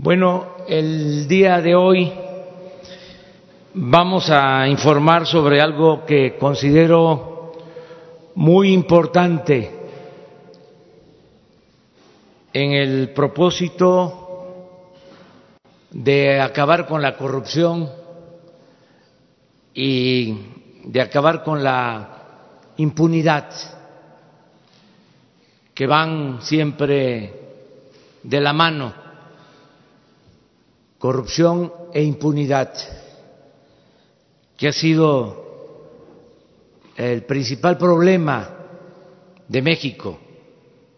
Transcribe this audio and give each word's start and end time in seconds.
Bueno, 0.00 0.54
el 0.68 1.26
día 1.26 1.60
de 1.60 1.74
hoy 1.74 2.12
vamos 3.74 4.30
a 4.30 4.68
informar 4.68 5.26
sobre 5.26 5.60
algo 5.60 6.06
que 6.06 6.36
considero 6.38 7.52
muy 8.36 8.72
importante 8.72 9.72
en 12.52 12.72
el 12.74 13.10
propósito 13.10 14.86
de 15.90 16.40
acabar 16.40 16.86
con 16.86 17.02
la 17.02 17.16
corrupción 17.16 17.90
y 19.74 20.32
de 20.84 21.00
acabar 21.00 21.42
con 21.42 21.64
la 21.64 22.08
impunidad 22.76 23.50
que 25.74 25.88
van 25.88 26.40
siempre 26.40 27.32
de 28.22 28.40
la 28.40 28.52
mano 28.52 29.07
corrupción 30.98 31.72
e 31.92 32.02
impunidad, 32.02 32.74
que 34.56 34.68
ha 34.68 34.72
sido 34.72 35.46
el 36.96 37.24
principal 37.24 37.78
problema 37.78 38.50
de 39.46 39.62
México, 39.62 40.18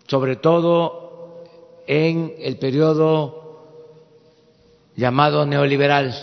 sobre 0.06 0.36
todo 0.36 1.44
en 1.86 2.34
el 2.38 2.56
periodo 2.56 3.40
llamado 4.96 5.44
neoliberal. 5.44 6.14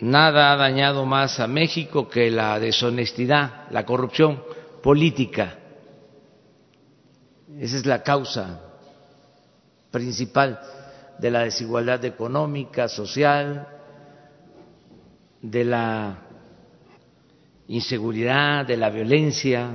Nada 0.00 0.52
ha 0.52 0.56
dañado 0.56 1.04
más 1.04 1.38
a 1.40 1.46
México 1.46 2.08
que 2.08 2.30
la 2.30 2.58
deshonestidad, 2.58 3.70
la 3.70 3.84
corrupción 3.84 4.42
política. 4.82 5.58
Esa 7.58 7.76
es 7.76 7.84
la 7.84 8.02
causa 8.02 8.62
principal 9.90 10.58
de 11.20 11.30
la 11.30 11.40
desigualdad 11.40 12.02
económica, 12.04 12.88
social, 12.88 13.68
de 15.42 15.64
la 15.64 16.18
inseguridad, 17.68 18.66
de 18.66 18.76
la 18.78 18.88
violencia, 18.88 19.70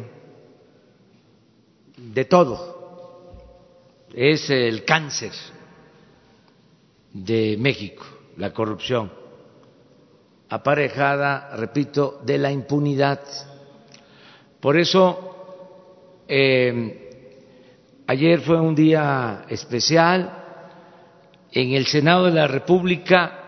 de 1.98 2.26
todo. 2.26 2.74
Es 4.14 4.50
el 4.50 4.84
cáncer 4.86 5.34
de 7.14 7.58
México, 7.60 8.06
la 8.38 8.52
corrupción, 8.52 9.12
aparejada, 10.50 11.56
repito, 11.58 12.22
de 12.26 12.40
la 12.40 12.52
impunidad. 12.52 13.22
Por 14.60 14.78
eso, 14.78 16.24
eh, 16.28 18.04
ayer 18.08 18.42
fue 18.42 18.60
un 18.60 18.74
día 18.74 19.46
especial 19.48 20.45
en 21.56 21.72
el 21.72 21.88
Senado 21.88 22.26
de 22.26 22.32
la 22.32 22.48
República 22.48 23.40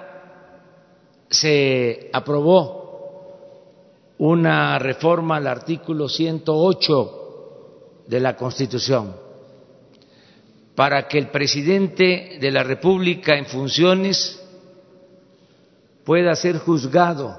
se 1.29 2.09
aprobó 2.13 2.77
una 4.17 4.79
reforma 4.79 5.35
al 5.35 5.47
artículo 5.47 6.07
108 6.07 8.05
de 8.07 8.19
la 8.21 8.37
Constitución 8.37 9.13
para 10.73 11.05
que 11.09 11.17
el 11.17 11.27
presidente 11.27 12.37
de 12.39 12.49
la 12.49 12.63
República 12.63 13.37
en 13.37 13.45
funciones 13.45 14.41
pueda 16.05 16.33
ser 16.35 16.59
juzgado 16.59 17.37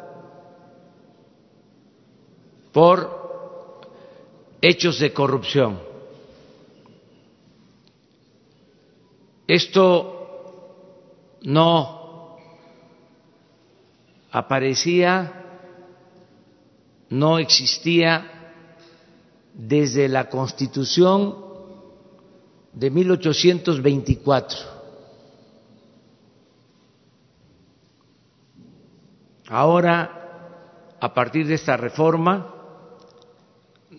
por 2.72 3.80
hechos 4.60 4.98
de 4.98 5.14
corrupción. 5.14 5.80
Esto 9.46 10.17
no 11.42 12.36
aparecía, 14.30 15.32
no 17.10 17.38
existía 17.38 18.52
desde 19.54 20.08
la 20.08 20.28
Constitución 20.28 21.36
de 22.72 22.90
1824. 22.90 24.58
Ahora, 29.48 30.96
a 31.00 31.14
partir 31.14 31.46
de 31.46 31.54
esta 31.54 31.76
reforma, 31.76 32.54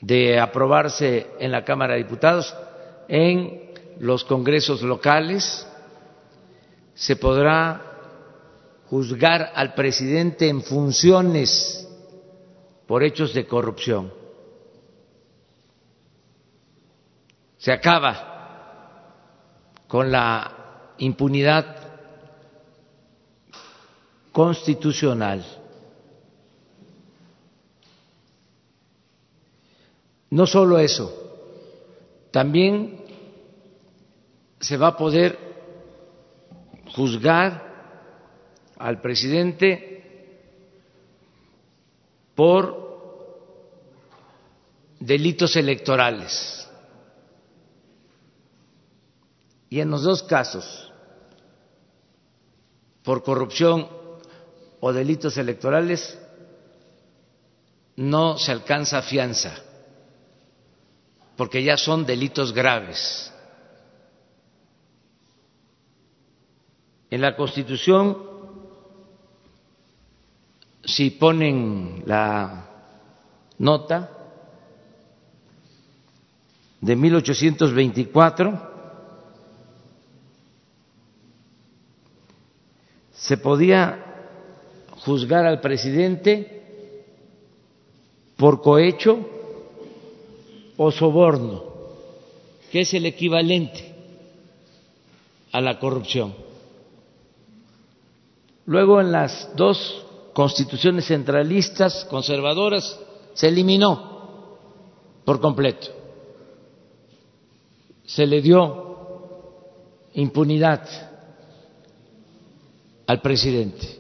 de 0.02 0.40
aprobarse 0.40 1.28
en 1.40 1.52
la 1.52 1.66
Cámara 1.66 1.94
de 1.94 2.04
Diputados, 2.04 2.56
en 3.08 3.72
los 4.00 4.24
congresos 4.24 4.82
locales, 4.82 5.68
se 7.00 7.16
podrá 7.16 7.82
juzgar 8.90 9.54
al 9.56 9.74
presidente 9.74 10.50
en 10.50 10.62
funciones 10.62 11.88
por 12.86 13.04
hechos 13.04 13.34
de 13.34 13.48
corrupción. 13.48 14.12
Se 17.58 17.72
acaba 17.72 19.06
con 19.88 20.12
la 20.12 20.94
impunidad 20.98 21.78
constitucional. 24.34 25.46
No 30.32 30.46
solo 30.46 30.80
eso, 30.80 31.14
también 32.30 33.06
se 34.60 34.76
va 34.76 34.88
a 34.88 34.98
poder 34.98 35.49
juzgar 36.94 37.70
al 38.78 39.02
presidente 39.02 39.90
por 42.36 42.90
delitos 45.00 45.56
electorales. 45.56 46.68
Y 49.70 49.82
en 49.82 49.92
los 49.92 50.04
dos 50.04 50.24
casos, 50.24 50.92
por 53.04 53.24
corrupción 53.24 53.88
o 54.80 54.94
delitos 54.94 55.38
electorales, 55.38 56.18
no 57.96 58.38
se 58.38 58.52
alcanza 58.52 59.02
fianza, 59.02 59.62
porque 61.36 61.64
ya 61.64 61.78
son 61.78 62.06
delitos 62.06 62.54
graves. 62.54 63.32
En 67.12 67.22
la 67.22 67.36
Constitución, 67.36 68.18
si 70.84 71.12
ponen 71.12 72.04
la 72.06 72.68
nota 73.58 74.12
de 76.82 76.96
1824, 76.96 78.70
se 83.12 83.38
podía 83.38 84.06
juzgar 85.02 85.46
al 85.46 85.62
presidente 85.62 86.60
por 88.38 88.62
cohecho 88.62 89.20
o 90.78 90.92
soborno, 90.92 91.64
que 92.72 92.82
es 92.82 92.94
el 92.94 93.06
equivalente 93.06 93.94
a 95.52 95.60
la 95.60 95.80
corrupción. 95.80 96.49
Luego 98.70 99.02
en 99.02 99.12
las 99.12 99.50
dos 99.56 100.06
constituciones 100.32 101.08
centralistas 101.08 102.06
conservadoras 102.06 103.00
se 103.34 103.48
eliminó 103.48 104.60
por 105.26 105.42
completo. 105.42 105.88
Se 108.06 108.28
le 108.28 108.44
dio 108.44 109.00
impunidad 110.14 110.88
al 113.08 113.20
presidente. 113.22 114.00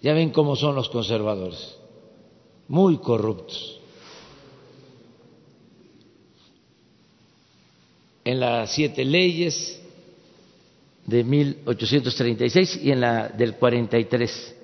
Ya 0.00 0.14
ven 0.14 0.30
cómo 0.30 0.56
son 0.56 0.74
los 0.74 0.88
conservadores, 0.88 1.76
muy 2.68 2.96
corruptos. 2.96 3.76
en 8.22 8.38
las 8.38 8.70
siete 8.70 9.04
leyes 9.04 9.79
de 11.10 11.24
1836 11.24 12.80
y 12.84 12.92
en 12.92 13.00
la 13.00 13.28
del 13.28 13.56
43. 13.56 14.56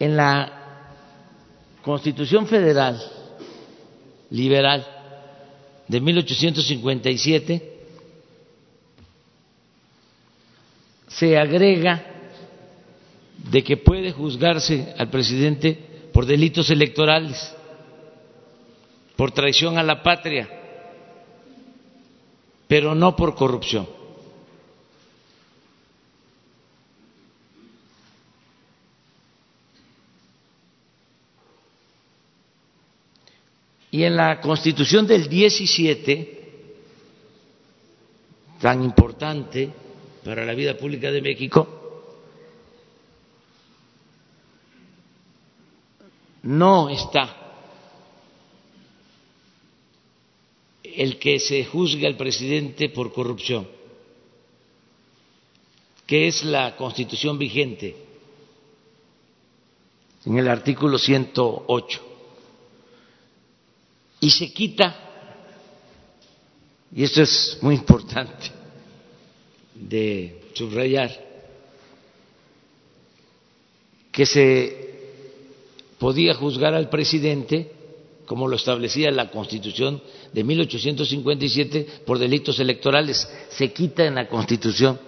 En 0.00 0.16
la 0.16 0.90
Constitución 1.80 2.46
Federal 2.48 3.00
Liberal 4.30 4.84
de 5.86 6.00
1857 6.00 7.72
se 11.06 11.38
agrega 11.38 12.04
de 13.48 13.62
que 13.62 13.76
puede 13.76 14.10
juzgarse 14.10 14.92
al 14.98 15.08
presidente 15.08 15.78
por 16.12 16.26
delitos 16.26 16.68
electorales, 16.70 17.54
por 19.14 19.30
traición 19.30 19.78
a 19.78 19.84
la 19.84 20.02
patria, 20.02 20.48
pero 22.66 22.96
no 22.96 23.14
por 23.14 23.36
corrupción. 23.36 23.86
Y 33.94 34.02
en 34.02 34.16
la 34.16 34.40
Constitución 34.40 35.06
del 35.06 35.28
17, 35.28 36.42
tan 38.60 38.82
importante 38.82 39.70
para 40.24 40.44
la 40.44 40.52
vida 40.52 40.76
pública 40.76 41.12
de 41.12 41.22
México, 41.22 42.10
no 46.42 46.90
está 46.90 47.62
el 50.82 51.16
que 51.20 51.38
se 51.38 51.64
juzgue 51.64 52.08
al 52.08 52.16
presidente 52.16 52.88
por 52.88 53.12
corrupción, 53.12 53.68
que 56.04 56.26
es 56.26 56.42
la 56.42 56.74
constitución 56.74 57.38
vigente 57.38 57.94
en 60.26 60.36
el 60.36 60.48
artículo 60.48 60.98
108 60.98 62.13
y 64.24 64.30
se 64.30 64.50
quita, 64.54 64.96
y 66.96 67.04
esto 67.04 67.20
es 67.20 67.58
muy 67.60 67.74
importante 67.74 68.50
de 69.74 70.40
subrayar, 70.54 71.10
que 74.10 74.24
se 74.24 75.18
podía 75.98 76.32
juzgar 76.32 76.72
al 76.72 76.88
presidente, 76.88 77.70
como 78.24 78.48
lo 78.48 78.56
establecía 78.56 79.10
la 79.10 79.30
Constitución 79.30 80.02
de 80.32 80.42
1857, 80.42 81.86
por 82.06 82.18
delitos 82.18 82.58
electorales. 82.58 83.28
Se 83.50 83.74
quita 83.74 84.06
en 84.06 84.14
la 84.14 84.26
Constitución 84.26 84.98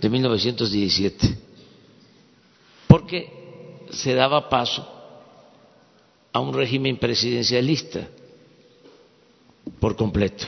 de 0.00 0.08
1917, 0.08 1.38
porque 2.88 3.86
se 3.92 4.14
daba 4.14 4.48
paso 4.48 4.84
a 6.32 6.40
un 6.40 6.52
régimen 6.52 6.96
presidencialista 6.96 8.08
por 9.78 9.96
completo. 9.96 10.46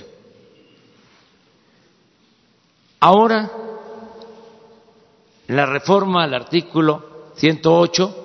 Ahora, 3.00 3.50
la 5.48 5.66
reforma 5.66 6.24
al 6.24 6.34
artículo 6.34 7.32
108 7.36 8.24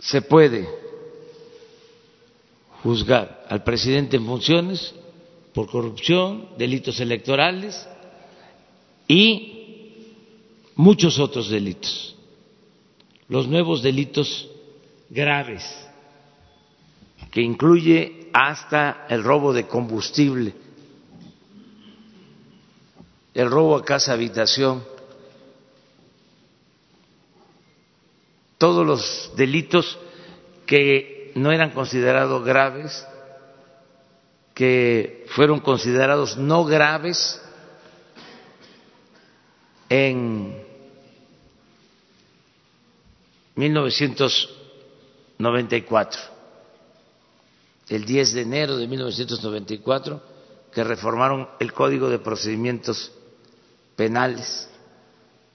se 0.00 0.22
puede 0.22 0.68
juzgar 2.82 3.46
al 3.48 3.62
presidente 3.62 4.16
en 4.16 4.26
funciones 4.26 4.94
por 5.54 5.70
corrupción, 5.70 6.48
delitos 6.58 6.98
electorales 6.98 7.86
y 9.06 9.52
muchos 10.74 11.18
otros 11.18 11.48
delitos. 11.50 12.16
Los 13.28 13.46
nuevos 13.46 13.82
delitos 13.82 14.48
graves, 15.12 15.62
que 17.30 17.42
incluye 17.42 18.30
hasta 18.32 19.06
el 19.10 19.22
robo 19.22 19.52
de 19.52 19.66
combustible, 19.66 20.54
el 23.34 23.50
robo 23.50 23.76
a 23.76 23.84
casa 23.84 24.14
habitación, 24.14 24.82
todos 28.56 28.86
los 28.86 29.32
delitos 29.36 29.98
que 30.66 31.32
no 31.34 31.52
eran 31.52 31.72
considerados 31.72 32.42
graves, 32.44 33.06
que 34.54 35.26
fueron 35.28 35.60
considerados 35.60 36.38
no 36.38 36.64
graves 36.64 37.40
en 39.90 40.62
1900 43.56 44.61
94, 45.38 46.20
el 47.88 48.04
10 48.04 48.32
de 48.32 48.40
enero 48.42 48.76
de 48.76 48.86
1994, 48.86 50.22
que 50.72 50.84
reformaron 50.84 51.48
el 51.60 51.72
Código 51.72 52.08
de 52.08 52.18
Procedimientos 52.18 53.12
Penales 53.96 54.68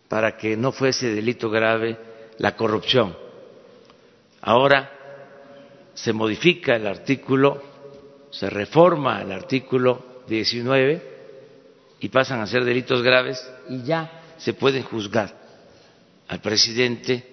para 0.08 0.38
que 0.38 0.56
no 0.56 0.72
fuese 0.72 1.14
delito 1.14 1.50
grave 1.50 1.98
la 2.38 2.56
corrupción. 2.56 3.18
Ahora 4.42 4.92
se 5.94 6.14
modifica 6.14 6.76
el 6.76 6.86
artículo, 6.86 7.62
se 8.32 8.50
reforma 8.50 9.22
el 9.22 9.32
artículo 9.32 10.24
19 10.28 11.18
y 12.00 12.10
pasan 12.10 12.40
a 12.42 12.48
ser 12.48 12.64
delitos 12.64 13.02
graves 13.02 13.44
y 13.70 13.84
ya 13.84 14.36
se 14.38 14.54
pueden 14.54 14.84
juzgar 14.84 15.36
al 16.28 16.40
presidente 16.42 17.26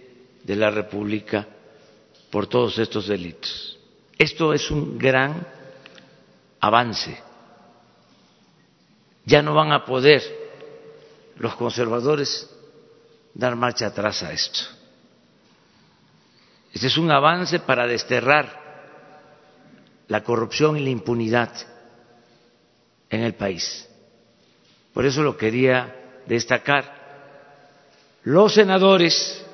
de 0.43 0.57
la 0.57 0.71
República 0.71 1.47
por 2.35 2.49
todos 2.49 2.77
estos 2.81 3.07
delitos. 3.07 3.79
Esto 4.19 4.53
es 4.53 4.69
un 4.69 4.99
gran 4.99 5.47
avance. 6.59 7.17
Ya 9.25 9.41
no 9.41 9.55
van 9.55 9.71
a 9.71 9.85
poder 9.85 10.21
los 11.37 11.55
conservadores 11.55 12.51
dar 13.35 13.55
marcha 13.55 13.87
atrás 13.87 14.25
a 14.25 14.33
esto. 14.33 14.59
Este 16.73 16.89
es 16.89 16.99
un 16.99 17.09
avance 17.13 17.61
para 17.61 17.87
desterrar 17.87 18.61
la 20.09 20.25
corrupción 20.25 20.77
y 20.77 20.81
la 20.81 20.91
impunidad 20.91 21.53
en 23.11 23.21
el 23.21 23.35
país. 23.35 23.89
Por 24.93 25.07
eso 25.07 25.23
lo 25.23 25.37
quería 25.37 26.23
destacar. 26.27 26.97
Los 28.25 28.55
senadores 28.55 29.47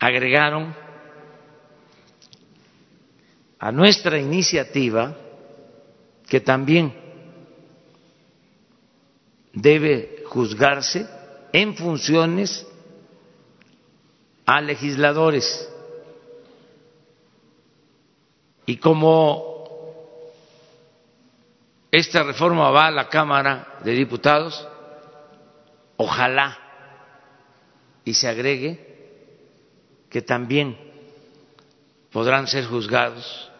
agregaron 0.00 0.82
a 3.64 3.72
nuestra 3.72 4.18
iniciativa 4.18 5.16
que 6.28 6.38
también 6.38 6.92
debe 9.54 10.22
juzgarse 10.26 11.08
en 11.50 11.74
funciones 11.74 12.66
a 14.44 14.60
legisladores. 14.60 15.66
Y 18.66 18.76
como 18.76 20.20
esta 21.90 22.22
reforma 22.22 22.68
va 22.68 22.88
a 22.88 22.90
la 22.90 23.08
Cámara 23.08 23.78
de 23.82 23.92
Diputados, 23.92 24.68
ojalá 25.96 26.58
y 28.04 28.12
se 28.12 28.28
agregue 28.28 29.24
que 30.10 30.20
también 30.20 30.76
podrán 32.12 32.46
ser 32.46 32.66
juzgados 32.66 33.52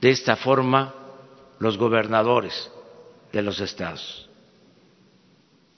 de 0.00 0.10
esta 0.10 0.36
forma 0.36 0.94
los 1.58 1.76
gobernadores 1.76 2.70
de 3.32 3.42
los 3.42 3.60
estados 3.60 4.28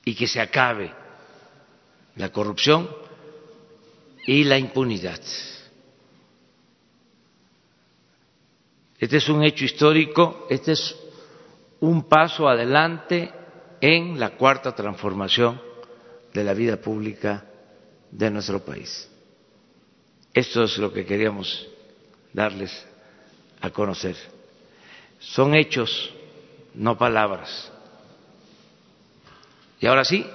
y 0.05 0.14
que 0.14 0.26
se 0.26 0.41
acabe 0.41 0.93
la 2.17 2.31
corrupción 2.31 2.88
y 4.26 4.45
la 4.45 4.59
impunidad. 4.59 5.21
Este 8.99 9.17
es 9.17 9.29
un 9.29 9.43
hecho 9.43 9.64
histórico, 9.64 10.47
este 10.49 10.73
es 10.73 10.97
un 11.81 12.05
paso 12.05 12.49
adelante 12.49 13.33
en 13.81 14.21
la 14.21 14.31
cuarta 14.31 14.75
transformación 14.75 15.61
de 16.33 16.45
la 16.45 16.55
vida 16.55 16.76
pública 16.76 17.45
de 18.12 18.31
nuestro 18.31 18.64
país. 18.64 19.09
Esto 20.33 20.62
es 20.62 20.79
lo 20.79 20.93
que 20.93 21.05
queríamos 21.05 21.67
darles 22.33 22.87
a 23.62 23.71
conocer. 23.71 24.16
Son 25.21 25.54
hechos, 25.54 26.12
no 26.75 26.99
palabras. 26.99 27.71
Y 29.81 29.87
ahora 29.87 30.04
sí, 30.04 30.26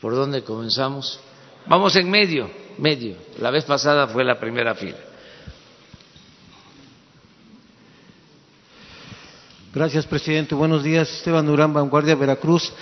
¿por 0.00 0.14
dónde 0.14 0.42
comenzamos? 0.42 1.20
Vamos 1.66 1.94
en 1.96 2.08
medio, 2.08 2.48
medio. 2.78 3.16
La 3.38 3.50
vez 3.50 3.64
pasada 3.64 4.06
fue 4.06 4.24
la 4.24 4.38
primera 4.38 4.74
fila. 4.74 4.96
Gracias, 9.72 10.06
presidente. 10.06 10.54
Buenos 10.54 10.82
días. 10.82 11.08
Esteban 11.10 11.46
Durán, 11.46 11.72
Vanguardia, 11.72 12.14
Veracruz. 12.14 12.72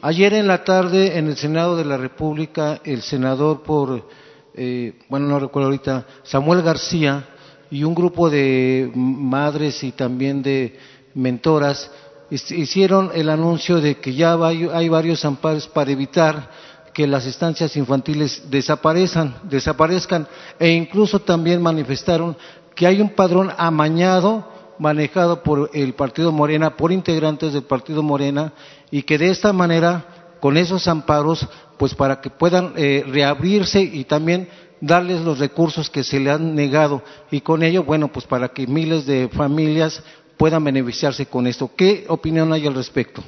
Ayer 0.00 0.34
en 0.34 0.46
la 0.46 0.64
tarde, 0.64 1.18
en 1.18 1.26
el 1.28 1.36
Senado 1.36 1.76
de 1.76 1.84
la 1.84 1.96
República, 1.96 2.80
el 2.84 3.02
senador 3.02 3.62
por, 3.62 4.08
eh, 4.54 4.98
bueno, 5.08 5.26
no 5.26 5.40
recuerdo 5.40 5.66
ahorita, 5.66 6.06
Samuel 6.22 6.62
García 6.62 7.26
y 7.70 7.84
un 7.84 7.94
grupo 7.94 8.30
de 8.30 8.90
madres 8.94 9.82
y 9.84 9.92
también 9.92 10.42
de 10.42 10.78
mentoras 11.14 11.90
hicieron 12.30 13.10
el 13.14 13.30
anuncio 13.30 13.80
de 13.80 13.96
que 13.96 14.14
ya 14.14 14.34
hay 14.34 14.88
varios 14.88 15.24
amparos 15.24 15.66
para 15.68 15.90
evitar 15.90 16.50
que 16.98 17.06
las 17.06 17.26
estancias 17.26 17.76
infantiles 17.76 18.42
desaparezcan, 18.50 19.36
desaparezcan. 19.44 20.26
E 20.58 20.70
incluso 20.70 21.20
también 21.20 21.62
manifestaron 21.62 22.36
que 22.74 22.86
hay 22.86 23.00
un 23.00 23.10
padrón 23.10 23.52
amañado 23.56 24.48
manejado 24.78 25.42
por 25.42 25.70
el 25.74 25.94
Partido 25.94 26.32
Morena, 26.32 26.76
por 26.76 26.90
integrantes 26.92 27.52
del 27.52 27.62
Partido 27.62 28.02
Morena, 28.02 28.52
y 28.90 29.02
que 29.02 29.18
de 29.18 29.30
esta 29.30 29.52
manera, 29.52 30.34
con 30.40 30.56
esos 30.56 30.88
amparos, 30.88 31.46
pues 31.78 31.94
para 31.94 32.20
que 32.20 32.30
puedan 32.30 32.72
eh, 32.76 33.04
reabrirse 33.06 33.80
y 33.80 34.04
también 34.04 34.48
darles 34.80 35.20
los 35.22 35.38
recursos 35.38 35.90
que 35.90 36.04
se 36.04 36.20
le 36.20 36.30
han 36.30 36.54
negado, 36.54 37.02
y 37.30 37.40
con 37.40 37.62
ello, 37.62 37.84
bueno, 37.84 38.08
pues 38.08 38.26
para 38.26 38.48
que 38.48 38.66
miles 38.66 39.06
de 39.06 39.28
familias 39.28 40.02
puedan 40.36 40.62
beneficiarse 40.64 41.26
con 41.26 41.46
esto. 41.46 41.70
¿Qué 41.76 42.04
opinión 42.08 42.52
hay 42.52 42.66
al 42.66 42.74
respecto? 42.74 43.22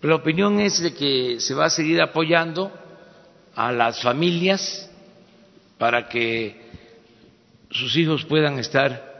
La 0.00 0.16
opinión 0.16 0.58
es 0.60 0.80
de 0.80 0.92
que 0.94 1.38
se 1.38 1.54
va 1.54 1.66
a 1.66 1.70
seguir 1.70 2.00
apoyando 2.00 2.72
a 3.54 3.70
las 3.70 4.02
familias 4.02 4.90
para 5.78 6.08
que 6.08 6.60
sus 7.70 7.96
hijos 7.96 8.24
puedan 8.24 8.58
estar 8.58 9.10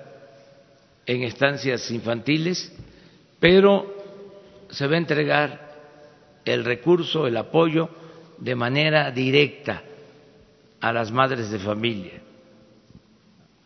en 1.07 1.23
estancias 1.23 1.91
infantiles, 1.91 2.73
pero 3.39 3.87
se 4.71 4.87
va 4.87 4.95
a 4.95 4.99
entregar 4.99 5.73
el 6.45 6.65
recurso, 6.65 7.27
el 7.27 7.37
apoyo 7.37 7.89
de 8.39 8.55
manera 8.57 9.11
directa 9.11 9.83
a 10.83 10.93
las 10.93 11.11
madres 11.11 11.51
de 11.51 11.59
familia, 11.59 12.21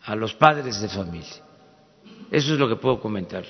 a 0.05 0.15
los 0.15 0.33
padres 0.35 0.79
de 0.79 0.87
familia. 0.87 1.43
Eso 2.31 2.53
es 2.53 2.59
lo 2.59 2.69
que 2.69 2.77
puedo 2.77 3.01
comentar. 3.01 3.43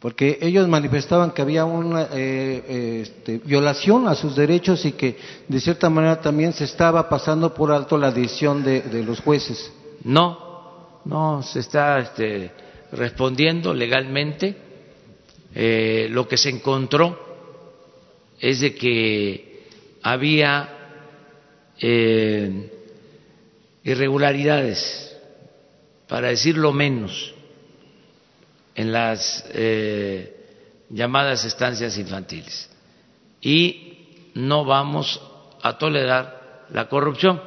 Porque 0.00 0.38
ellos 0.40 0.66
manifestaban 0.66 1.32
que 1.32 1.42
había 1.42 1.66
una 1.66 2.04
eh, 2.04 2.08
eh, 2.14 3.00
este, 3.02 3.38
violación 3.44 4.08
a 4.08 4.14
sus 4.14 4.34
derechos 4.34 4.84
y 4.86 4.92
que 4.92 5.18
de 5.46 5.60
cierta 5.60 5.90
manera 5.90 6.20
también 6.20 6.54
se 6.54 6.64
estaba 6.64 7.06
pasando 7.08 7.52
por 7.52 7.70
alto 7.70 7.98
la 7.98 8.10
decisión 8.10 8.64
de 8.64 9.04
los 9.04 9.20
jueces. 9.20 9.70
No, 10.02 11.02
no 11.04 11.42
se 11.42 11.60
está 11.60 11.98
este, 11.98 12.50
respondiendo 12.92 13.74
legalmente. 13.74 14.56
Eh, 15.54 16.08
lo 16.10 16.26
que 16.26 16.36
se 16.36 16.48
encontró 16.48 17.18
es 18.38 18.60
de 18.60 18.74
que 18.74 19.66
había 20.02 20.79
eh, 21.80 22.70
irregularidades, 23.84 25.16
para 26.06 26.28
decirlo 26.28 26.72
menos, 26.72 27.34
en 28.74 28.92
las 28.92 29.44
eh, 29.52 30.84
llamadas 30.90 31.44
estancias 31.44 31.96
infantiles. 31.98 32.68
Y 33.40 34.30
no 34.34 34.64
vamos 34.64 35.20
a 35.62 35.78
tolerar 35.78 36.66
la 36.70 36.88
corrupción. 36.88 37.40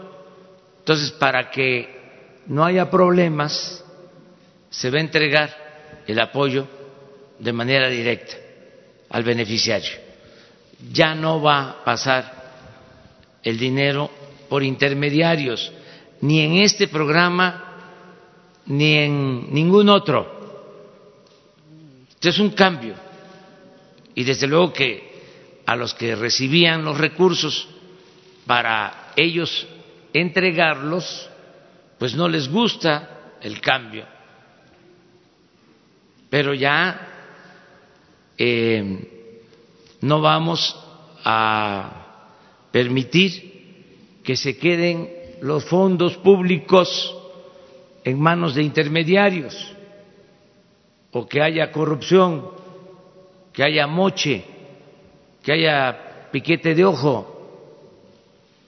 Entonces, 0.80 1.12
para 1.12 1.50
que 1.50 2.42
no 2.48 2.66
haya 2.66 2.90
problemas, 2.90 3.84
se 4.70 4.90
va 4.90 4.98
a 4.98 5.02
entregar 5.02 6.04
el 6.08 6.20
apoyo 6.20 6.68
de 7.40 7.54
manera 7.54 7.90
directa 7.90 8.36
al 9.10 9.24
beneficiario. 9.24 9.92
Ya 10.92 11.16
no 11.16 11.42
va 11.42 11.70
a 11.70 11.84
pasar 11.84 12.44
el 13.44 13.58
dinero 13.58 14.10
por 14.50 14.64
intermediarios, 14.64 15.72
ni 16.22 16.42
en 16.42 16.54
este 16.58 16.88
programa, 16.88 17.74
ni 18.66 18.96
en 18.96 19.54
ningún 19.54 19.90
otro. 19.90 20.42
Es 22.22 22.40
un 22.40 22.52
cambio. 22.52 22.96
Y 24.16 24.24
desde 24.24 24.48
luego 24.48 24.72
que 24.72 25.14
a 25.66 25.76
los 25.76 25.94
que 25.94 26.16
recibían 26.16 26.84
los 26.84 26.98
recursos 26.98 27.68
para 28.46 29.12
ellos 29.16 29.68
entregarlos, 30.14 31.30
pues 31.98 32.16
no 32.16 32.28
les 32.28 32.50
gusta 32.50 33.36
el 33.42 33.60
cambio. 33.60 34.06
Pero 36.30 36.54
ya 36.54 37.08
eh, 38.38 39.38
no 40.02 40.22
vamos 40.22 40.76
a 41.24 42.28
permitir 42.72 43.53
que 44.24 44.38
se 44.38 44.58
queden 44.58 45.10
los 45.42 45.66
fondos 45.66 46.16
públicos 46.18 47.16
en 48.04 48.20
manos 48.20 48.56
de 48.56 48.64
intermediarios 48.64 49.74
o 51.12 51.28
que 51.28 51.42
haya 51.42 51.72
corrupción, 51.72 52.50
que 53.52 53.64
haya 53.64 53.86
moche, 53.86 54.44
que 55.44 55.52
haya 55.52 56.30
piquete 56.32 56.74
de 56.74 56.86
ojo. 56.86 57.30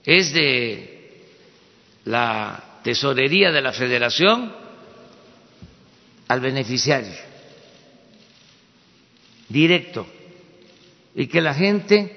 Es 0.04 0.32
de 0.32 1.22
la 2.04 2.80
tesorería 2.84 3.50
de 3.50 3.62
la 3.62 3.72
federación 3.72 4.52
al 6.28 6.40
beneficiario, 6.40 7.14
directo, 9.48 10.06
y 11.14 11.26
que 11.26 11.40
la 11.40 11.54
gente 11.54 12.16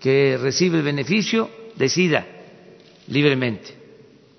que 0.00 0.38
recibe 0.40 0.78
el 0.78 0.84
beneficio 0.84 1.59
decida 1.80 2.26
libremente. 3.08 3.74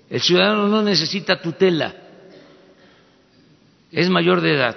El 0.08 0.20
ciudadano 0.20 0.68
no 0.68 0.80
necesita 0.82 1.40
tutela, 1.40 1.92
es 3.90 4.08
mayor 4.08 4.40
de 4.40 4.54
edad. 4.54 4.76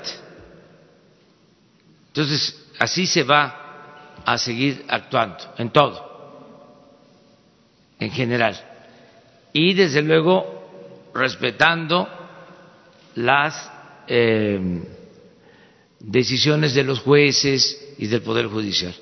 Entonces, 2.07 2.65
así 2.79 3.05
se 3.05 3.24
va 3.24 4.17
a 4.25 4.38
seguir 4.38 4.84
actuando 4.88 5.38
en 5.57 5.69
todo, 5.69 5.93
en 8.00 8.10
general 8.10 8.60
y 9.53 9.74
desde 9.74 10.01
luego 10.01 11.12
respetando 11.13 12.07
las 13.15 13.72
eh, 14.07 14.81
decisiones 16.00 16.74
de 16.74 16.84
los 16.84 17.00
jueces 17.00 17.95
y 18.00 18.07
del 18.07 18.22
Poder 18.22 18.48
Judicial. 18.48 18.95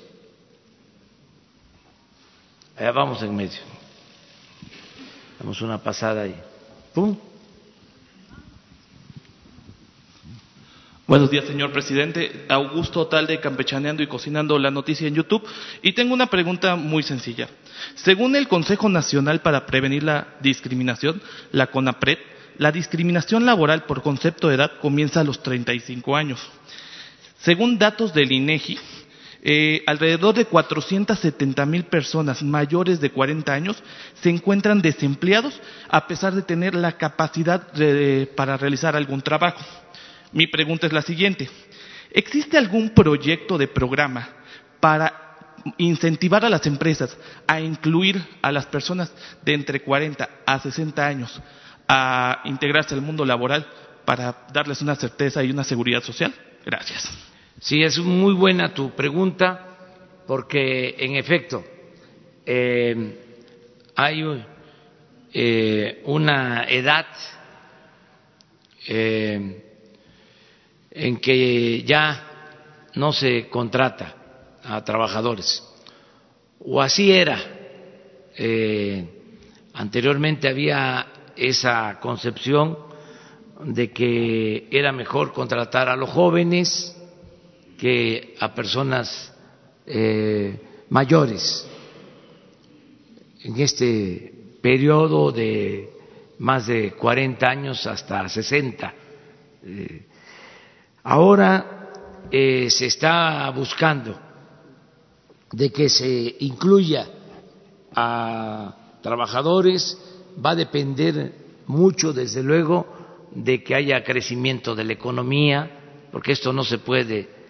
Allá 2.76 2.90
vamos 2.90 3.22
en 3.22 3.34
medio. 3.36 3.60
Damos 5.38 5.60
una 5.60 5.78
pasada 5.78 6.22
ahí. 6.22 6.34
¡Pum! 6.92 7.16
Buenos 11.06 11.30
días, 11.30 11.44
señor 11.44 11.70
presidente. 11.70 12.46
Augusto 12.48 13.06
Talde, 13.06 13.38
campechaneando 13.38 14.02
y 14.02 14.08
cocinando 14.08 14.58
la 14.58 14.72
noticia 14.72 15.06
en 15.06 15.14
YouTube. 15.14 15.46
Y 15.82 15.92
tengo 15.92 16.14
una 16.14 16.26
pregunta 16.26 16.74
muy 16.74 17.04
sencilla. 17.04 17.48
Según 17.94 18.34
el 18.34 18.48
Consejo 18.48 18.88
Nacional 18.88 19.40
para 19.40 19.66
Prevenir 19.66 20.02
la 20.02 20.26
Discriminación, 20.40 21.22
la 21.52 21.68
CONAPRED, 21.68 22.18
la 22.58 22.72
discriminación 22.72 23.46
laboral 23.46 23.84
por 23.84 24.02
concepto 24.02 24.48
de 24.48 24.56
edad 24.56 24.72
comienza 24.80 25.20
a 25.20 25.24
los 25.24 25.42
35 25.42 26.16
años. 26.16 26.40
Según 27.38 27.78
datos 27.78 28.14
del 28.14 28.32
INEGI, 28.32 28.78
eh, 29.46 29.82
alrededor 29.86 30.34
de 30.34 30.46
470 30.46 31.66
mil 31.66 31.84
personas 31.84 32.42
mayores 32.42 32.98
de 33.00 33.10
40 33.10 33.52
años 33.52 33.82
se 34.22 34.30
encuentran 34.30 34.80
desempleados 34.80 35.60
a 35.90 36.06
pesar 36.06 36.34
de 36.34 36.40
tener 36.40 36.74
la 36.74 36.92
capacidad 36.92 37.62
para 38.34 38.56
realizar 38.56 38.96
algún 38.96 39.20
trabajo. 39.20 39.62
Mi 40.32 40.46
pregunta 40.46 40.86
es 40.86 40.94
la 40.94 41.02
siguiente. 41.02 41.50
¿Existe 42.10 42.56
algún 42.56 42.90
proyecto 42.90 43.58
de 43.58 43.68
programa 43.68 44.30
para 44.80 45.24
incentivar 45.76 46.44
a 46.44 46.50
las 46.50 46.66
empresas 46.66 47.16
a 47.46 47.60
incluir 47.60 48.22
a 48.40 48.50
las 48.50 48.66
personas 48.66 49.12
de 49.42 49.54
entre 49.54 49.80
40 49.80 50.28
a 50.46 50.58
60 50.58 51.06
años 51.06 51.42
a 51.86 52.40
integrarse 52.44 52.94
al 52.94 53.02
mundo 53.02 53.26
laboral 53.26 53.66
para 54.06 54.46
darles 54.52 54.80
una 54.80 54.94
certeza 54.94 55.44
y 55.44 55.50
una 55.50 55.64
seguridad 55.64 56.02
social? 56.02 56.34
Gracias. 56.64 57.33
Sí, 57.60 57.82
es 57.82 57.98
muy 57.98 58.34
buena 58.34 58.74
tu 58.74 58.90
pregunta 58.90 59.76
porque, 60.26 60.96
en 60.98 61.16
efecto, 61.16 61.64
eh, 62.44 63.18
hay 63.94 64.44
eh, 65.32 66.02
una 66.04 66.64
edad 66.64 67.06
eh, 68.86 69.62
en 70.90 71.16
que 71.18 71.82
ya 71.82 72.90
no 72.94 73.12
se 73.12 73.48
contrata 73.48 74.14
a 74.62 74.84
trabajadores, 74.84 75.62
o 76.60 76.80
así 76.80 77.12
era 77.12 77.38
Anteriormente 79.74 80.48
había 80.48 81.06
esa 81.36 81.98
concepción 82.00 82.78
de 83.64 83.90
que 83.92 84.68
era 84.70 84.92
mejor 84.92 85.32
contratar 85.32 85.88
a 85.88 85.96
los 85.96 86.10
jóvenes 86.10 86.96
que 87.84 88.34
a 88.40 88.54
personas 88.54 89.30
eh, 89.84 90.58
mayores. 90.88 91.68
En 93.42 93.60
este 93.60 94.56
periodo 94.62 95.30
de 95.30 95.92
más 96.38 96.66
de 96.66 96.92
40 96.92 97.46
años 97.46 97.86
hasta 97.86 98.26
60. 98.26 98.94
Eh, 99.64 100.06
ahora 101.02 101.90
eh, 102.30 102.70
se 102.70 102.86
está 102.86 103.50
buscando 103.50 104.18
de 105.52 105.70
que 105.70 105.90
se 105.90 106.36
incluya 106.40 107.06
a 107.94 108.98
trabajadores, 109.02 109.98
va 110.42 110.52
a 110.52 110.56
depender 110.56 111.34
mucho, 111.66 112.14
desde 112.14 112.42
luego, 112.42 112.86
de 113.34 113.62
que 113.62 113.74
haya 113.74 114.02
crecimiento 114.02 114.74
de 114.74 114.84
la 114.84 114.94
economía, 114.94 116.08
porque 116.10 116.32
esto 116.32 116.50
no 116.50 116.64
se 116.64 116.78
puede 116.78 117.43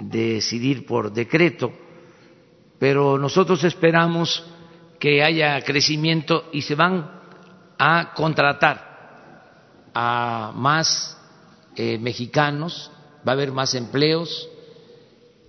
decidir 0.00 0.86
por 0.86 1.12
decreto, 1.12 1.72
pero 2.78 3.18
nosotros 3.18 3.62
esperamos 3.64 4.44
que 4.98 5.22
haya 5.22 5.60
crecimiento 5.62 6.44
y 6.52 6.62
se 6.62 6.74
van 6.74 7.10
a 7.78 8.12
contratar 8.14 9.90
a 9.94 10.52
más 10.54 11.18
eh, 11.76 11.98
mexicanos, 11.98 12.90
va 13.26 13.32
a 13.32 13.34
haber 13.34 13.52
más 13.52 13.74
empleos 13.74 14.48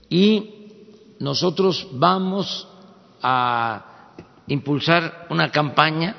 y 0.09 1.15
nosotros 1.19 1.87
vamos 1.93 2.67
a 3.21 4.11
impulsar 4.47 5.27
una 5.29 5.51
campaña 5.51 6.15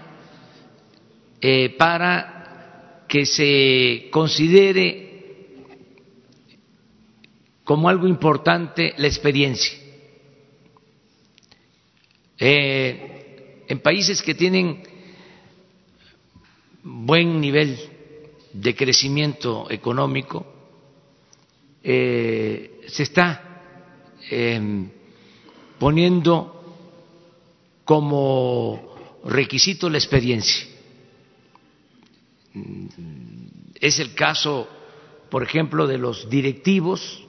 eh, 1.40 1.76
para 1.78 3.04
que 3.06 3.24
se 3.24 4.08
considere 4.10 5.05
como 7.66 7.88
algo 7.88 8.06
importante 8.06 8.94
la 8.96 9.08
experiencia. 9.08 9.76
Eh, 12.38 13.64
en 13.66 13.80
países 13.80 14.22
que 14.22 14.36
tienen 14.36 14.84
buen 16.84 17.40
nivel 17.40 17.76
de 18.52 18.76
crecimiento 18.76 19.68
económico, 19.68 20.46
eh, 21.82 22.82
se 22.86 23.02
está 23.02 23.64
em, 24.30 24.88
poniendo 25.80 26.76
como 27.84 28.94
requisito 29.24 29.90
la 29.90 29.98
experiencia. 29.98 30.68
Es 33.80 33.98
el 33.98 34.14
caso, 34.14 34.68
por 35.28 35.42
ejemplo, 35.42 35.88
de 35.88 35.98
los 35.98 36.30
directivos 36.30 37.25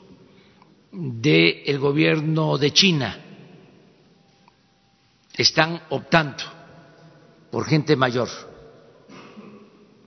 del 0.97 1.77
gobierno 1.77 2.57
de 2.57 2.71
China. 2.71 3.23
Están 5.37 5.79
optando 5.89 6.43
por 7.51 7.65
gente 7.65 7.95
mayor 7.95 8.27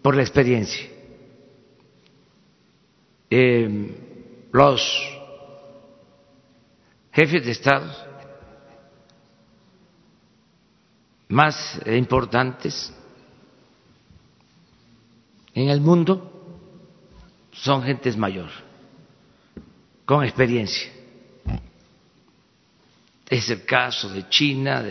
por 0.03 0.17
la 0.17 0.23
experiencia. 0.23 0.89
Eh, 3.31 4.49
los 4.53 4.83
jefes 7.13 7.45
de 7.45 7.53
Estado 7.53 7.93
más 11.29 11.81
importantes 11.87 12.93
en 15.55 15.69
el 15.69 15.81
mundo 15.81 16.27
son 17.53 17.85
gentes 17.85 18.17
mayor, 18.17 18.51
con 20.11 20.25
experiencia. 20.25 20.91
Es 23.29 23.49
el 23.49 23.65
caso 23.65 24.09
de 24.09 24.29
China, 24.29 24.85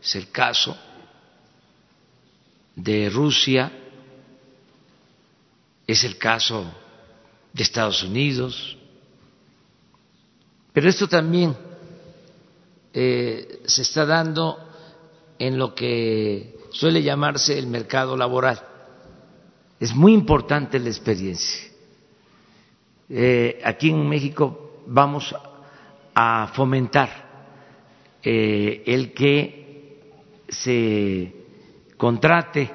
es 0.00 0.14
el 0.14 0.30
caso 0.30 0.78
de 2.76 3.10
Rusia, 3.10 3.72
es 5.84 6.04
el 6.04 6.16
caso 6.16 6.64
de 7.52 7.60
Estados 7.60 8.04
Unidos, 8.04 8.76
pero 10.72 10.88
esto 10.88 11.08
también 11.08 11.56
eh, 12.92 13.62
se 13.64 13.82
está 13.82 14.06
dando 14.06 14.58
en 15.40 15.58
lo 15.58 15.74
que 15.74 16.56
suele 16.70 17.02
llamarse 17.02 17.58
el 17.58 17.66
mercado 17.66 18.16
laboral. 18.16 18.62
Es 19.80 19.92
muy 19.92 20.12
importante 20.12 20.78
la 20.78 20.88
experiencia. 20.88 21.71
Eh, 23.14 23.60
aquí 23.62 23.90
en 23.90 24.08
México 24.08 24.80
vamos 24.86 25.34
a 26.14 26.50
fomentar 26.54 27.10
eh, 28.22 28.82
el 28.86 29.12
que 29.12 30.00
se 30.48 31.30
contrate 31.98 32.70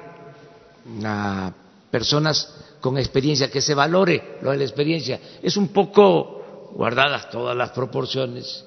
a 1.04 1.52
personas 1.90 2.78
con 2.80 2.98
experiencia, 2.98 3.50
que 3.50 3.60
se 3.60 3.74
valore 3.74 4.38
lo 4.40 4.52
de 4.52 4.58
la 4.58 4.64
experiencia. 4.64 5.18
Es 5.42 5.56
un 5.56 5.68
poco, 5.68 6.70
guardadas 6.72 7.30
todas 7.30 7.56
las 7.56 7.70
proporciones, 7.70 8.64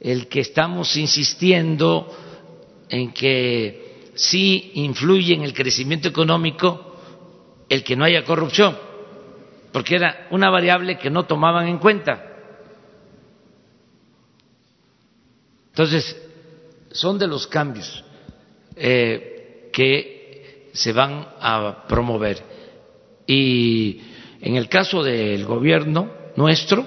el 0.00 0.26
que 0.26 0.40
estamos 0.40 0.96
insistiendo 0.96 2.12
en 2.88 3.12
que 3.12 4.10
sí 4.16 4.72
influye 4.74 5.34
en 5.34 5.42
el 5.42 5.54
crecimiento 5.54 6.08
económico 6.08 6.96
el 7.68 7.84
que 7.84 7.94
no 7.94 8.04
haya 8.04 8.24
corrupción, 8.24 8.76
porque 9.72 9.96
era 9.96 10.28
una 10.30 10.50
variable 10.50 10.98
que 10.98 11.10
no 11.10 11.24
tomaban 11.24 11.68
en 11.68 11.78
cuenta. 11.78 12.24
Entonces, 15.70 16.16
son 16.90 17.18
de 17.18 17.26
los 17.26 17.46
cambios 17.46 18.04
eh, 18.74 19.70
que 19.72 20.70
se 20.72 20.92
van 20.92 21.26
a 21.40 21.84
promover. 21.86 22.42
Y 23.26 24.00
en 24.40 24.56
el 24.56 24.68
caso 24.68 25.02
del 25.02 25.44
gobierno 25.44 26.10
nuestro, 26.36 26.86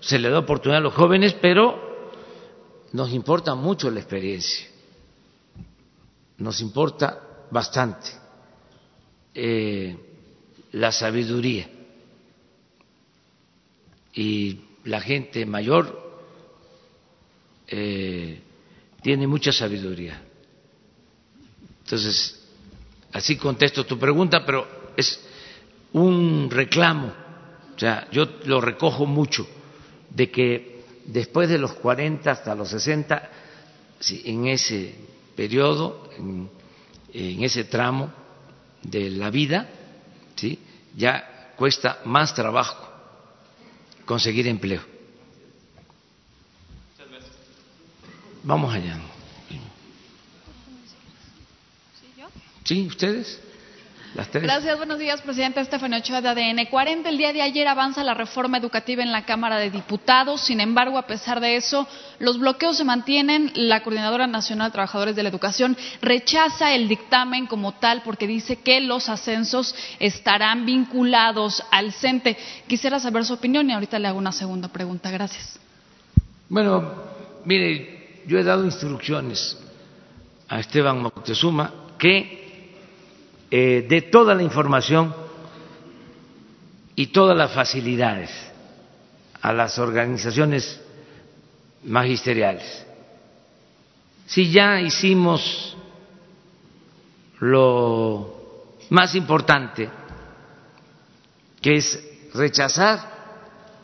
se 0.00 0.18
le 0.18 0.30
da 0.30 0.40
oportunidad 0.40 0.78
a 0.78 0.84
los 0.84 0.94
jóvenes, 0.94 1.34
pero 1.34 2.10
nos 2.92 3.12
importa 3.12 3.54
mucho 3.54 3.90
la 3.90 4.00
experiencia, 4.00 4.66
nos 6.38 6.60
importa 6.60 7.20
bastante 7.50 8.10
eh, 9.34 9.96
la 10.72 10.92
sabiduría. 10.92 11.68
Y 14.16 14.60
la 14.84 15.00
gente 15.00 15.44
mayor 15.44 16.06
eh, 17.68 18.40
tiene 19.02 19.26
mucha 19.26 19.52
sabiduría. 19.52 20.20
Entonces, 21.84 22.42
así 23.12 23.36
contesto 23.36 23.84
tu 23.84 23.98
pregunta, 23.98 24.44
pero 24.44 24.66
es 24.96 25.20
un 25.92 26.48
reclamo, 26.50 27.12
o 27.74 27.78
sea, 27.78 28.08
yo 28.10 28.26
lo 28.44 28.60
recojo 28.60 29.06
mucho, 29.06 29.46
de 30.10 30.30
que 30.30 30.82
después 31.04 31.48
de 31.48 31.58
los 31.58 31.74
40 31.74 32.30
hasta 32.30 32.54
los 32.54 32.70
60, 32.70 33.30
en 34.24 34.46
ese 34.46 34.94
periodo, 35.36 36.08
en, 36.18 36.50
ese 37.12 37.64
tramo 37.64 38.12
de 38.82 39.10
la 39.10 39.30
vida, 39.30 39.68
¿sí? 40.34 40.58
ya 40.96 41.52
cuesta 41.56 42.00
más 42.04 42.34
trabajo 42.34 42.85
conseguir 44.06 44.46
empleo. 44.46 44.80
Vamos 48.42 48.72
allá. 48.72 48.98
¿Sí, 52.64 52.86
ustedes? 52.86 53.40
Gracias, 54.16 54.78
buenos 54.78 54.98
días, 54.98 55.20
presidente 55.20 55.60
Estefano 55.60 55.98
Ochoa 55.98 56.22
de 56.22 56.28
ADN 56.30 56.66
40. 56.70 57.06
El 57.10 57.18
día 57.18 57.34
de 57.34 57.42
ayer 57.42 57.68
avanza 57.68 58.02
la 58.02 58.14
reforma 58.14 58.56
educativa 58.56 59.02
en 59.02 59.12
la 59.12 59.26
Cámara 59.26 59.58
de 59.58 59.70
Diputados. 59.70 60.40
Sin 60.40 60.60
embargo, 60.60 60.96
a 60.96 61.06
pesar 61.06 61.38
de 61.40 61.56
eso, 61.56 61.86
los 62.18 62.38
bloqueos 62.38 62.78
se 62.78 62.84
mantienen. 62.84 63.52
La 63.54 63.82
Coordinadora 63.82 64.26
Nacional 64.26 64.68
de 64.68 64.72
Trabajadores 64.72 65.16
de 65.16 65.22
la 65.22 65.28
Educación 65.28 65.76
rechaza 66.00 66.74
el 66.74 66.88
dictamen 66.88 67.46
como 67.46 67.72
tal 67.72 68.00
porque 68.04 68.26
dice 68.26 68.56
que 68.56 68.80
los 68.80 69.10
ascensos 69.10 69.74
estarán 69.98 70.64
vinculados 70.64 71.62
al 71.70 71.92
CENTE. 71.92 72.38
Quisiera 72.66 72.98
saber 72.98 73.26
su 73.26 73.34
opinión 73.34 73.68
y 73.68 73.74
ahorita 73.74 73.98
le 73.98 74.08
hago 74.08 74.18
una 74.18 74.32
segunda 74.32 74.68
pregunta. 74.68 75.10
Gracias. 75.10 75.60
Bueno, 76.48 76.94
mire, 77.44 78.22
yo 78.26 78.38
he 78.38 78.44
dado 78.44 78.64
instrucciones 78.64 79.58
a 80.48 80.58
Esteban 80.58 81.02
Moctezuma 81.02 81.70
que 81.98 82.45
eh, 83.50 83.86
de 83.88 84.02
toda 84.02 84.34
la 84.34 84.42
información 84.42 85.14
y 86.94 87.08
todas 87.08 87.36
las 87.36 87.52
facilidades 87.52 88.30
a 89.42 89.52
las 89.52 89.78
organizaciones 89.78 90.80
magisteriales. 91.84 92.84
Si 94.26 94.50
ya 94.50 94.80
hicimos 94.80 95.76
lo 97.38 98.64
más 98.90 99.14
importante, 99.14 99.88
que 101.60 101.76
es 101.76 102.30
rechazar 102.34 103.16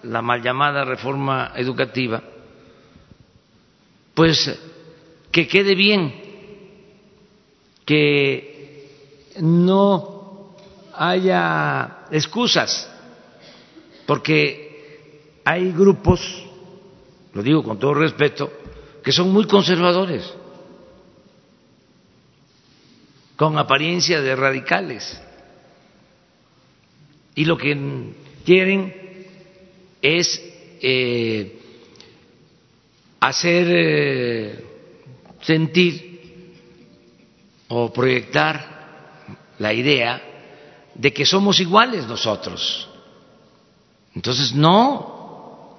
la 0.03 0.23
mal 0.23 0.43
llamada 0.43 0.85
reforma 0.85 1.53
educativa, 1.55 2.23
pues 4.15 4.59
que 5.31 5.47
quede 5.47 5.75
bien, 5.75 6.13
que 7.85 8.52
no 9.41 10.55
haya 10.95 12.07
excusas, 12.11 12.89
porque 14.07 15.41
hay 15.45 15.73
grupos, 15.73 16.21
lo 17.33 17.43
digo 17.43 17.63
con 17.63 17.79
todo 17.79 17.95
respeto, 17.95 18.51
que 19.03 19.13
son 19.13 19.33
muy 19.33 19.47
conservadores 19.47 20.33
con 23.43 23.59
apariencia 23.59 24.21
de 24.21 24.37
radicales. 24.37 25.21
Y 27.35 27.45
lo 27.45 27.57
que 27.57 27.77
quieren 28.45 28.95
es 30.01 30.41
eh, 30.81 31.59
hacer 33.19 33.67
eh, 33.69 34.65
sentir 35.41 36.55
o 37.67 37.93
proyectar 37.93 38.72
la 39.63 39.73
idea 39.73 40.21
de 40.95 41.13
que 41.13 41.25
somos 41.25 41.61
iguales 41.61 42.07
nosotros. 42.09 42.89
Entonces, 44.15 44.53
no, 44.53 45.79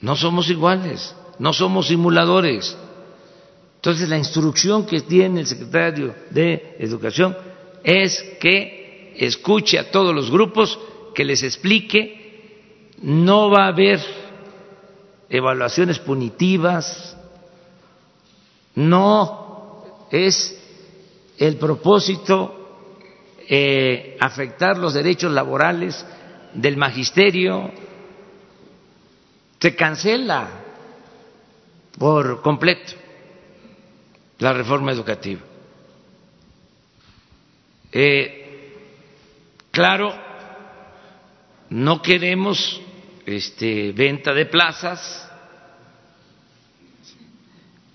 no 0.00 0.16
somos 0.16 0.48
iguales, 0.48 1.14
no 1.38 1.52
somos 1.52 1.88
simuladores. 1.88 2.74
Entonces, 3.76 4.08
la 4.08 4.16
instrucción 4.16 4.86
que 4.86 5.02
tiene 5.02 5.40
el 5.40 5.46
secretario 5.46 6.14
de 6.30 6.76
Educación 6.78 7.36
es 7.84 8.22
que 8.40 9.14
escuche 9.18 9.78
a 9.78 9.90
todos 9.90 10.14
los 10.14 10.30
grupos, 10.30 10.78
que 11.14 11.26
les 11.26 11.42
explique, 11.42 12.94
no 13.02 13.50
va 13.50 13.66
a 13.66 13.68
haber 13.68 14.00
evaluaciones 15.28 15.98
punitivas, 15.98 17.16
no 18.74 20.06
es 20.10 20.65
el 21.38 21.56
propósito 21.56 22.66
eh, 23.48 24.16
afectar 24.20 24.78
los 24.78 24.94
derechos 24.94 25.32
laborales 25.32 26.04
del 26.52 26.76
magisterio, 26.76 27.70
se 29.60 29.74
cancela 29.74 30.48
por 31.98 32.42
completo 32.42 32.92
la 34.38 34.52
reforma 34.52 34.92
educativa. 34.92 35.40
Eh, 37.92 38.72
claro, 39.70 40.14
no 41.70 42.02
queremos 42.02 42.80
este, 43.24 43.92
venta 43.92 44.32
de 44.34 44.46
plazas 44.46 45.30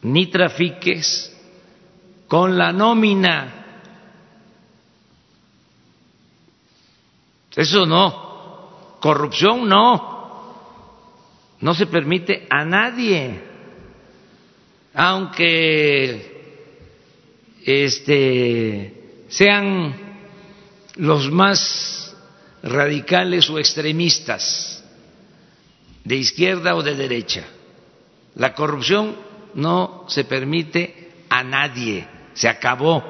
ni 0.02 0.28
trafiques 0.28 1.32
con 2.32 2.58
la 2.58 2.72
nómina. 2.72 3.66
Eso 7.54 7.86
no, 7.86 8.96
corrupción 9.02 9.68
no, 9.68 10.56
no 11.60 11.74
se 11.74 11.88
permite 11.88 12.48
a 12.50 12.64
nadie, 12.64 13.38
aunque 14.94 16.06
este, 17.66 19.26
sean 19.28 19.94
los 20.96 21.30
más 21.30 22.16
radicales 22.64 23.50
o 23.50 23.60
extremistas, 23.60 24.82
de 26.06 26.16
izquierda 26.16 26.76
o 26.76 26.82
de 26.82 26.96
derecha. 26.96 27.44
La 28.36 28.54
corrupción 28.54 29.18
no 29.56 30.06
se 30.08 30.24
permite 30.24 31.26
a 31.28 31.44
nadie, 31.44 32.21
se 32.34 32.48
acabó 32.48 33.04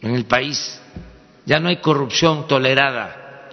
en 0.00 0.14
el 0.14 0.24
país. 0.26 0.80
Ya 1.46 1.60
no 1.60 1.68
hay 1.68 1.78
corrupción 1.78 2.46
tolerada 2.46 3.50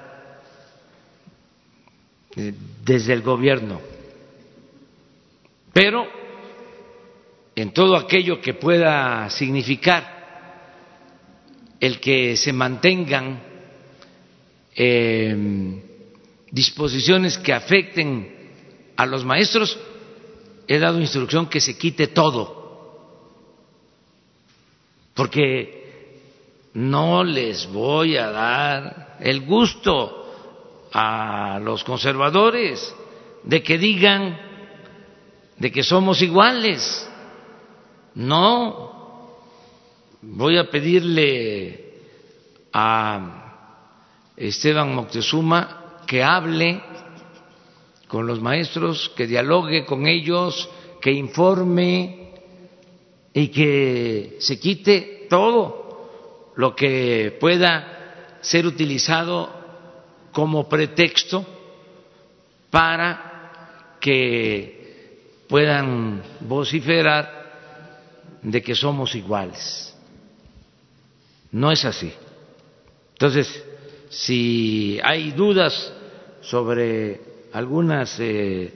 eh, 2.35 2.53
desde 2.83 3.13
el 3.13 3.21
gobierno. 3.21 3.81
Pero 5.73 6.07
en 7.55 7.73
todo 7.73 7.95
aquello 7.95 8.41
que 8.41 8.53
pueda 8.53 9.29
significar 9.29 10.21
el 11.79 11.99
que 11.99 12.37
se 12.37 12.53
mantengan 12.53 13.41
eh, 14.75 15.81
disposiciones 16.51 17.37
que 17.37 17.53
afecten 17.53 18.41
a 18.95 19.05
los 19.05 19.25
maestros, 19.25 19.77
he 20.67 20.79
dado 20.79 20.99
instrucción 21.01 21.47
que 21.47 21.59
se 21.59 21.77
quite 21.77 22.07
todo, 22.07 22.60
porque 25.21 26.71
no 26.73 27.23
les 27.23 27.71
voy 27.71 28.17
a 28.17 28.31
dar 28.31 29.17
el 29.19 29.41
gusto 29.41 30.89
a 30.91 31.59
los 31.61 31.83
conservadores 31.83 32.91
de 33.43 33.61
que 33.61 33.77
digan 33.77 34.35
de 35.57 35.71
que 35.71 35.83
somos 35.83 36.23
iguales. 36.23 37.07
No, 38.15 39.37
voy 40.23 40.57
a 40.57 40.71
pedirle 40.71 41.99
a 42.73 43.67
Esteban 44.35 44.95
Moctezuma 44.95 46.01
que 46.07 46.23
hable 46.23 46.81
con 48.07 48.25
los 48.25 48.41
maestros, 48.41 49.11
que 49.15 49.27
dialogue 49.27 49.85
con 49.85 50.07
ellos, 50.07 50.67
que 50.99 51.11
informe 51.11 52.20
y 53.33 53.47
que 53.47 54.37
se 54.39 54.59
quite 54.59 55.27
todo 55.29 56.51
lo 56.55 56.75
que 56.75 57.37
pueda 57.39 58.37
ser 58.41 58.65
utilizado 58.65 59.49
como 60.31 60.67
pretexto 60.67 61.45
para 62.69 63.97
que 63.99 65.43
puedan 65.47 66.23
vociferar 66.41 68.39
de 68.41 68.61
que 68.61 68.75
somos 68.75 69.15
iguales. 69.15 69.95
No 71.51 71.71
es 71.71 71.85
así. 71.85 72.11
Entonces, 73.13 73.63
si 74.09 74.99
hay 75.03 75.31
dudas 75.31 75.93
sobre 76.41 77.21
algunas 77.53 78.19
eh, 78.19 78.73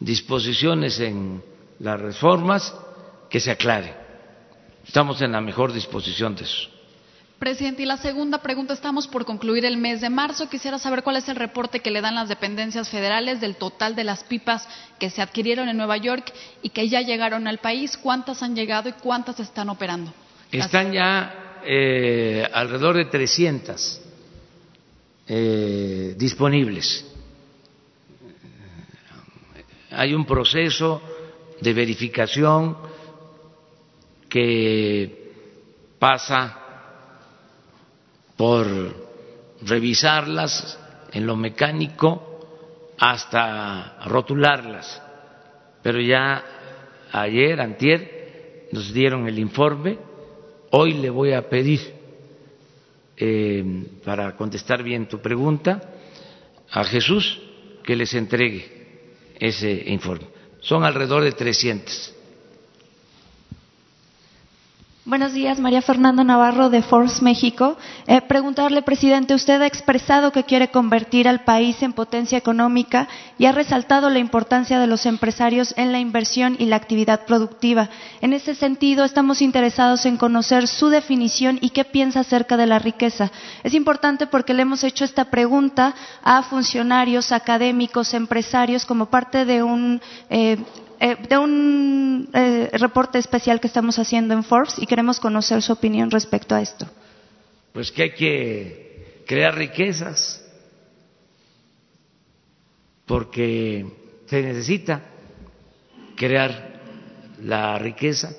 disposiciones 0.00 1.00
en 1.00 1.42
las 1.78 2.00
reformas, 2.00 2.74
que 3.28 3.40
se 3.40 3.50
aclare. 3.50 3.94
Estamos 4.86 5.20
en 5.20 5.32
la 5.32 5.40
mejor 5.40 5.72
disposición 5.72 6.34
de 6.34 6.44
eso. 6.44 6.68
Presidente, 7.38 7.82
y 7.82 7.86
la 7.86 7.98
segunda 7.98 8.38
pregunta, 8.38 8.74
estamos 8.74 9.06
por 9.06 9.24
concluir 9.24 9.64
el 9.64 9.76
mes 9.76 10.00
de 10.00 10.10
marzo. 10.10 10.50
Quisiera 10.50 10.76
saber 10.78 11.04
cuál 11.04 11.16
es 11.16 11.28
el 11.28 11.36
reporte 11.36 11.78
que 11.78 11.92
le 11.92 12.00
dan 12.00 12.16
las 12.16 12.28
dependencias 12.28 12.88
federales 12.88 13.40
del 13.40 13.54
total 13.54 13.94
de 13.94 14.02
las 14.02 14.24
pipas 14.24 14.66
que 14.98 15.08
se 15.08 15.22
adquirieron 15.22 15.68
en 15.68 15.76
Nueva 15.76 15.98
York 15.98 16.32
y 16.62 16.70
que 16.70 16.88
ya 16.88 17.00
llegaron 17.00 17.46
al 17.46 17.58
país, 17.58 17.96
cuántas 17.96 18.42
han 18.42 18.56
llegado 18.56 18.88
y 18.88 18.92
cuántas 18.92 19.38
están 19.38 19.68
operando. 19.68 20.12
Están 20.50 20.92
ya 20.92 21.60
eh, 21.64 22.48
alrededor 22.52 22.96
de 22.96 23.04
300 23.04 24.00
eh, 25.28 26.14
disponibles. 26.16 27.06
Hay 29.92 30.12
un 30.12 30.24
proceso 30.26 31.00
de 31.60 31.72
verificación 31.72 32.76
que 34.28 35.32
pasa 35.98 36.56
por 38.36 38.66
revisarlas 39.62 40.78
en 41.12 41.26
lo 41.26 41.36
mecánico 41.36 42.94
hasta 42.98 43.98
rotularlas. 44.06 45.02
Pero 45.82 46.00
ya 46.00 46.44
ayer, 47.12 47.60
antier, 47.60 48.68
nos 48.72 48.92
dieron 48.92 49.26
el 49.26 49.38
informe. 49.38 49.98
Hoy 50.70 50.94
le 50.94 51.10
voy 51.10 51.32
a 51.32 51.48
pedir, 51.48 51.80
eh, 53.16 53.86
para 54.04 54.36
contestar 54.36 54.82
bien 54.82 55.08
tu 55.08 55.20
pregunta, 55.20 55.80
a 56.70 56.84
Jesús 56.84 57.40
que 57.82 57.96
les 57.96 58.12
entregue 58.14 58.78
ese 59.38 59.84
informe. 59.86 60.26
Son 60.60 60.84
alrededor 60.84 61.24
de 61.24 61.32
300. 61.32 62.14
Buenos 65.08 65.32
días, 65.32 65.58
María 65.58 65.80
Fernanda 65.80 66.22
Navarro 66.22 66.68
de 66.68 66.82
Force 66.82 67.24
México. 67.24 67.78
Eh, 68.06 68.20
preguntarle, 68.20 68.82
presidente, 68.82 69.32
usted 69.32 69.58
ha 69.62 69.66
expresado 69.66 70.32
que 70.32 70.44
quiere 70.44 70.68
convertir 70.68 71.26
al 71.26 71.44
país 71.44 71.82
en 71.82 71.94
potencia 71.94 72.36
económica 72.36 73.08
y 73.38 73.46
ha 73.46 73.52
resaltado 73.52 74.10
la 74.10 74.18
importancia 74.18 74.78
de 74.78 74.86
los 74.86 75.06
empresarios 75.06 75.72
en 75.78 75.92
la 75.92 75.98
inversión 75.98 76.56
y 76.58 76.66
la 76.66 76.76
actividad 76.76 77.24
productiva. 77.24 77.88
En 78.20 78.34
ese 78.34 78.54
sentido, 78.54 79.02
estamos 79.02 79.40
interesados 79.40 80.04
en 80.04 80.18
conocer 80.18 80.68
su 80.68 80.90
definición 80.90 81.58
y 81.62 81.70
qué 81.70 81.84
piensa 81.84 82.20
acerca 82.20 82.58
de 82.58 82.66
la 82.66 82.78
riqueza. 82.78 83.32
Es 83.64 83.72
importante 83.72 84.26
porque 84.26 84.52
le 84.52 84.60
hemos 84.60 84.84
hecho 84.84 85.06
esta 85.06 85.24
pregunta 85.30 85.94
a 86.22 86.42
funcionarios, 86.42 87.32
académicos, 87.32 88.12
empresarios, 88.12 88.84
como 88.84 89.06
parte 89.06 89.46
de 89.46 89.62
un 89.62 90.02
eh, 90.28 90.58
eh, 91.00 91.16
de 91.28 91.38
un 91.38 92.28
eh, 92.32 92.70
reporte 92.72 93.18
especial 93.18 93.60
que 93.60 93.68
estamos 93.68 93.98
haciendo 93.98 94.34
en 94.34 94.42
Forbes 94.42 94.78
y 94.78 94.86
queremos 94.86 95.20
conocer 95.20 95.62
su 95.62 95.72
opinión 95.72 96.10
respecto 96.10 96.54
a 96.54 96.62
esto. 96.62 96.86
Pues 97.72 97.92
que 97.92 98.02
hay 98.02 98.14
que 98.14 99.22
crear 99.26 99.54
riquezas 99.54 100.44
porque 103.06 103.86
se 104.26 104.42
necesita 104.42 105.02
crear 106.16 106.80
la 107.44 107.78
riqueza, 107.78 108.34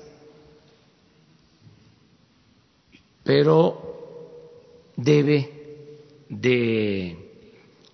pero 3.24 4.92
debe 4.96 5.50
de 6.28 7.16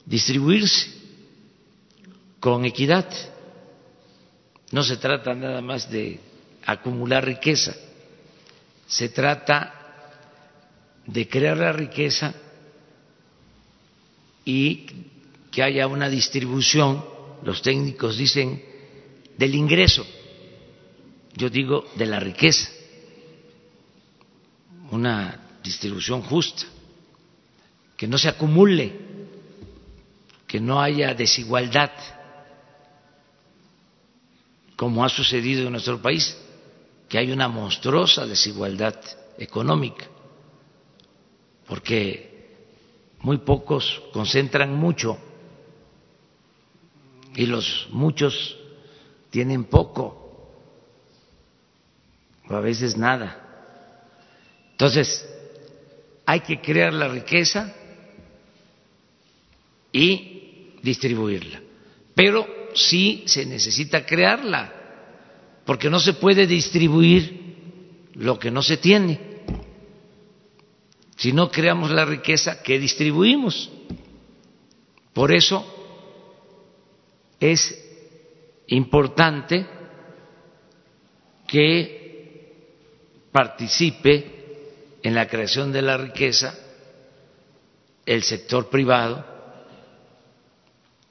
distribuirse 0.05 0.91
con 2.41 2.65
equidad 2.65 3.07
no 4.77 4.83
se 4.83 4.99
trata 4.99 5.35
nada 5.35 5.63
más 5.63 5.91
de 5.91 6.21
acumular 6.67 7.25
riqueza, 7.25 7.75
se 8.87 9.09
trata 9.09 9.73
de 11.07 11.27
crear 11.27 11.57
la 11.57 11.73
riqueza 11.73 12.35
y 14.45 14.87
que 15.51 15.63
haya 15.63 15.87
una 15.87 16.11
distribución, 16.11 17.03
los 17.43 17.63
técnicos 17.63 18.19
dicen, 18.19 18.63
del 19.39 19.55
ingreso, 19.55 20.07
yo 21.33 21.49
digo 21.49 21.87
de 21.95 22.05
la 22.05 22.21
riqueza, 22.21 22.69
una 24.91 25.41
distribución 25.65 26.21
justa, 26.21 26.67
que 27.97 28.07
no 28.07 28.19
se 28.19 28.29
acumule, 28.29 28.93
que 30.47 30.61
no 30.61 30.83
haya 30.83 31.15
desigualdad 31.15 31.93
como 34.77 35.05
ha 35.05 35.09
sucedido 35.09 35.67
en 35.67 35.73
nuestro 35.73 36.01
país, 36.01 36.37
que 37.09 37.19
hay 37.19 37.33
una 37.33 37.49
monstruosa 37.49 38.27
desigualdad 38.27 38.95
económica, 39.39 40.07
porque 41.67 42.57
muy 43.21 43.39
pocos 43.39 44.03
concentran 44.13 44.75
mucho 44.75 45.19
y 47.35 47.47
los 47.47 47.89
muchos 47.91 48.57
tienen 49.31 49.65
poco, 49.65 50.23
o 52.49 52.55
a 52.55 52.61
veces 52.61 52.97
nada. 52.97 53.43
Entonces, 54.73 55.27
hay 56.27 56.41
que 56.41 56.61
crear 56.61 56.93
la 56.93 57.09
riqueza 57.09 57.75
y 59.93 60.77
distribuirla. 60.83 61.61
Pero 62.15 62.56
sí 62.77 63.25
se 63.27 63.45
necesita 63.47 64.05
crearla, 64.05 64.73
porque 65.65 65.91
no 65.91 65.99
se 65.99 66.15
puede 66.15 66.47
distribuir 66.47 68.11
lo 68.15 68.39
que 68.39 68.51
no 68.51 68.63
se 68.63 68.77
tiene. 68.77 69.21
Si 71.17 71.33
no 71.33 71.51
creamos 71.51 71.91
la 71.91 72.05
riqueza, 72.05 72.63
¿qué 72.63 72.79
distribuimos? 72.79 73.71
Por 75.13 75.33
eso 75.33 75.65
es 77.41 77.83
importante 78.69 79.67
que 81.47 81.97
participe 83.33 84.99
en 85.03 85.15
la 85.15 85.27
creación 85.29 85.73
de 85.73 85.83
la 85.83 85.97
riqueza 85.97 86.59
el 88.05 88.23
sector 88.23 88.69
privado, 88.69 89.25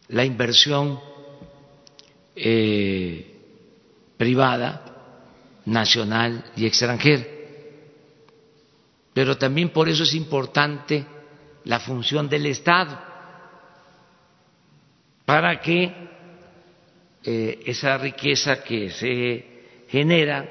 la 0.07 0.23
inversión 0.23 0.99
eh, 2.47 3.25
privada, 4.17 4.85
nacional 5.65 6.51
y 6.55 6.67
extranjera. 6.67 7.25
Pero 9.15 9.35
también 9.35 9.69
por 9.69 9.89
eso 9.89 10.03
es 10.03 10.13
importante 10.13 11.03
la 11.63 11.79
función 11.79 12.29
del 12.29 12.45
Estado, 12.45 12.99
para 15.25 15.59
que 15.59 15.91
eh, 17.23 17.63
esa 17.65 17.97
riqueza 17.97 18.63
que 18.63 18.91
se 18.91 19.85
genera, 19.89 20.47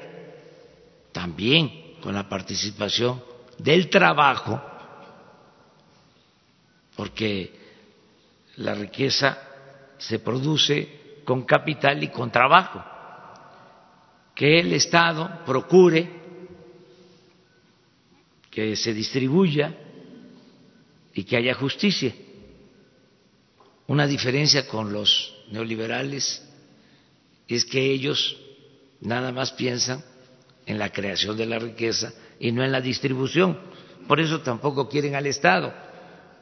también 1.13 1.95
con 2.01 2.13
la 2.13 2.27
participación 2.27 3.23
del 3.57 3.89
trabajo, 3.89 4.61
porque 6.97 7.53
la 8.57 8.73
riqueza 8.73 9.37
se 9.97 10.19
produce 10.19 11.04
con 11.25 11.43
capital 11.43 12.01
y 12.03 12.07
con 12.09 12.31
trabajo. 12.31 12.81
Que 14.33 14.59
el 14.59 14.71
Estado 14.73 15.43
procure 15.45 16.07
que 18.51 18.75
se 18.75 18.93
distribuya 18.93 19.75
y 21.13 21.23
que 21.23 21.35
haya 21.35 21.53
justicia. 21.55 22.13
Una 23.87 24.07
diferencia 24.07 24.67
con 24.67 24.93
los 24.93 25.35
neoliberales 25.51 26.41
es 27.47 27.65
que 27.65 27.91
ellos 27.91 28.37
nada 29.01 29.31
más 29.31 29.51
piensan 29.51 30.03
en 30.65 30.79
la 30.79 30.91
creación 30.91 31.37
de 31.37 31.45
la 31.45 31.59
riqueza 31.59 32.13
y 32.39 32.51
no 32.51 32.63
en 32.63 32.71
la 32.71 32.81
distribución. 32.81 33.59
Por 34.07 34.19
eso 34.19 34.41
tampoco 34.41 34.87
quieren 34.89 35.15
al 35.15 35.27
Estado 35.27 35.73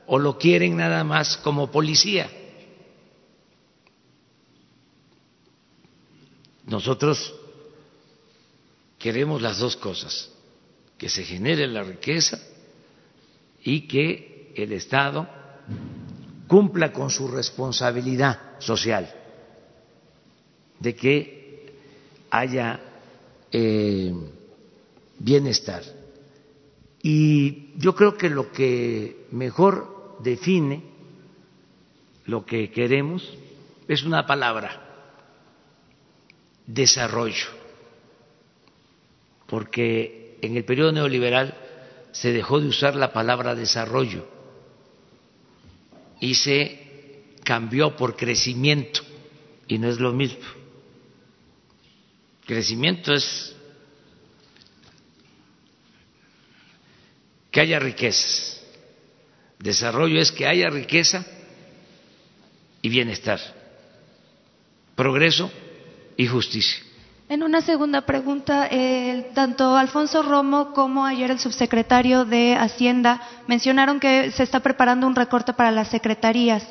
o 0.05 0.19
lo 0.19 0.37
quieren 0.37 0.77
nada 0.77 1.03
más 1.03 1.37
como 1.37 1.71
policía 1.71 2.29
Nosotros 6.65 7.33
queremos 8.97 9.41
las 9.41 9.59
dos 9.59 9.75
cosas, 9.75 10.31
que 10.97 11.09
se 11.09 11.23
genere 11.23 11.67
la 11.67 11.83
riqueza 11.83 12.39
y 13.63 13.87
que 13.87 14.53
el 14.55 14.71
Estado 14.73 15.27
cumpla 16.47 16.93
con 16.93 17.09
su 17.09 17.27
responsabilidad 17.27 18.59
social 18.59 19.13
de 20.79 20.95
que 20.95 21.73
haya 22.29 22.79
eh, 23.51 24.13
bienestar. 25.19 25.83
Y 27.01 27.77
yo 27.77 27.95
creo 27.95 28.17
que 28.17 28.29
lo 28.29 28.51
que 28.51 29.25
mejor 29.31 30.17
define 30.21 30.83
lo 32.25 32.45
que 32.45 32.71
queremos 32.71 33.37
es 33.87 34.03
una 34.03 34.25
palabra, 34.25 34.82
desarrollo, 36.67 37.47
porque 39.47 40.37
en 40.41 40.57
el 40.57 40.65
periodo 40.65 40.91
neoliberal 40.91 41.55
se 42.11 42.31
dejó 42.31 42.59
de 42.59 42.67
usar 42.67 42.95
la 42.95 43.11
palabra 43.11 43.55
desarrollo 43.55 44.27
y 46.19 46.35
se 46.35 47.25
cambió 47.43 47.95
por 47.95 48.15
crecimiento 48.15 49.01
y 49.67 49.77
no 49.77 49.89
es 49.89 49.99
lo 49.99 50.13
mismo. 50.13 50.43
Crecimiento 52.45 53.13
es 53.13 53.55
que 57.51 57.61
haya 57.61 57.79
riqueza, 57.79 58.61
desarrollo 59.59 60.19
es 60.19 60.31
que 60.31 60.47
haya 60.47 60.69
riqueza 60.69 61.25
y 62.81 62.89
bienestar, 62.89 63.39
progreso 64.95 65.51
y 66.17 66.27
justicia. 66.27 66.83
En 67.29 67.41
una 67.41 67.61
segunda 67.61 68.01
pregunta, 68.01 68.67
eh, 68.69 69.31
tanto 69.33 69.75
Alfonso 69.75 70.21
Romo 70.21 70.73
como 70.73 71.05
ayer 71.05 71.31
el 71.31 71.39
subsecretario 71.39 72.25
de 72.25 72.55
Hacienda 72.55 73.21
mencionaron 73.47 73.99
que 73.99 74.29
se 74.31 74.43
está 74.43 74.59
preparando 74.59 75.07
un 75.07 75.15
recorte 75.15 75.53
para 75.53 75.71
las 75.71 75.87
secretarías. 75.87 76.63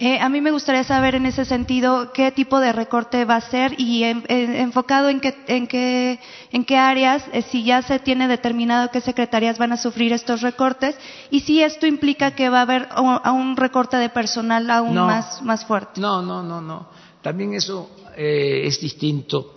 Eh, 0.00 0.18
a 0.18 0.28
mí 0.28 0.40
me 0.40 0.50
gustaría 0.50 0.82
saber 0.82 1.14
en 1.14 1.26
ese 1.26 1.44
sentido 1.44 2.12
qué 2.12 2.32
tipo 2.32 2.58
de 2.58 2.72
recorte 2.72 3.24
va 3.24 3.36
a 3.36 3.40
ser 3.40 3.78
y 3.78 4.02
enfocado 4.04 5.10
en 5.10 5.20
qué, 5.20 5.36
en 5.46 5.66
qué, 5.66 6.18
en 6.50 6.64
qué 6.64 6.76
áreas, 6.76 7.22
eh, 7.32 7.42
si 7.42 7.64
ya 7.64 7.82
se 7.82 7.98
tiene 7.98 8.26
determinado 8.26 8.90
qué 8.90 9.02
secretarías 9.02 9.58
van 9.58 9.72
a 9.72 9.76
sufrir 9.76 10.12
estos 10.12 10.40
recortes 10.40 10.96
y 11.30 11.40
si 11.40 11.62
esto 11.62 11.86
implica 11.86 12.32
que 12.32 12.48
va 12.48 12.58
a 12.58 12.62
haber 12.62 12.88
un 12.96 13.56
recorte 13.56 13.98
de 13.98 14.08
personal 14.08 14.70
aún 14.70 14.94
más, 14.94 15.42
más 15.42 15.66
fuerte. 15.66 16.00
No, 16.00 16.22
no, 16.22 16.42
no, 16.42 16.60
no. 16.60 16.88
También 17.22 17.52
eso 17.52 17.90
eh, 18.16 18.66
es 18.66 18.80
distinto 18.80 19.56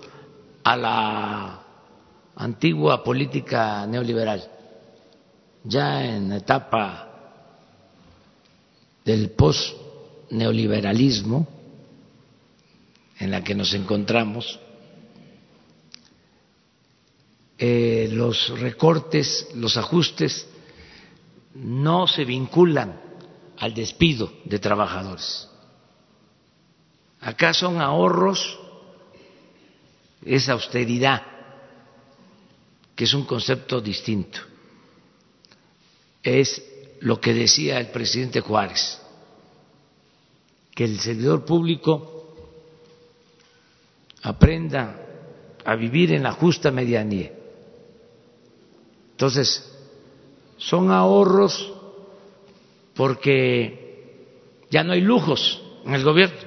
a 0.64 0.78
la 0.78 1.64
antigua 2.36 3.04
política 3.04 3.86
neoliberal, 3.86 4.50
ya 5.64 6.04
en 6.06 6.30
la 6.30 6.38
etapa 6.38 7.10
del 9.04 9.32
post-neoliberalismo 9.32 11.48
en 13.20 13.32
la 13.32 13.44
que 13.44 13.56
nos 13.56 13.74
encontramos, 13.74 14.60
eh, 17.58 18.08
los 18.12 18.60
recortes, 18.60 19.50
los 19.56 19.76
ajustes 19.78 20.48
no 21.54 22.08
se 22.08 22.26
vinculan 22.26 23.00
al 23.58 23.74
despido 23.74 24.32
de 24.46 24.60
trabajadores. 24.60 25.50
Acá 27.24 27.54
son 27.54 27.80
ahorros, 27.80 28.60
es 30.26 30.50
austeridad, 30.50 31.24
que 32.96 33.06
es 33.06 33.14
un 33.14 33.24
concepto 33.26 33.80
distinto. 33.80 34.40
Es 36.22 36.62
lo 37.00 37.22
que 37.22 37.34
decía 37.34 37.80
el 37.80 37.88
presidente 37.88 38.42
Juárez, 38.42 39.02
que 40.76 40.84
el 40.84 41.00
servidor 41.00 41.46
público 41.46 42.36
aprenda 44.22 45.00
a 45.64 45.76
vivir 45.76 46.12
en 46.12 46.24
la 46.24 46.34
justa 46.34 46.72
medianía. 46.72 47.32
Entonces, 49.12 49.72
son 50.58 50.92
ahorros 50.92 51.72
porque 52.96 54.66
ya 54.70 54.84
no 54.84 54.92
hay 54.92 55.02
lujos 55.02 55.62
en 55.86 55.94
el 55.94 56.04
gobierno. 56.04 56.43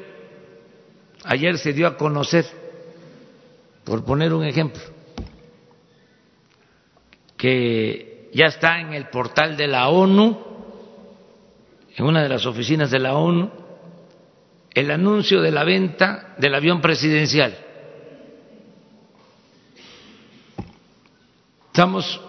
Ayer 1.27 1.59
se 1.59 1.73
dio 1.73 1.89
a 1.89 1.97
conocer, 1.97 2.47
por 3.85 4.05
poner 4.05 4.33
un 4.33 4.45
ejemplo, 4.45 4.81
que 7.37 8.31
ya 8.33 8.47
está 8.47 8.81
en 8.81 8.95
el 8.95 9.09
portal 9.09 9.57
de 9.57 9.67
la 9.67 9.89
ONU, 9.89 10.39
en 11.97 12.05
una 12.05 12.23
de 12.23 12.29
las 12.29 12.47
oficinas 12.47 12.93
de 12.93 13.01
la 13.01 13.15
ONU, 13.15 13.51
el 14.73 14.91
anuncio 14.91 15.41
de 15.41 15.51
la 15.51 15.65
venta 15.65 16.35
del 16.39 16.55
avión 16.55 16.81
presidencial. 16.81 17.59
Estamos 21.67 22.21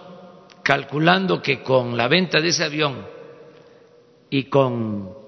calculando 0.64 1.40
que 1.40 1.62
con 1.62 1.96
la 1.96 2.08
venta 2.08 2.40
de 2.40 2.48
ese 2.48 2.64
avión 2.64 3.06
y 4.28 4.44
con 4.44 5.27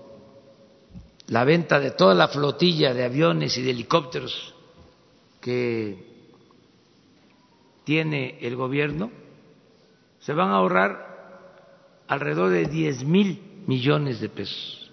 la 1.30 1.44
venta 1.44 1.78
de 1.78 1.92
toda 1.92 2.14
la 2.14 2.28
flotilla 2.28 2.92
de 2.92 3.04
aviones 3.04 3.56
y 3.56 3.62
de 3.62 3.70
helicópteros 3.70 4.52
que 5.40 6.04
tiene 7.84 8.38
el 8.40 8.56
gobierno, 8.56 9.10
se 10.18 10.32
van 10.32 10.50
a 10.50 10.56
ahorrar 10.56 12.04
alrededor 12.08 12.50
de 12.50 12.66
10 12.66 13.04
mil 13.04 13.62
millones 13.66 14.20
de 14.20 14.28
pesos. 14.28 14.90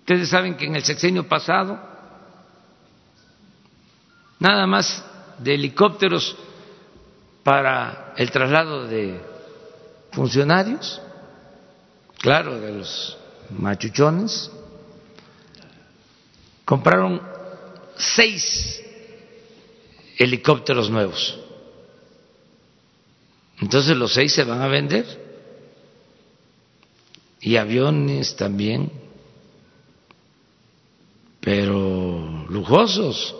Ustedes 0.00 0.28
saben 0.28 0.56
que 0.56 0.66
en 0.66 0.74
el 0.74 0.82
sexenio 0.82 1.28
pasado, 1.28 1.78
nada 4.40 4.66
más 4.66 5.04
de 5.38 5.54
helicópteros 5.54 6.36
para 7.44 8.12
el 8.16 8.28
traslado 8.32 8.88
de 8.88 9.20
funcionarios, 10.10 11.00
claro, 12.18 12.60
de 12.60 12.72
los 12.72 13.19
machuchones, 13.58 14.50
compraron 16.64 17.20
seis 17.96 18.82
helicópteros 20.18 20.90
nuevos. 20.90 21.38
Entonces 23.60 23.96
los 23.96 24.14
seis 24.14 24.32
se 24.32 24.44
van 24.44 24.62
a 24.62 24.68
vender 24.68 25.04
y 27.40 27.56
aviones 27.56 28.36
también, 28.36 28.90
pero 31.40 32.46
lujosos. 32.48 33.34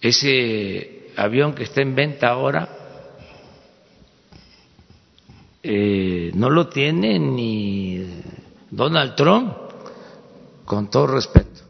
Ese 0.00 1.12
avión 1.16 1.54
que 1.54 1.64
está 1.64 1.82
en 1.82 1.94
venta 1.94 2.28
ahora 2.28 2.79
eh, 5.62 6.30
no 6.34 6.48
lo 6.50 6.68
tiene 6.68 7.18
ni 7.18 8.22
Donald 8.70 9.14
Trump, 9.14 9.54
con 10.64 10.88
todo 10.88 11.08
respeto. 11.08 11.60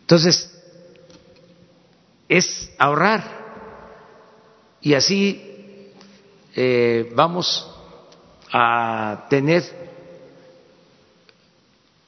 Entonces, 0.00 0.54
es 2.28 2.74
ahorrar 2.78 3.38
y 4.80 4.94
así 4.94 5.92
eh, 6.54 7.10
vamos 7.14 7.70
a 8.52 9.26
tener 9.30 9.62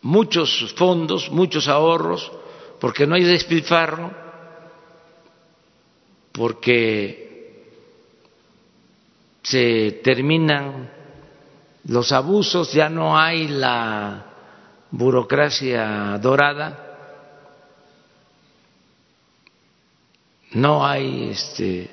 muchos 0.03 0.75
fondos, 0.77 1.31
muchos 1.31 1.69
ahorros, 1.69 2.33
porque 2.81 3.07
no 3.07 3.15
hay 3.15 3.25
despilfarro, 3.25 4.11
porque 6.33 7.30
se 9.51 10.01
terminan 10.05 10.89
los 11.87 12.13
abusos, 12.13 12.73
ya 12.73 12.89
no 12.89 13.19
hay 13.19 13.49
la 13.49 14.27
burocracia 14.93 16.19
dorada, 16.19 16.87
no 20.53 20.87
hay 20.87 21.31
este, 21.31 21.91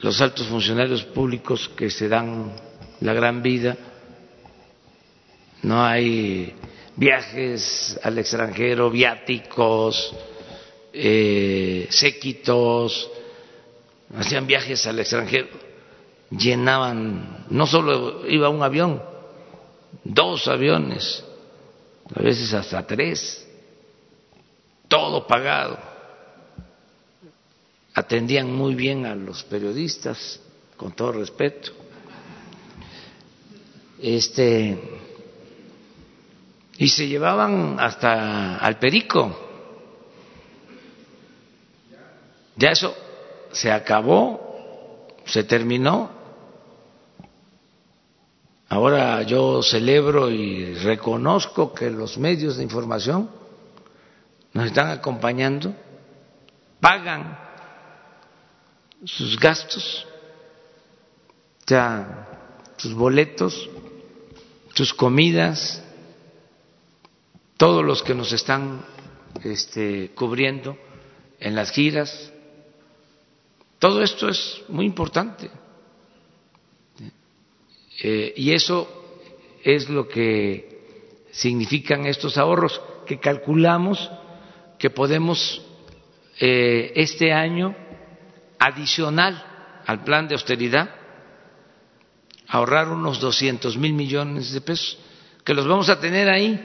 los 0.00 0.20
altos 0.20 0.48
funcionarios 0.48 1.04
públicos 1.04 1.70
que 1.76 1.88
se 1.90 2.08
dan 2.08 2.52
la 3.00 3.12
gran 3.12 3.40
vida, 3.40 3.76
no 5.62 5.84
hay 5.84 6.54
viajes 6.96 8.00
al 8.02 8.18
extranjero, 8.18 8.90
viáticos, 8.90 10.12
eh, 10.92 11.86
séquitos, 11.88 13.10
hacían 14.16 14.44
viajes 14.44 14.84
al 14.88 14.98
extranjero 14.98 15.73
llenaban, 16.30 17.46
no 17.50 17.66
solo 17.66 18.26
iba 18.28 18.48
un 18.48 18.62
avión, 18.62 19.02
dos 20.02 20.48
aviones, 20.48 21.24
a 22.14 22.22
veces 22.22 22.52
hasta 22.52 22.86
tres, 22.86 23.46
todo 24.88 25.26
pagado. 25.26 25.78
Atendían 27.94 28.52
muy 28.52 28.74
bien 28.74 29.06
a 29.06 29.14
los 29.14 29.44
periodistas, 29.44 30.40
con 30.76 30.92
todo 30.92 31.12
respeto. 31.12 31.72
Este 34.00 34.78
y 36.76 36.88
se 36.88 37.06
llevaban 37.06 37.76
hasta 37.78 38.56
al 38.56 38.78
perico. 38.78 39.40
Ya 42.56 42.70
eso 42.70 42.94
se 43.52 43.70
acabó, 43.70 44.43
se 45.26 45.44
terminó. 45.44 46.10
Ahora 48.68 49.22
yo 49.22 49.62
celebro 49.62 50.30
y 50.30 50.74
reconozco 50.74 51.72
que 51.72 51.90
los 51.90 52.18
medios 52.18 52.56
de 52.56 52.64
información 52.64 53.30
nos 54.52 54.66
están 54.66 54.88
acompañando, 54.88 55.74
pagan 56.80 57.38
sus 59.04 59.38
gastos, 59.38 60.06
ya 61.66 62.28
sus 62.76 62.94
boletos, 62.94 63.68
sus 64.74 64.92
comidas, 64.92 65.82
todos 67.56 67.84
los 67.84 68.02
que 68.02 68.14
nos 68.14 68.32
están 68.32 68.84
este, 69.42 70.10
cubriendo 70.14 70.76
en 71.38 71.54
las 71.54 71.70
giras. 71.70 72.32
Todo 73.78 74.02
esto 74.02 74.28
es 74.28 74.62
muy 74.68 74.86
importante. 74.86 75.50
Eh, 78.02 78.34
y 78.36 78.52
eso 78.52 78.88
es 79.62 79.88
lo 79.88 80.08
que 80.08 81.26
significan 81.30 82.06
estos 82.06 82.36
ahorros 82.36 82.80
que 83.06 83.18
calculamos 83.18 84.10
que 84.78 84.90
podemos 84.90 85.62
eh, 86.40 86.92
este 86.96 87.32
año 87.32 87.74
adicional 88.58 89.82
al 89.86 90.02
plan 90.04 90.26
de 90.26 90.34
austeridad 90.34 90.90
ahorrar 92.48 92.88
unos 92.88 93.20
200 93.20 93.76
mil 93.76 93.92
millones 93.92 94.52
de 94.52 94.60
pesos 94.60 94.98
que 95.44 95.54
los 95.54 95.66
vamos 95.66 95.88
a 95.88 96.00
tener 96.00 96.28
ahí 96.28 96.60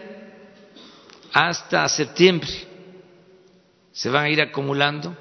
hasta 1.34 1.88
septiembre 1.90 2.50
se 3.92 4.10
van 4.10 4.26
a 4.26 4.30
ir 4.30 4.42
acumulando 4.42 5.16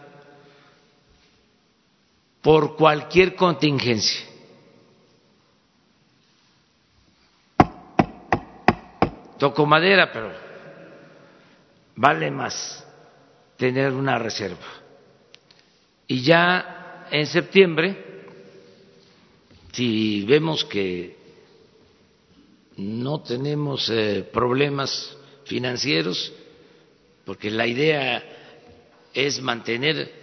por 2.42 2.76
cualquier 2.76 3.34
contingencia 3.34 4.28
toco 9.38 9.64
madera, 9.64 10.12
pero 10.12 10.32
vale 11.96 12.30
más 12.30 12.84
tener 13.56 13.92
una 13.92 14.18
reserva. 14.18 14.66
Y 16.06 16.22
ya 16.22 17.06
en 17.10 17.26
septiembre, 17.26 18.24
si 19.72 20.24
vemos 20.24 20.64
que 20.64 21.16
no 22.76 23.22
tenemos 23.22 23.88
eh, 23.90 24.28
problemas 24.32 25.16
financieros, 25.44 26.32
porque 27.24 27.50
la 27.50 27.66
idea 27.66 28.22
es 29.14 29.40
mantener 29.40 30.17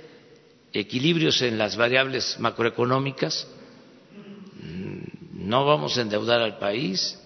equilibrios 0.80 1.42
en 1.42 1.58
las 1.58 1.78
variables 1.78 2.38
macroeconómicas, 2.40 3.48
no 5.32 5.66
vamos 5.66 5.98
a 5.98 6.02
endeudar 6.02 6.42
al 6.42 6.58
país, 6.58 7.20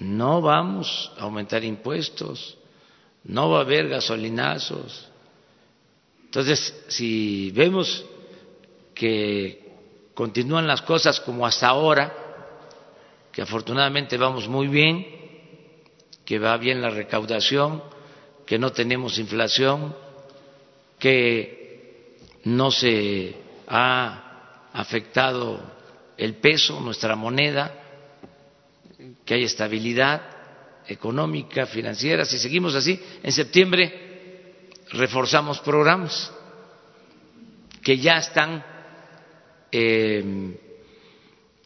no 0.00 0.42
vamos 0.42 1.12
a 1.16 1.22
aumentar 1.22 1.62
impuestos, 1.62 2.58
no 3.24 3.50
va 3.50 3.58
a 3.58 3.62
haber 3.62 3.88
gasolinazos. 3.88 5.08
Entonces, 6.24 6.74
si 6.88 7.52
vemos 7.52 8.04
que 8.94 9.64
continúan 10.14 10.66
las 10.66 10.82
cosas 10.82 11.20
como 11.20 11.46
hasta 11.46 11.68
ahora, 11.68 12.12
que 13.30 13.42
afortunadamente 13.42 14.16
vamos 14.16 14.48
muy 14.48 14.66
bien, 14.66 15.06
que 16.24 16.38
va 16.40 16.56
bien 16.56 16.82
la 16.82 16.90
recaudación, 16.90 17.82
que 18.44 18.58
no 18.58 18.72
tenemos 18.72 19.18
inflación, 19.18 19.94
que 20.98 21.55
no 22.46 22.70
se 22.70 23.34
ha 23.66 24.68
afectado 24.72 25.60
el 26.16 26.36
peso, 26.36 26.80
nuestra 26.80 27.16
moneda, 27.16 27.74
que 29.24 29.34
hay 29.34 29.44
estabilidad 29.44 30.22
económica, 30.86 31.66
financiera. 31.66 32.24
Si 32.24 32.38
seguimos 32.38 32.74
así, 32.76 33.00
en 33.22 33.32
septiembre 33.32 34.70
reforzamos 34.90 35.58
programas 35.60 36.32
que 37.82 37.98
ya 37.98 38.18
están 38.18 38.64
eh, 39.72 40.56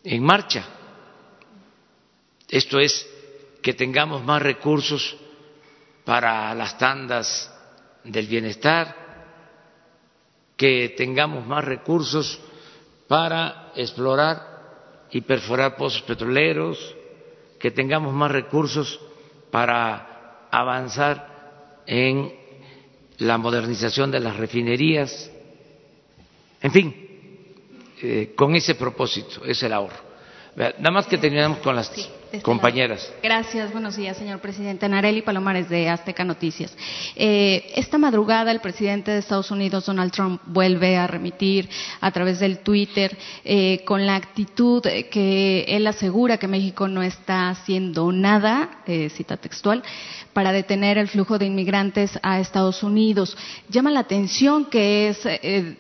en 0.03 0.23
marcha. 0.23 0.65
Esto 2.49 2.81
es 2.81 3.07
que 3.63 3.75
tengamos 3.75 4.25
más 4.25 4.41
recursos 4.41 5.15
para 6.07 6.55
las 6.55 6.79
tandas 6.79 7.53
del 8.03 8.27
bienestar, 8.27 9.00
que 10.61 10.91
tengamos 10.91 11.47
más 11.47 11.65
recursos 11.65 12.39
para 13.09 13.73
explorar 13.75 15.07
y 15.11 15.23
perforar 15.23 15.75
pozos 15.75 16.03
petroleros, 16.03 16.77
que 17.59 17.71
tengamos 17.71 18.13
más 18.13 18.31
recursos 18.31 19.01
para 19.51 20.49
avanzar 20.51 21.81
en 21.87 22.35
la 23.17 23.39
modernización 23.39 24.11
de 24.11 24.21
las 24.21 24.37
refinerías, 24.37 25.31
en 26.61 26.73
fin, 26.73 27.09
eh, 28.03 28.35
con 28.37 28.55
ese 28.55 28.75
propósito 28.75 29.43
es 29.47 29.63
el 29.63 29.73
ahorro. 29.73 30.11
Nada 30.57 30.91
más 30.91 31.07
que 31.07 31.17
terminamos 31.17 31.61
con 31.61 31.75
las 31.75 31.91
compañeras. 32.39 33.13
Gracias, 33.23 33.73
buenos 33.73 33.97
días, 33.97 34.17
señor 34.17 34.41
presidente. 34.41 34.89
Nareli 34.89 35.23
Palomares 35.23 35.69
de 35.69 35.89
Azteca 35.89 36.25
Noticias. 36.25 36.77
Eh, 37.17 37.73
esta 37.75 37.99
madrugada 37.99 38.53
el 38.53 38.61
presidente 38.61 39.11
de 39.11 39.19
Estados 39.19 39.51
Unidos, 39.51 39.87
Donald 39.87 40.13
Trump, 40.13 40.41
vuelve 40.47 40.97
a 40.97 41.07
remitir 41.07 41.69
a 42.01 42.11
través 42.13 42.39
del 42.41 42.59
Twitter 42.59 43.17
eh, 43.45 43.83
con 43.85 44.07
la 44.07 44.17
actitud 44.17 44.83
que 44.83 45.65
él 45.69 45.87
asegura 45.87 46.39
que 46.39 46.49
México 46.49 46.89
no 46.89 47.03
está 47.03 47.51
haciendo 47.51 48.13
nada, 48.13 48.83
eh, 48.87 49.11
cita 49.11 49.37
textual, 49.37 49.83
para 50.33 50.53
detener 50.53 50.99
el 50.99 51.09
flujo 51.09 51.39
de 51.39 51.47
inmigrantes 51.47 52.19
a 52.23 52.39
Estados 52.39 52.83
Unidos. 52.83 53.37
Llama 53.69 53.91
la 53.91 54.01
atención 54.01 54.67
que 54.67 55.09
es 55.09 55.29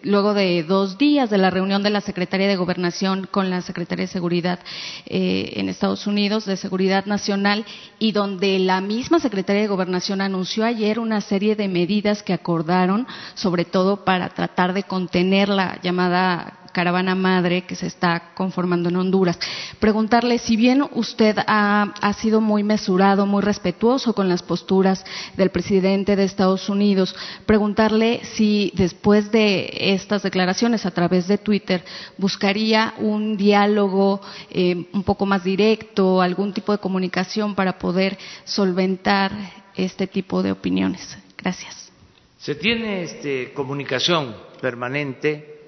luego 0.02 0.34
de 0.34 0.64
dos 0.64 0.98
días 0.98 1.30
de 1.30 1.38
la 1.38 1.50
reunión 1.50 1.82
de 1.82 1.90
la 1.90 2.00
Secretaría 2.00 2.48
de 2.48 2.56
Gobernación 2.56 3.28
con 3.30 3.48
la 3.50 3.62
Secretaría 3.62 4.06
de 4.06 4.12
Seguridad 4.12 4.58
en 5.06 5.68
Estados 5.68 6.06
Unidos, 6.06 6.39
de 6.44 6.56
Seguridad 6.56 7.06
Nacional, 7.06 7.64
y 7.98 8.12
donde 8.12 8.58
la 8.58 8.80
misma 8.80 9.20
Secretaría 9.20 9.62
de 9.62 9.68
Gobernación 9.68 10.20
anunció 10.20 10.64
ayer 10.64 10.98
una 10.98 11.20
serie 11.20 11.56
de 11.56 11.68
medidas 11.68 12.22
que 12.22 12.32
acordaron, 12.32 13.06
sobre 13.34 13.64
todo 13.64 14.04
para 14.04 14.28
tratar 14.30 14.72
de 14.72 14.84
contener 14.84 15.48
la 15.48 15.78
llamada 15.82 16.60
caravana 16.72 17.14
madre 17.14 17.62
que 17.62 17.74
se 17.74 17.86
está 17.86 18.32
conformando 18.34 18.88
en 18.88 18.96
Honduras. 18.96 19.38
Preguntarle 19.78 20.38
si 20.38 20.56
bien 20.56 20.84
usted 20.92 21.36
ha, 21.46 21.92
sido 22.20 22.40
muy 22.40 22.62
mesurado, 22.62 23.26
muy 23.26 23.42
respetuoso 23.42 24.14
con 24.14 24.28
las 24.28 24.42
posturas 24.42 25.04
del 25.36 25.50
presidente 25.50 26.16
de 26.16 26.24
Estados 26.24 26.68
Unidos, 26.68 27.14
preguntarle 27.46 28.20
si 28.24 28.72
después 28.74 29.30
de 29.30 29.70
estas 29.94 30.22
declaraciones 30.22 30.86
a 30.86 30.90
través 30.90 31.28
de 31.28 31.38
Twitter 31.38 31.84
buscaría 32.18 32.94
un 32.98 33.36
diálogo 33.36 34.20
eh, 34.50 34.86
un 34.92 35.02
poco 35.02 35.26
más 35.26 35.44
directo, 35.44 36.20
algún 36.20 36.52
tipo 36.52 36.72
de 36.72 36.78
comunicación 36.78 37.54
para 37.54 37.78
poder 37.78 38.18
solventar 38.44 39.32
este 39.74 40.06
tipo 40.06 40.42
de 40.42 40.52
opiniones. 40.52 41.16
Gracias. 41.36 41.90
Se 42.38 42.54
tiene 42.54 43.02
este, 43.02 43.52
comunicación 43.52 44.34
permanente 44.60 45.59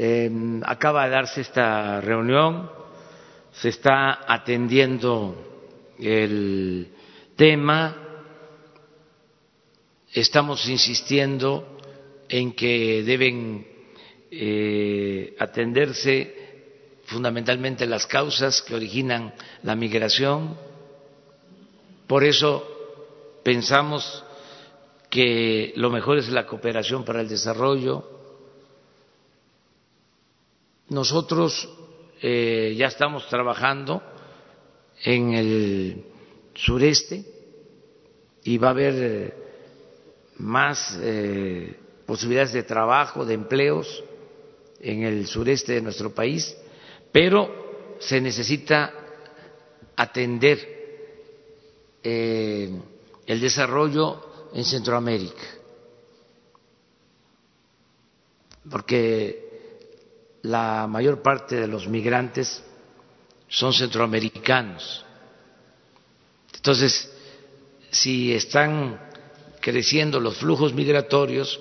Em, 0.00 0.62
acaba 0.62 1.06
de 1.06 1.10
darse 1.10 1.40
esta 1.40 2.00
reunión, 2.00 2.70
se 3.50 3.70
está 3.70 4.20
atendiendo 4.32 5.34
el 5.98 6.86
tema, 7.34 7.96
estamos 10.14 10.68
insistiendo 10.68 11.80
en 12.28 12.52
que 12.52 13.02
deben 13.02 13.66
eh, 14.30 15.34
atenderse 15.36 17.02
fundamentalmente 17.06 17.84
las 17.84 18.06
causas 18.06 18.62
que 18.62 18.76
originan 18.76 19.34
la 19.64 19.74
migración. 19.74 20.56
Por 22.06 22.22
eso 22.22 22.62
pensamos 23.42 24.22
que 25.10 25.72
lo 25.74 25.90
mejor 25.90 26.18
es 26.18 26.28
la 26.28 26.46
cooperación 26.46 27.04
para 27.04 27.20
el 27.20 27.28
desarrollo, 27.28 28.17
nosotros 30.88 31.68
eh, 32.20 32.74
ya 32.76 32.86
estamos 32.86 33.28
trabajando 33.28 34.02
en 35.04 35.34
el 35.34 36.04
sureste 36.54 37.24
y 38.44 38.58
va 38.58 38.68
a 38.68 38.70
haber 38.70 38.94
eh, 38.96 39.34
más 40.38 40.98
eh, 41.00 41.76
posibilidades 42.06 42.52
de 42.52 42.62
trabajo, 42.62 43.24
de 43.24 43.34
empleos 43.34 44.02
en 44.80 45.04
el 45.04 45.26
sureste 45.26 45.74
de 45.74 45.82
nuestro 45.82 46.14
país, 46.14 46.56
pero 47.12 47.96
se 47.98 48.20
necesita 48.20 48.92
atender 49.96 50.76
el 52.00 53.40
desarrollo 53.40 54.48
en 54.54 54.64
Centroamérica, 54.64 55.42
porque 58.70 59.47
la 60.42 60.86
mayor 60.86 61.22
parte 61.22 61.56
de 61.56 61.66
los 61.66 61.88
migrantes 61.88 62.62
son 63.48 63.72
centroamericanos. 63.72 65.04
Entonces, 66.54 67.10
si 67.90 68.32
están 68.32 69.00
creciendo 69.60 70.20
los 70.20 70.36
flujos 70.36 70.72
migratorios, 70.72 71.58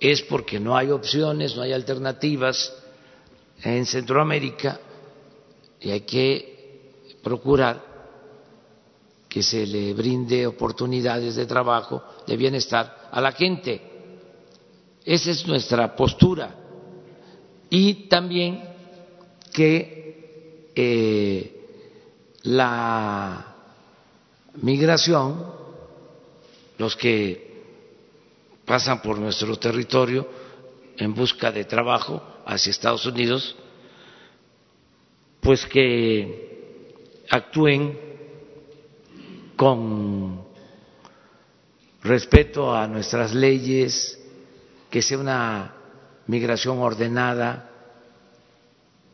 es 0.00 0.22
porque 0.22 0.58
no 0.58 0.76
hay 0.76 0.90
opciones, 0.90 1.56
no 1.56 1.62
hay 1.62 1.72
alternativas 1.72 2.74
en 3.62 3.86
Centroamérica 3.86 4.80
y 5.80 5.90
hay 5.90 6.00
que 6.00 7.18
procurar 7.22 7.92
que 9.28 9.42
se 9.42 9.66
le 9.66 9.94
brinde 9.94 10.46
oportunidades 10.46 11.36
de 11.36 11.46
trabajo, 11.46 12.02
de 12.26 12.36
bienestar 12.36 13.08
a 13.10 13.20
la 13.20 13.32
gente. 13.32 13.80
Esa 15.04 15.30
es 15.30 15.46
nuestra 15.46 15.96
postura 15.96 16.61
y 17.74 17.94
también 18.06 18.62
que 19.50 20.68
eh, 20.74 21.56
la 22.42 23.54
migración, 24.60 25.42
los 26.76 26.94
que 26.96 27.62
pasan 28.66 29.00
por 29.00 29.18
nuestro 29.18 29.56
territorio 29.56 30.28
en 30.98 31.14
busca 31.14 31.50
de 31.50 31.64
trabajo 31.64 32.22
hacia 32.44 32.68
Estados 32.68 33.06
Unidos, 33.06 33.56
pues 35.40 35.64
que 35.64 36.92
actúen 37.30 37.98
con 39.56 40.44
respeto 42.02 42.74
a 42.74 42.86
nuestras 42.86 43.32
leyes, 43.34 44.20
que 44.90 45.00
sea 45.00 45.16
una 45.16 45.81
migración 46.34 46.78
ordenada 46.78 47.70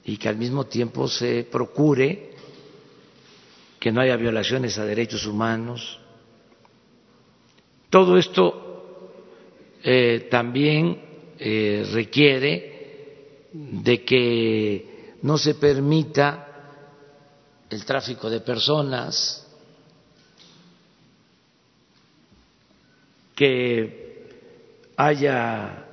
y 0.04 0.16
que 0.16 0.28
al 0.28 0.36
mismo 0.36 0.64
tiempo 0.66 1.08
se 1.08 1.44
procure 1.50 2.30
que 3.80 3.92
no 3.92 4.00
haya 4.00 4.16
violaciones 4.16 4.78
a 4.78 4.84
derechos 4.84 5.26
humanos, 5.26 6.00
Todo 7.90 8.18
esto 8.18 9.12
eh, 9.82 10.28
también 10.30 11.00
eh, 11.38 11.88
requiere 11.90 13.48
de 13.52 14.04
que 14.04 15.14
no 15.22 15.38
se 15.38 15.54
permita 15.54 16.44
el 17.70 17.84
tráfico 17.84 18.28
de 18.28 18.40
personas, 18.40 19.44
que 23.34 24.26
haya 24.96 25.87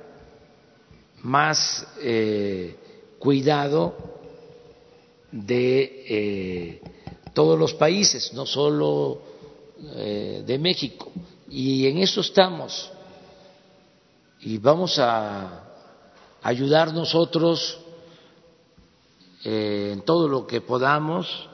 más 1.26 1.84
eh, 2.00 2.76
cuidado 3.18 3.96
de 5.32 6.04
eh, 6.08 6.82
todos 7.34 7.58
los 7.58 7.74
países, 7.74 8.32
no 8.32 8.46
solo 8.46 9.22
eh, 9.96 10.44
de 10.46 10.58
México. 10.58 11.10
Y 11.50 11.88
en 11.88 11.98
eso 11.98 12.20
estamos. 12.20 12.92
Y 14.40 14.58
vamos 14.58 15.00
a 15.00 15.64
ayudar 16.42 16.94
nosotros 16.94 17.80
en 19.42 20.02
todo 20.02 20.28
lo 20.28 20.46
que 20.46 20.60
podamos. 20.60 21.48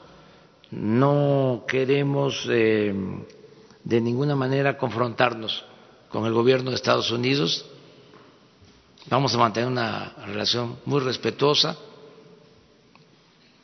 No 0.70 1.64
queremos 1.66 2.46
de 2.46 4.00
ninguna 4.00 4.36
manera 4.36 4.76
confrontarnos 4.76 5.64
con 6.10 6.26
el 6.26 6.32
gobierno 6.34 6.70
de 6.70 6.76
Estados 6.76 7.10
Unidos. 7.10 7.71
Vamos 9.06 9.34
a 9.34 9.38
mantener 9.38 9.68
una 9.68 10.14
relación 10.26 10.78
muy 10.84 11.00
respetuosa 11.00 11.76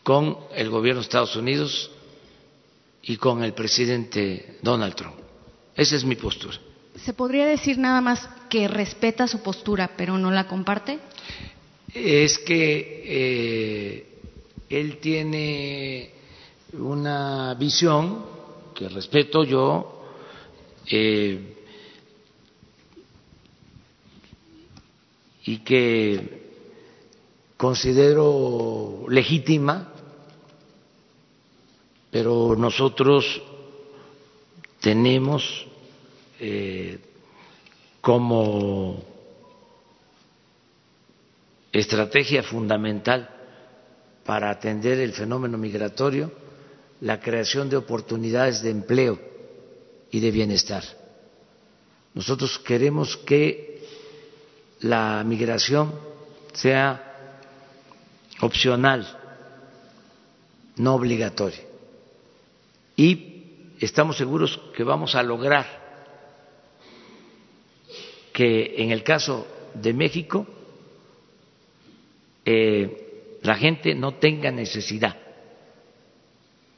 con 0.02 0.36
el 0.54 0.68
gobierno 0.68 1.00
de 1.00 1.04
Estados 1.04 1.36
Unidos 1.36 1.90
y 3.02 3.16
con 3.16 3.44
el 3.44 3.52
presidente 3.52 4.58
Donald 4.62 4.94
Trump. 4.94 5.16
Esa 5.76 5.96
es 5.96 6.04
mi 6.04 6.16
postura. 6.16 6.58
¿Se 6.96 7.12
podría 7.12 7.46
decir 7.46 7.78
nada 7.78 8.00
más 8.00 8.28
que 8.50 8.66
respeta 8.66 9.28
su 9.28 9.40
postura, 9.40 9.92
pero 9.96 10.18
no 10.18 10.30
la 10.30 10.48
comparte? 10.48 10.98
Es 11.94 12.38
que 12.38 13.02
eh, 13.06 14.20
él 14.68 14.98
tiene 14.98 16.10
una 16.72 17.54
visión 17.54 18.24
que 18.74 18.88
respeto 18.88 19.44
yo, 19.44 20.04
eh, 20.90 21.57
y 25.48 25.60
que 25.60 26.42
considero 27.56 29.06
legítima, 29.08 29.94
pero 32.10 32.54
nosotros 32.54 33.40
tenemos 34.78 35.66
eh, 36.38 36.98
como 38.02 39.02
estrategia 41.72 42.42
fundamental 42.42 43.30
para 44.26 44.50
atender 44.50 45.00
el 45.00 45.14
fenómeno 45.14 45.56
migratorio 45.56 46.30
la 47.00 47.20
creación 47.20 47.70
de 47.70 47.78
oportunidades 47.78 48.60
de 48.60 48.68
empleo 48.68 49.18
y 50.10 50.20
de 50.20 50.30
bienestar. 50.30 50.84
Nosotros 52.12 52.58
queremos 52.58 53.16
que 53.16 53.67
la 54.80 55.22
migración 55.24 55.92
sea 56.52 57.08
opcional, 58.40 59.06
no 60.76 60.94
obligatoria. 60.94 61.60
Y 62.96 63.74
estamos 63.80 64.16
seguros 64.16 64.60
que 64.74 64.84
vamos 64.84 65.14
a 65.14 65.22
lograr 65.22 65.66
que 68.32 68.82
en 68.82 68.92
el 68.92 69.02
caso 69.02 69.46
de 69.74 69.92
México 69.92 70.46
eh, 72.44 73.38
la 73.42 73.56
gente 73.56 73.94
no 73.94 74.14
tenga 74.14 74.50
necesidad 74.50 75.16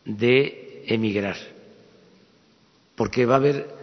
de 0.04 0.84
emigrar, 0.86 1.36
porque 2.96 3.26
va 3.26 3.34
a 3.34 3.38
haber 3.38 3.74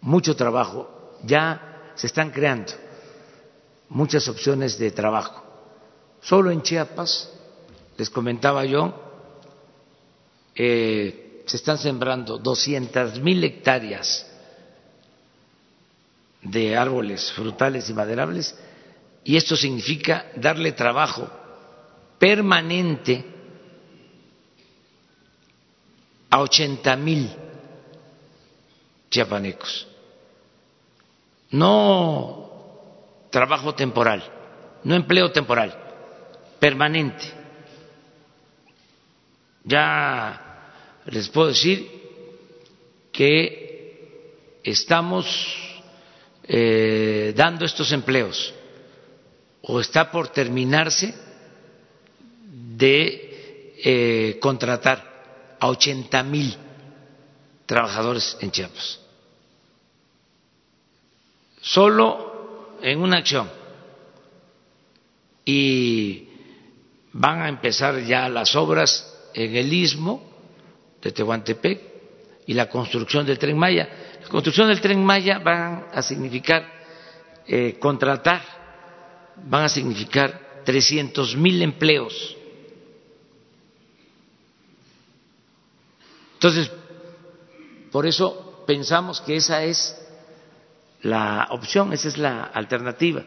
mucho 0.00 0.34
trabajo. 0.34 0.88
Ya 1.24 1.67
se 1.98 2.06
están 2.06 2.30
creando 2.30 2.72
muchas 3.88 4.28
opciones 4.28 4.78
de 4.78 4.92
trabajo. 4.92 5.42
Solo 6.22 6.52
en 6.52 6.62
Chiapas, 6.62 7.28
les 7.96 8.08
comentaba 8.08 8.64
yo, 8.64 8.94
eh, 10.54 11.42
se 11.44 11.56
están 11.56 11.76
sembrando 11.76 12.38
200 12.38 13.18
mil 13.20 13.42
hectáreas 13.42 14.24
de 16.40 16.76
árboles 16.76 17.32
frutales 17.32 17.90
y 17.90 17.94
maderables 17.94 18.56
y 19.24 19.36
esto 19.36 19.56
significa 19.56 20.26
darle 20.36 20.72
trabajo 20.72 21.28
permanente 22.18 23.24
a 26.30 26.40
80 26.42 26.96
mil 26.96 27.28
chiapanecos 29.10 29.88
no 31.50 33.26
trabajo 33.30 33.74
temporal, 33.74 34.22
no 34.84 34.94
empleo 34.94 35.30
temporal, 35.32 35.76
permanente. 36.58 37.32
Ya 39.64 41.02
les 41.06 41.28
puedo 41.28 41.48
decir 41.48 41.88
que 43.12 44.60
estamos 44.62 45.26
eh, 46.44 47.32
dando 47.36 47.64
estos 47.64 47.92
empleos 47.92 48.54
o 49.62 49.80
está 49.80 50.10
por 50.10 50.28
terminarse 50.28 51.14
de 52.76 53.74
eh, 53.84 54.38
contratar 54.40 55.56
a 55.60 55.68
80 55.68 56.22
mil 56.22 56.56
trabajadores 57.66 58.36
en 58.40 58.50
Chiapas 58.50 59.07
solo 61.68 62.78
en 62.80 63.00
una 63.00 63.18
acción 63.18 63.50
y 65.44 66.28
van 67.12 67.42
a 67.42 67.48
empezar 67.48 68.02
ya 68.04 68.28
las 68.28 68.56
obras 68.56 69.30
en 69.34 69.54
el 69.54 69.72
istmo 69.72 70.22
de 71.02 71.12
Tehuantepec 71.12 71.80
y 72.46 72.54
la 72.54 72.70
construcción 72.70 73.26
del 73.26 73.38
tren 73.38 73.58
Maya. 73.58 73.88
La 74.22 74.28
construcción 74.28 74.68
del 74.68 74.80
tren 74.80 75.04
Maya 75.04 75.38
va 75.38 75.88
a 75.92 76.00
significar 76.00 76.64
eh, 77.46 77.76
contratar, 77.78 78.42
van 79.44 79.64
a 79.64 79.68
significar 79.68 80.62
300 80.64 81.36
mil 81.36 81.60
empleos. 81.60 82.36
Entonces, 86.34 86.70
por 87.92 88.06
eso 88.06 88.64
pensamos 88.66 89.20
que 89.20 89.36
esa 89.36 89.64
es 89.64 90.07
la 91.02 91.48
opción, 91.50 91.92
esa 91.92 92.08
es 92.08 92.18
la 92.18 92.44
alternativa. 92.44 93.24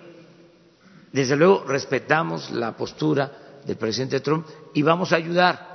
Desde 1.12 1.36
luego 1.36 1.64
respetamos 1.66 2.52
la 2.52 2.76
postura 2.76 3.60
del 3.66 3.78
presidente 3.78 4.20
Trump 4.20 4.46
y 4.74 4.82
vamos 4.82 5.12
a 5.12 5.18
ayudar. 5.18 5.72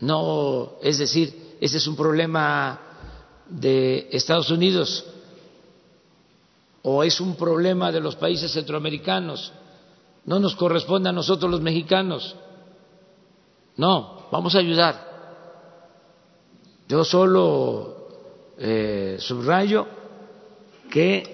No, 0.00 0.72
es 0.82 0.98
decir, 0.98 1.56
ese 1.60 1.78
es 1.78 1.86
un 1.86 1.96
problema 1.96 2.78
de 3.48 4.08
Estados 4.10 4.50
Unidos 4.50 5.06
o 6.82 7.04
es 7.04 7.20
un 7.20 7.36
problema 7.36 7.92
de 7.92 8.00
los 8.00 8.16
países 8.16 8.50
centroamericanos. 8.52 9.52
No 10.24 10.38
nos 10.38 10.56
corresponde 10.56 11.08
a 11.08 11.12
nosotros 11.12 11.50
los 11.50 11.60
mexicanos. 11.60 12.34
No, 13.76 14.26
vamos 14.30 14.54
a 14.54 14.58
ayudar. 14.58 15.12
Yo 16.88 17.04
solo 17.04 18.08
eh, 18.58 19.16
subrayo 19.20 20.01
que 20.92 21.24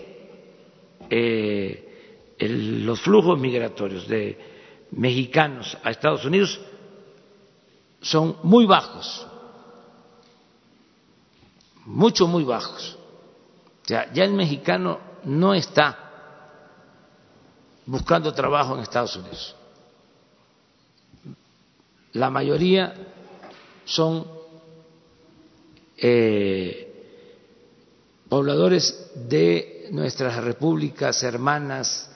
eh, 1.11 2.37
los 2.39 3.01
flujos 3.01 3.37
migratorios 3.41 4.07
de 4.07 4.39
mexicanos 4.93 5.77
a 5.83 5.91
Estados 5.91 6.25
Unidos 6.25 6.61
son 8.01 8.37
muy 8.45 8.67
bajos, 8.67 9.27
mucho, 11.87 12.29
muy 12.29 12.45
bajos. 12.45 12.97
O 13.83 13.89
sea, 13.89 14.13
ya 14.13 14.23
el 14.23 14.33
mexicano 14.33 15.01
no 15.25 15.55
está 15.55 15.99
buscando 17.85 18.33
trabajo 18.33 18.77
en 18.77 18.83
Estados 18.83 19.17
Unidos. 19.17 19.57
La 22.13 22.31
mayoría 22.31 22.95
son 23.85 24.25
eh, 25.97 26.88
pobladores 28.29 29.11
de 29.15 29.89
nuestras 29.91 30.43
repúblicas 30.43 31.23
hermanas 31.23 32.11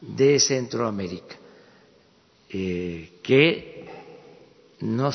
de 0.00 0.40
Centroamérica, 0.40 1.36
eh, 2.48 3.20
que 3.22 3.88
no 4.80 5.10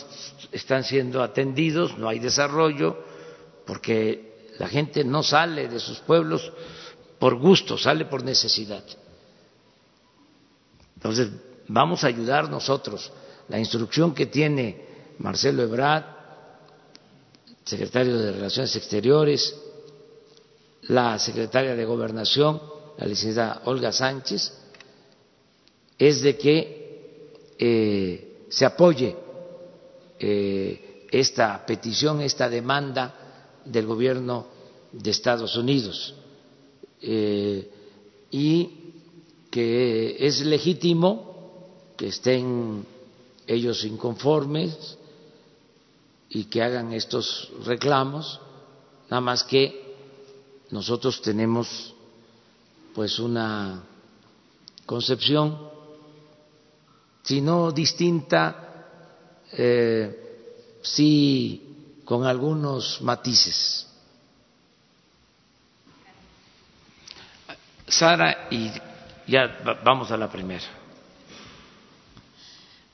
están 0.51 0.83
siendo 0.83 1.23
atendidos, 1.23 1.97
no 1.97 2.07
hay 2.07 2.19
desarrollo, 2.19 3.03
porque 3.65 4.49
la 4.59 4.67
gente 4.67 5.03
no 5.03 5.23
sale 5.23 5.67
de 5.67 5.79
sus 5.79 5.99
pueblos 5.99 6.51
por 7.17 7.35
gusto, 7.35 7.77
sale 7.77 8.05
por 8.05 8.23
necesidad. 8.23 8.83
Entonces, 10.95 11.29
vamos 11.67 12.03
a 12.03 12.07
ayudar 12.07 12.49
nosotros. 12.49 13.11
La 13.47 13.59
instrucción 13.59 14.13
que 14.13 14.27
tiene 14.27 14.85
Marcelo 15.19 15.63
Ebrard, 15.63 16.03
secretario 17.63 18.17
de 18.17 18.31
Relaciones 18.31 18.75
Exteriores, 18.75 19.55
la 20.88 21.17
secretaria 21.19 21.75
de 21.75 21.86
Gobernación, 21.86 22.61
la 22.97 23.05
licenciada 23.05 23.61
Olga 23.65 23.91
Sánchez, 23.91 24.53
es 25.97 26.21
de 26.21 26.38
que 26.38 27.55
eh, 27.57 28.45
se 28.49 28.65
apoye 28.65 29.15
eh, 30.19 31.07
esta 31.11 31.65
petición, 31.65 32.21
esta 32.21 32.49
demanda 32.49 33.61
del 33.65 33.86
gobierno 33.86 34.47
de 34.91 35.11
Estados 35.11 35.55
Unidos 35.55 36.13
eh, 37.01 37.69
y 38.31 38.69
que 39.49 40.17
es 40.19 40.45
legítimo 40.45 41.63
que 41.95 42.07
estén 42.07 42.86
ellos 43.47 43.83
inconformes 43.86 44.97
y 46.29 46.45
que 46.45 46.61
hagan 46.61 46.91
estos 46.91 47.51
reclamos, 47.65 48.39
nada 49.09 49.21
más 49.21 49.43
que 49.43 49.84
nosotros 50.72 51.22
tenemos 51.22 51.93
pues 52.93 53.20
una 53.20 53.84
concepción, 54.86 55.70
si 57.24 57.41
no 57.41 57.72
distinta, 57.72 58.88
eh, 59.51 60.78
sí 60.82 62.01
con 62.05 62.26
algunos 62.26 63.01
matices. 63.01 63.88
Sara, 67.88 68.47
y 68.49 68.72
ya 69.28 69.59
vamos 69.84 70.11
a 70.11 70.18
la 70.18 70.30
primera. 70.30 70.84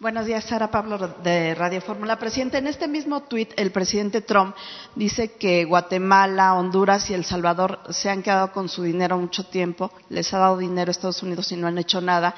Buenos 0.01 0.25
días, 0.25 0.45
Sara 0.45 0.71
Pablo 0.71 0.97
de 1.23 1.53
Radio 1.53 1.79
Fórmula. 1.79 2.17
Presidente, 2.17 2.57
en 2.57 2.65
este 2.65 2.87
mismo 2.87 3.21
tuit, 3.21 3.53
el 3.55 3.69
presidente 3.69 4.21
Trump 4.21 4.55
dice 4.95 5.33
que 5.33 5.63
Guatemala, 5.63 6.55
Honduras 6.55 7.07
y 7.11 7.13
El 7.13 7.23
Salvador 7.23 7.81
se 7.91 8.09
han 8.09 8.23
quedado 8.23 8.51
con 8.51 8.67
su 8.67 8.81
dinero 8.81 9.19
mucho 9.19 9.45
tiempo, 9.45 9.91
les 10.09 10.33
ha 10.33 10.39
dado 10.39 10.57
dinero 10.57 10.89
a 10.89 10.93
Estados 10.93 11.21
Unidos 11.21 11.51
y 11.51 11.55
no 11.55 11.67
han 11.67 11.77
hecho 11.77 12.01
nada. 12.01 12.33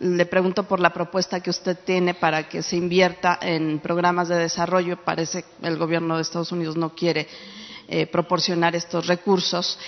Le 0.00 0.26
pregunto 0.26 0.64
por 0.64 0.80
la 0.80 0.92
propuesta 0.92 1.40
que 1.40 1.48
usted 1.48 1.78
tiene 1.82 2.12
para 2.12 2.46
que 2.46 2.62
se 2.62 2.76
invierta 2.76 3.38
en 3.40 3.78
programas 3.78 4.28
de 4.28 4.36
desarrollo. 4.36 5.02
Parece 5.02 5.44
que 5.44 5.66
el 5.66 5.78
gobierno 5.78 6.16
de 6.16 6.20
Estados 6.20 6.52
Unidos 6.52 6.76
no 6.76 6.94
quiere 6.94 7.26
eh, 7.88 8.06
proporcionar 8.06 8.76
estos 8.76 9.06
recursos. 9.06 9.78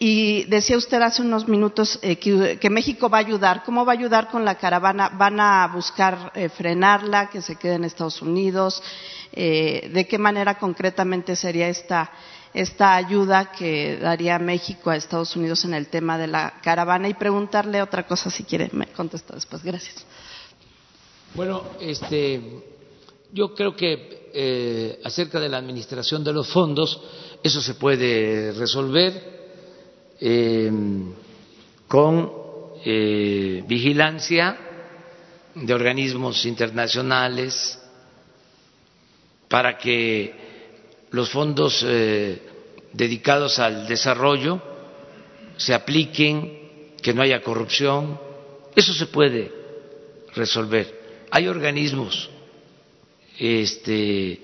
Y 0.00 0.44
decía 0.44 0.76
usted 0.76 1.02
hace 1.02 1.22
unos 1.22 1.48
minutos 1.48 1.98
eh, 2.02 2.16
que, 2.16 2.70
México 2.70 3.08
va 3.08 3.18
a 3.18 3.20
ayudar. 3.20 3.64
¿Cómo 3.64 3.84
va 3.84 3.92
a 3.92 3.96
ayudar 3.96 4.30
con 4.30 4.44
la 4.44 4.54
caravana? 4.54 5.08
¿Van 5.08 5.40
a 5.40 5.68
buscar 5.74 6.30
eh, 6.36 6.48
frenarla, 6.48 7.28
que 7.30 7.42
se 7.42 7.56
quede 7.56 7.74
en 7.74 7.84
Estados 7.84 8.22
Unidos? 8.22 8.80
Eh, 9.32 9.90
¿De 9.92 10.06
qué 10.06 10.16
manera 10.16 10.56
concretamente 10.56 11.34
sería 11.34 11.68
esta, 11.68 12.12
esta 12.54 12.94
ayuda 12.94 13.50
que 13.50 13.96
daría 13.96 14.38
México 14.38 14.90
a 14.90 14.96
Estados 14.96 15.34
Unidos 15.34 15.64
en 15.64 15.74
el 15.74 15.88
tema 15.88 16.16
de 16.16 16.28
la 16.28 16.60
caravana? 16.62 17.08
Y 17.08 17.14
preguntarle 17.14 17.82
otra 17.82 18.06
cosa, 18.06 18.30
si 18.30 18.44
quiere, 18.44 18.70
me 18.72 18.86
contesta 18.86 19.34
después. 19.34 19.64
Gracias. 19.64 20.06
Bueno, 21.34 21.64
este, 21.80 22.62
yo 23.32 23.52
creo 23.52 23.74
que 23.74 25.00
acerca 25.04 25.40
de 25.40 25.48
la 25.48 25.58
administración 25.58 26.22
de 26.22 26.32
los 26.32 26.46
fondos, 26.48 27.02
eso 27.42 27.60
se 27.60 27.74
puede 27.74 28.52
resolver 28.52 29.37
eh, 30.20 30.70
con 31.86 32.32
eh, 32.84 33.64
vigilancia 33.66 34.56
de 35.54 35.74
organismos 35.74 36.44
internacionales 36.44 37.78
para 39.48 39.78
que 39.78 40.34
los 41.10 41.30
fondos 41.30 41.84
eh, 41.86 42.40
dedicados 42.92 43.58
al 43.58 43.88
desarrollo 43.88 44.60
se 45.56 45.74
apliquen, 45.74 46.92
que 47.02 47.14
no 47.14 47.22
haya 47.22 47.42
corrupción. 47.42 48.20
Eso 48.76 48.92
se 48.92 49.06
puede 49.06 49.50
resolver. 50.34 51.26
Hay 51.30 51.48
organismos 51.48 52.30
este, 53.38 54.40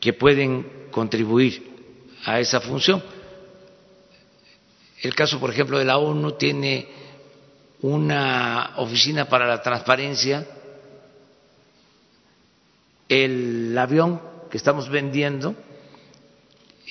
que 0.00 0.12
pueden 0.12 0.88
contribuir 0.90 1.62
a 2.24 2.40
esa 2.40 2.60
función 2.60 3.02
el 5.02 5.14
caso, 5.14 5.38
por 5.38 5.50
ejemplo, 5.50 5.78
de 5.78 5.84
la 5.84 5.98
ONU 5.98 6.32
tiene 6.32 6.88
una 7.82 8.74
oficina 8.78 9.28
para 9.28 9.46
la 9.46 9.62
transparencia. 9.62 10.46
El 13.08 13.76
avión 13.78 14.20
que 14.50 14.56
estamos 14.56 14.88
vendiendo 14.88 15.54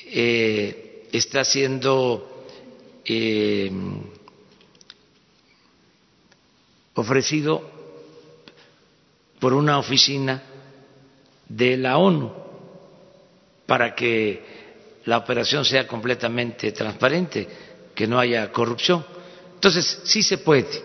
eh, 0.07 1.07
está 1.11 1.43
siendo 1.43 2.45
eh, 3.03 3.71
ofrecido 6.93 7.69
por 9.39 9.53
una 9.53 9.79
oficina 9.79 10.43
de 11.49 11.77
la 11.77 11.97
ONU 11.97 12.31
para 13.65 13.95
que 13.95 14.43
la 15.05 15.17
operación 15.17 15.65
sea 15.65 15.87
completamente 15.87 16.71
transparente 16.71 17.47
que 17.95 18.05
no 18.05 18.19
haya 18.19 18.51
corrupción. 18.51 19.03
Entonces, 19.55 20.01
sí 20.03 20.21
se 20.21 20.37
puede 20.37 20.83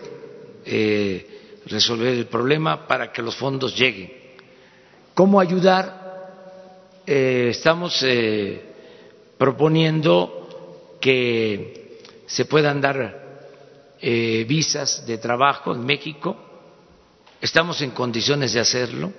eh, 0.65 1.61
resolver 1.65 2.13
el 2.13 2.25
problema 2.25 2.87
para 2.87 3.11
que 3.11 3.21
los 3.21 3.35
fondos 3.35 3.77
lleguen. 3.77 4.11
¿Cómo 5.13 5.39
ayudar? 5.39 5.99
Eh, 7.05 7.49
estamos 7.51 8.01
eh, 8.03 8.61
proponiendo 9.37 10.97
que 10.99 11.99
se 12.25 12.45
puedan 12.45 12.81
dar 12.81 13.19
visas 14.47 15.05
de 15.05 15.19
trabajo 15.19 15.75
en 15.75 15.85
México. 15.85 16.35
Estamos 17.39 17.81
en 17.81 17.91
condiciones 17.91 18.53
de 18.53 18.59
hacerlo. 18.59 19.11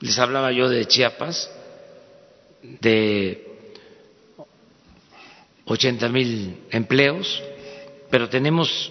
Les 0.00 0.18
hablaba 0.18 0.50
yo 0.50 0.68
de 0.68 0.84
Chiapas, 0.86 1.48
de 2.62 3.47
80 5.68 6.08
mil 6.08 6.64
empleos, 6.70 7.42
pero 8.10 8.28
tenemos 8.28 8.90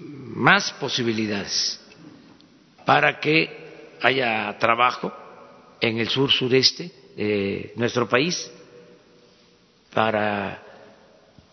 más 0.00 0.72
posibilidades 0.72 1.80
para 2.84 3.20
que 3.20 3.96
haya 4.02 4.56
trabajo 4.58 5.12
en 5.80 5.98
el 5.98 6.08
sur 6.08 6.30
sureste 6.30 6.90
de 7.16 7.72
nuestro 7.76 8.08
país 8.08 8.50
para 9.94 10.62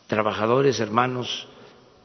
trabajadores 0.07 0.79
hermanos 0.79 1.47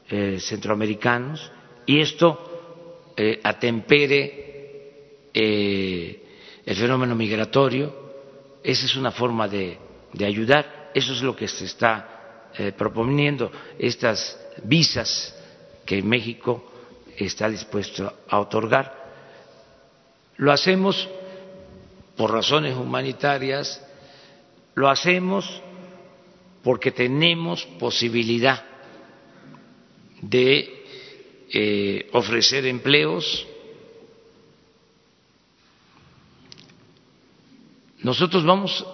eh, 0.09 0.39
centroamericanos 0.41 1.51
y 1.87 2.01
esto 2.01 3.13
eh, 3.17 3.41
atempere 3.43 5.29
eh, 5.33 6.25
el 6.65 6.77
fenómeno 6.77 7.15
migratorio. 7.15 8.11
Esa 8.63 8.87
es 8.87 8.97
una 8.97 9.11
forma 9.11 9.49
de, 9.49 9.79
de 10.13 10.25
ayudar 10.27 10.80
eso 10.95 11.13
es 11.13 11.23
lo 11.23 11.35
que 11.35 11.49
se 11.49 11.65
está 11.65 12.51
eh, 12.59 12.73
proponiendo, 12.73 13.51
estas 13.79 14.39
visas 14.65 15.35
que 15.87 16.03
México 16.03 16.71
está 17.17 17.49
dispuesto 17.49 18.13
a 18.29 18.41
otorgar. 18.41 19.01
Lo 20.37 20.53
hacemos 20.53 21.09
por 22.17 22.33
razones 22.33 22.77
humanitarias, 22.77 23.85
lo 24.75 24.89
hacemos 24.89 25.63
porque 26.63 26.91
tenemos 26.91 27.65
posibilidad 27.79 28.65
de 30.21 30.85
eh, 31.53 32.09
ofrecer 32.13 32.67
empleos. 32.67 33.47
Nosotros 38.03 38.45
vamos 38.45 38.87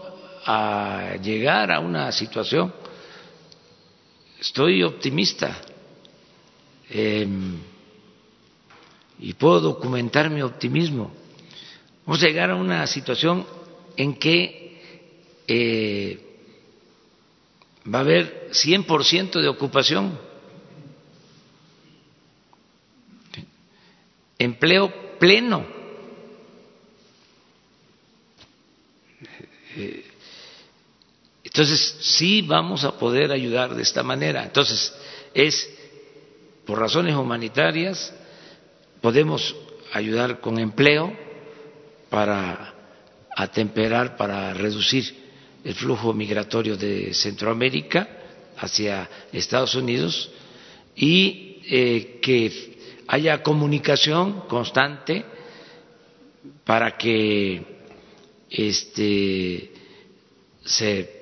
a 0.46 1.16
llegar 1.20 1.72
a 1.72 1.80
una 1.80 2.12
situación, 2.12 2.72
estoy 4.40 4.84
optimista 4.84 5.60
em, 6.88 7.58
y 9.18 9.34
puedo 9.34 9.60
documentar 9.60 10.30
mi 10.30 10.42
optimismo. 10.42 11.12
Vamos 12.04 12.22
a 12.22 12.26
llegar 12.26 12.50
a 12.50 12.54
una 12.54 12.86
situación 12.86 13.44
en 13.96 14.14
que 14.14 14.80
eh, 15.48 16.20
va 17.92 17.98
a 17.98 18.02
haber 18.02 18.50
100% 18.52 19.40
de 19.40 19.48
ocupación, 19.48 20.16
empleo 24.38 25.18
pleno. 25.18 25.66
Eh, 29.76 30.05
Entonces, 31.56 31.96
sí 32.00 32.42
vamos 32.42 32.84
a 32.84 32.98
poder 32.98 33.32
ayudar 33.32 33.74
de 33.74 33.82
esta 33.82 34.02
manera. 34.02 34.44
Entonces, 34.44 34.94
es 35.32 35.66
por 36.66 36.78
razones 36.78 37.14
humanitarias, 37.14 38.12
podemos 39.00 39.56
ayudar 39.94 40.40
con 40.42 40.58
empleo 40.58 41.16
para 42.10 42.74
atemperar, 43.34 44.18
para 44.18 44.52
reducir 44.52 45.16
el 45.64 45.72
flujo 45.72 46.12
migratorio 46.12 46.76
de 46.76 47.14
Centroamérica 47.14 48.06
hacia 48.58 49.08
Estados 49.32 49.74
Unidos 49.76 50.30
y 50.94 51.62
eh, 51.70 52.18
que 52.20 52.76
haya 53.06 53.42
comunicación 53.42 54.42
constante 54.46 55.24
para 56.66 56.98
que 56.98 57.64
este, 58.50 59.72
se 60.62 61.15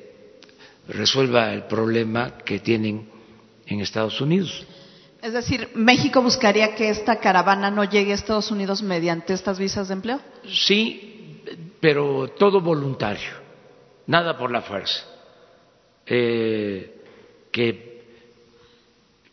resuelva 0.88 1.52
el 1.52 1.64
problema 1.64 2.38
que 2.38 2.58
tienen 2.58 3.08
en 3.66 3.80
Estados 3.80 4.20
Unidos. 4.20 4.66
Es 5.22 5.32
decir, 5.32 5.70
¿México 5.74 6.20
buscaría 6.20 6.74
que 6.74 6.90
esta 6.90 7.18
caravana 7.18 7.70
no 7.70 7.84
llegue 7.84 8.12
a 8.12 8.14
Estados 8.14 8.50
Unidos 8.50 8.82
mediante 8.82 9.32
estas 9.32 9.58
visas 9.58 9.88
de 9.88 9.94
empleo? 9.94 10.20
Sí, 10.46 11.40
pero 11.80 12.28
todo 12.28 12.60
voluntario, 12.60 13.30
nada 14.06 14.36
por 14.36 14.50
la 14.50 14.60
fuerza. 14.60 15.02
Eh, 16.06 16.94
que 17.50 17.94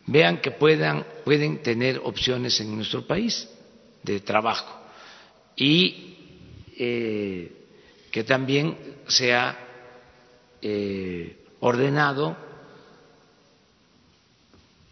vean 0.06 0.40
que 0.40 0.50
puedan, 0.52 1.04
pueden 1.24 1.62
tener 1.62 2.00
opciones 2.02 2.58
en 2.60 2.74
nuestro 2.74 3.06
país 3.06 3.48
de 4.02 4.20
trabajo 4.20 4.80
y 5.56 6.16
eh, 6.78 7.52
que 8.10 8.24
también 8.24 8.78
sea 9.06 9.58
eh, 10.62 11.41
ordenado 11.62 12.36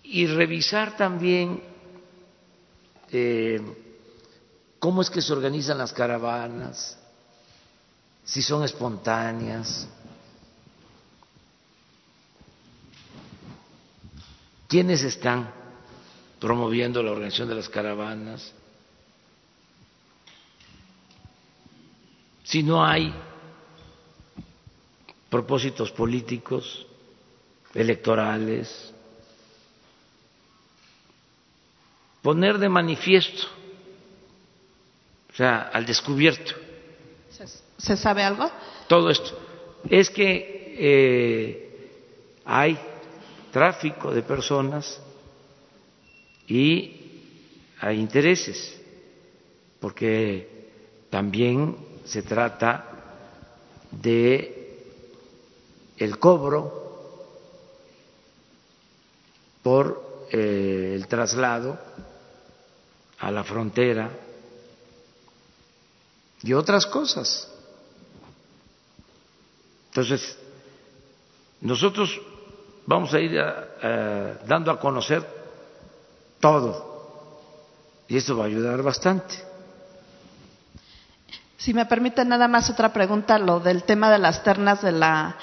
y 0.05 0.27
revisar 0.27 0.97
también 0.97 1.61
eh, 3.11 3.61
cómo 4.79 5.03
es 5.03 5.11
que 5.11 5.21
se 5.21 5.33
organizan 5.33 5.79
las 5.79 5.93
caravanas, 5.93 6.97
si 8.25 8.41
son 8.41 8.63
espontáneas, 8.63 9.89
quiénes 14.69 15.03
están 15.03 15.53
promoviendo 16.39 17.03
la 17.03 17.11
organización 17.11 17.49
de 17.49 17.57
las 17.57 17.69
caravanas, 17.69 18.53
si 22.45 22.63
no 22.63 22.85
hay 22.85 23.13
propósitos 25.31 25.93
políticos, 25.93 26.87
electorales, 27.73 28.93
poner 32.21 32.59
de 32.59 32.69
manifiesto, 32.69 33.47
o 35.33 35.35
sea, 35.35 35.71
al 35.73 35.87
descubierto. 35.87 36.53
¿Se 37.79 37.97
sabe 37.97 38.23
algo? 38.23 38.51
Todo 38.89 39.09
esto. 39.09 39.39
Es 39.89 40.11
que 40.11 40.75
eh, 40.77 41.71
hay 42.45 42.79
tráfico 43.51 44.13
de 44.13 44.23
personas 44.23 45.01
y 46.47 46.97
hay 47.81 47.99
intereses, 47.99 48.79
porque 49.81 50.69
también 51.09 51.77
se 52.05 52.23
trata 52.23 52.85
de 53.91 54.60
el 56.01 56.19
cobro 56.19 56.81
por 59.63 60.27
eh, 60.33 60.95
el 60.97 61.07
traslado 61.07 61.79
a 63.19 63.31
la 63.31 63.45
frontera 63.45 64.11
y 66.43 66.55
otras 66.55 66.87
cosas. 66.87 67.53
Entonces, 69.91 70.39
nosotros 71.61 72.19
vamos 72.87 73.13
a 73.13 73.21
ir 73.21 73.39
dando 74.47 74.71
a 74.71 74.81
conocer 74.81 75.27
todo 76.41 76.91
y 78.09 78.17
eso 78.17 78.37
va 78.39 78.45
a 78.45 78.47
ayudar 78.47 78.83
bastante. 78.83 79.51
Si 81.59 81.75
me 81.75 81.85
permite 81.85 82.25
nada 82.25 82.49
más 82.49 82.71
otra 82.71 82.91
pregunta, 82.91 83.39
lo 83.39 83.61
del 83.61 83.85
tema 83.85 84.11
de 84.11 84.19
las 84.19 84.43
ternas 84.43 84.81
de 84.81 84.93
la 84.93 85.37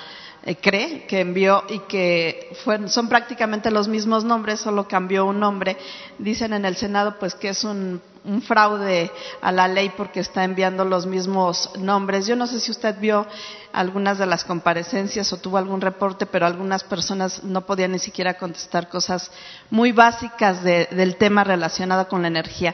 cree 0.55 1.05
que 1.05 1.19
envió 1.19 1.63
y 1.67 1.79
que 1.79 2.55
son 2.87 3.09
prácticamente 3.09 3.69
los 3.69 3.87
mismos 3.87 4.23
nombres, 4.23 4.61
solo 4.61 4.87
cambió 4.87 5.25
un 5.25 5.39
nombre. 5.39 5.77
Dicen 6.17 6.53
en 6.53 6.63
el 6.63 6.77
Senado 6.77 7.17
pues 7.19 7.35
que 7.35 7.49
es 7.49 7.65
un, 7.65 8.01
un, 8.23 8.41
fraude 8.41 9.11
a 9.41 9.51
la 9.51 9.67
ley 9.67 9.91
porque 9.95 10.21
está 10.21 10.45
enviando 10.45 10.85
los 10.85 11.05
mismos 11.05 11.71
nombres. 11.77 12.27
Yo 12.27 12.35
no 12.35 12.47
sé 12.47 12.61
si 12.61 12.71
usted 12.71 12.97
vio 12.99 13.27
algunas 13.73 14.17
de 14.17 14.25
las 14.25 14.45
comparecencias 14.45 15.31
o 15.33 15.37
tuvo 15.37 15.57
algún 15.57 15.81
reporte, 15.81 16.25
pero 16.25 16.45
algunas 16.45 16.83
personas 16.83 17.43
no 17.43 17.65
podían 17.65 17.91
ni 17.91 17.99
siquiera 17.99 18.35
contestar 18.35 18.87
cosas 18.87 19.29
muy 19.69 19.91
básicas 19.91 20.63
de, 20.63 20.87
del 20.91 21.17
tema 21.17 21.43
relacionado 21.43 22.07
con 22.07 22.21
la 22.21 22.29
energía. 22.29 22.73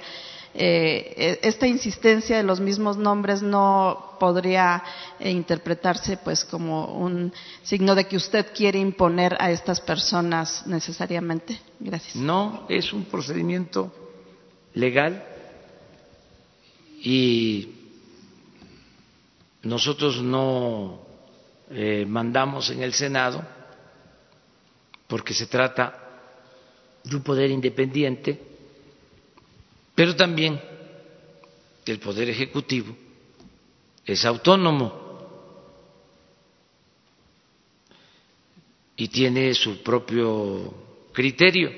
Eh, 0.56 1.39
esta 1.41 1.66
insistencia 1.66 2.38
de 2.38 2.43
los 2.43 2.60
mismos 2.60 2.95
nombres 2.95 3.41
no 3.41 4.18
podría 4.20 4.84
eh, 5.20 5.32
interpretarse 5.32 6.18
pues 6.18 6.45
como 6.45 6.93
un 6.93 7.34
signo 7.64 7.95
de 7.95 8.06
que 8.06 8.18
usted 8.18 8.54
quiere 8.54 8.78
imponer 8.78 9.36
a 9.39 9.49
estas 9.49 9.82
personas 9.82 10.68
necesariamente. 10.68 11.60
Gracias. 11.80 12.16
No, 12.16 12.66
es 12.70 12.93
un 12.93 13.06
procedimiento 13.06 13.91
legal 14.76 15.24
y 17.01 17.70
nosotros 19.64 20.22
no 20.22 20.99
eh, 21.72 22.06
mandamos 22.08 22.70
en 22.70 22.84
el 22.84 22.93
Senado 22.93 23.43
porque 25.08 25.34
se 25.34 25.47
trata 25.47 25.99
de 27.04 27.16
un 27.16 27.24
poder 27.24 27.49
independiente 27.49 28.53
pero 29.96 30.16
también 30.16 30.60
el 31.86 32.00
Poder 32.00 32.30
Ejecutivo 32.30 32.96
es 34.06 34.26
autónomo 34.26 35.04
y 38.96 39.08
tiene 39.08 39.54
su 39.54 39.82
propio 39.84 40.74
criterio. 41.12 41.72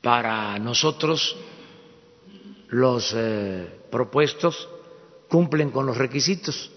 Para 0.00 0.58
nosotros 0.58 1.36
los 2.68 3.12
eh, 3.14 3.80
propuestos 3.90 4.68
cumplen 5.28 5.70
con 5.70 5.86
los 5.86 5.96
requisitos, 5.96 6.70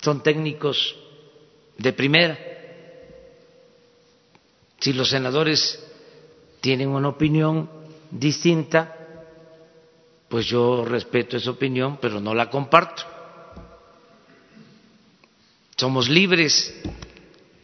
son 0.00 0.22
técnicos 0.22 0.96
de 1.78 1.92
primera. 1.92 2.38
Si 4.80 4.92
los 4.92 5.08
senadores 5.08 5.91
tienen 6.62 6.88
una 6.88 7.08
opinión 7.08 7.68
distinta, 8.10 8.96
pues 10.28 10.46
yo 10.46 10.84
respeto 10.84 11.36
esa 11.36 11.50
opinión, 11.50 11.98
pero 12.00 12.20
no 12.20 12.34
la 12.34 12.48
comparto. 12.48 13.02
Somos 15.76 16.08
libres, 16.08 16.72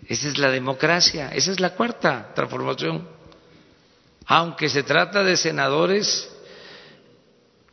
esa 0.07 0.29
es 0.29 0.39
la 0.39 0.51
democracia, 0.51 1.31
esa 1.33 1.53
es 1.53 1.61
la 1.61 1.77
cuarta 1.77 2.33
transformación. 2.35 3.09
Aunque 4.27 4.69
se 4.69 4.83
trata 4.83 5.23
de 5.23 5.37
senadores 5.37 6.29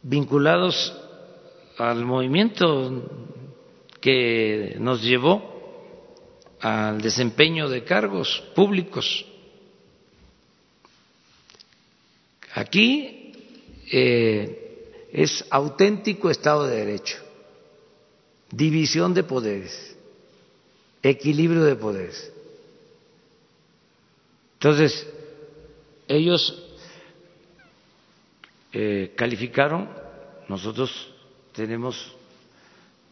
vinculados 0.03 0.93
al 1.79 2.05
movimiento 2.05 3.03
que 3.99 4.75
nos 4.79 5.01
llevó 5.01 5.55
al 6.61 7.01
desempeño 7.01 7.67
de 7.67 7.83
cargos 7.83 8.43
públicos. 8.53 9.25
Aquí 12.55 13.33
eh, 13.91 15.09
es 15.11 15.45
auténtico 15.49 16.29
Estado 16.29 16.67
de 16.67 16.77
Derecho, 16.77 17.17
división 18.49 19.13
de 19.13 19.23
poderes, 19.23 19.93
equilibrio 21.03 21.65
de 21.65 21.75
poderes. 21.75 22.31
Entonces, 24.53 25.05
ellos 26.07 26.63
eh, 28.71 29.11
calificaron, 29.17 29.89
nosotros 30.47 31.13
tenemos 31.51 32.15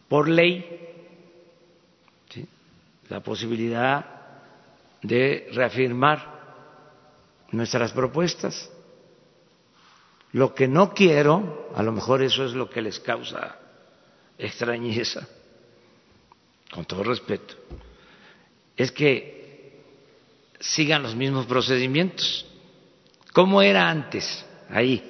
por 0.08 0.26
ley 0.26 0.80
la 3.10 3.20
posibilidad 3.20 4.06
de 5.02 5.50
reafirmar 5.52 6.32
nuestras 7.52 7.92
propuestas 7.92 8.70
lo 10.34 10.52
que 10.52 10.66
no 10.66 10.92
quiero, 10.92 11.70
a 11.76 11.82
lo 11.84 11.92
mejor 11.92 12.20
eso 12.20 12.44
es 12.44 12.54
lo 12.54 12.68
que 12.68 12.82
les 12.82 12.98
causa 12.98 13.56
extrañeza 14.36 15.28
con 16.72 16.84
todo 16.84 17.04
respeto, 17.04 17.54
es 18.76 18.90
que 18.90 19.80
sigan 20.58 21.04
los 21.04 21.14
mismos 21.14 21.46
procedimientos. 21.46 22.44
¿Cómo 23.32 23.62
era 23.62 23.88
antes 23.88 24.44
ahí? 24.70 25.08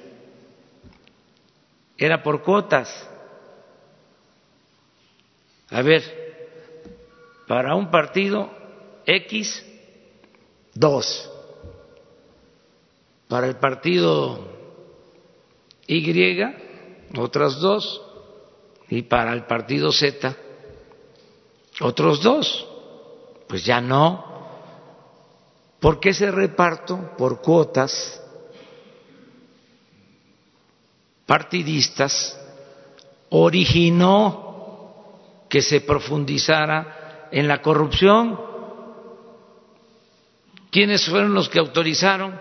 Era 1.97 2.21
por 2.21 2.43
cuotas. 2.43 3.09
A 5.71 5.81
ver, 5.81 6.03
para 7.47 7.73
un 7.73 7.89
partido 7.89 8.51
X, 9.07 9.65
dos. 10.75 11.31
Para 13.27 13.47
el 13.47 13.55
partido 13.55 14.54
Y, 15.87 16.41
otras 17.17 17.59
dos. 17.59 18.01
Y 18.89 19.03
para 19.03 19.33
el 19.33 19.45
partido 19.45 19.91
Z, 19.91 20.35
otros 21.81 22.21
dos. 22.21 22.67
Pues 23.47 23.65
ya 23.65 23.81
no. 23.81 24.33
¿Por 25.79 25.99
qué 25.99 26.09
ese 26.09 26.31
reparto 26.31 27.11
por 27.17 27.41
cuotas 27.41 28.21
partidistas 31.25 32.39
originó 33.29 34.45
que 35.49 35.61
se 35.61 35.81
profundizara 35.81 37.27
en 37.31 37.47
la 37.47 37.61
corrupción? 37.61 38.39
¿Quiénes 40.71 41.07
fueron 41.07 41.33
los 41.33 41.49
que 41.49 41.59
autorizaron 41.59 42.39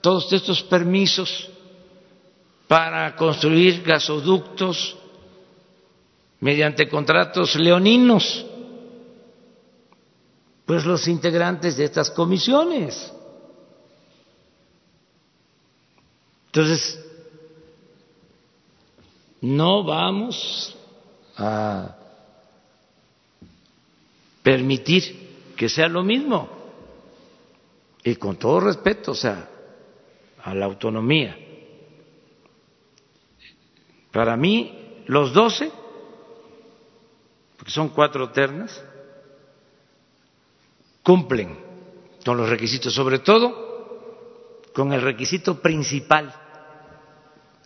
todos 0.00 0.32
estos 0.32 0.62
permisos 0.62 1.50
para 2.72 3.14
construir 3.16 3.82
gasoductos 3.82 4.96
mediante 6.40 6.88
contratos 6.88 7.54
leoninos? 7.56 8.46
Pues 10.64 10.86
los 10.86 11.06
integrantes 11.06 11.76
de 11.76 11.84
estas 11.84 12.10
comisiones. 12.10 13.12
Entonces, 16.46 16.98
no 19.42 19.84
vamos 19.84 20.74
a 21.36 21.94
permitir 24.42 25.52
que 25.58 25.68
sea 25.68 25.88
lo 25.88 26.02
mismo. 26.02 26.48
Y 28.02 28.16
con 28.16 28.36
todo 28.36 28.60
respeto, 28.60 29.10
o 29.10 29.14
sea, 29.14 29.46
a 30.42 30.54
la 30.54 30.64
autonomía. 30.64 31.51
Para 34.12 34.36
mí, 34.36 35.02
los 35.06 35.32
doce, 35.32 35.72
porque 37.56 37.72
son 37.72 37.88
cuatro 37.88 38.30
ternas, 38.30 38.82
cumplen 41.02 41.58
con 42.24 42.36
los 42.36 42.48
requisitos, 42.48 42.94
sobre 42.94 43.20
todo 43.20 44.60
con 44.74 44.92
el 44.92 45.00
requisito 45.00 45.60
principal. 45.60 46.34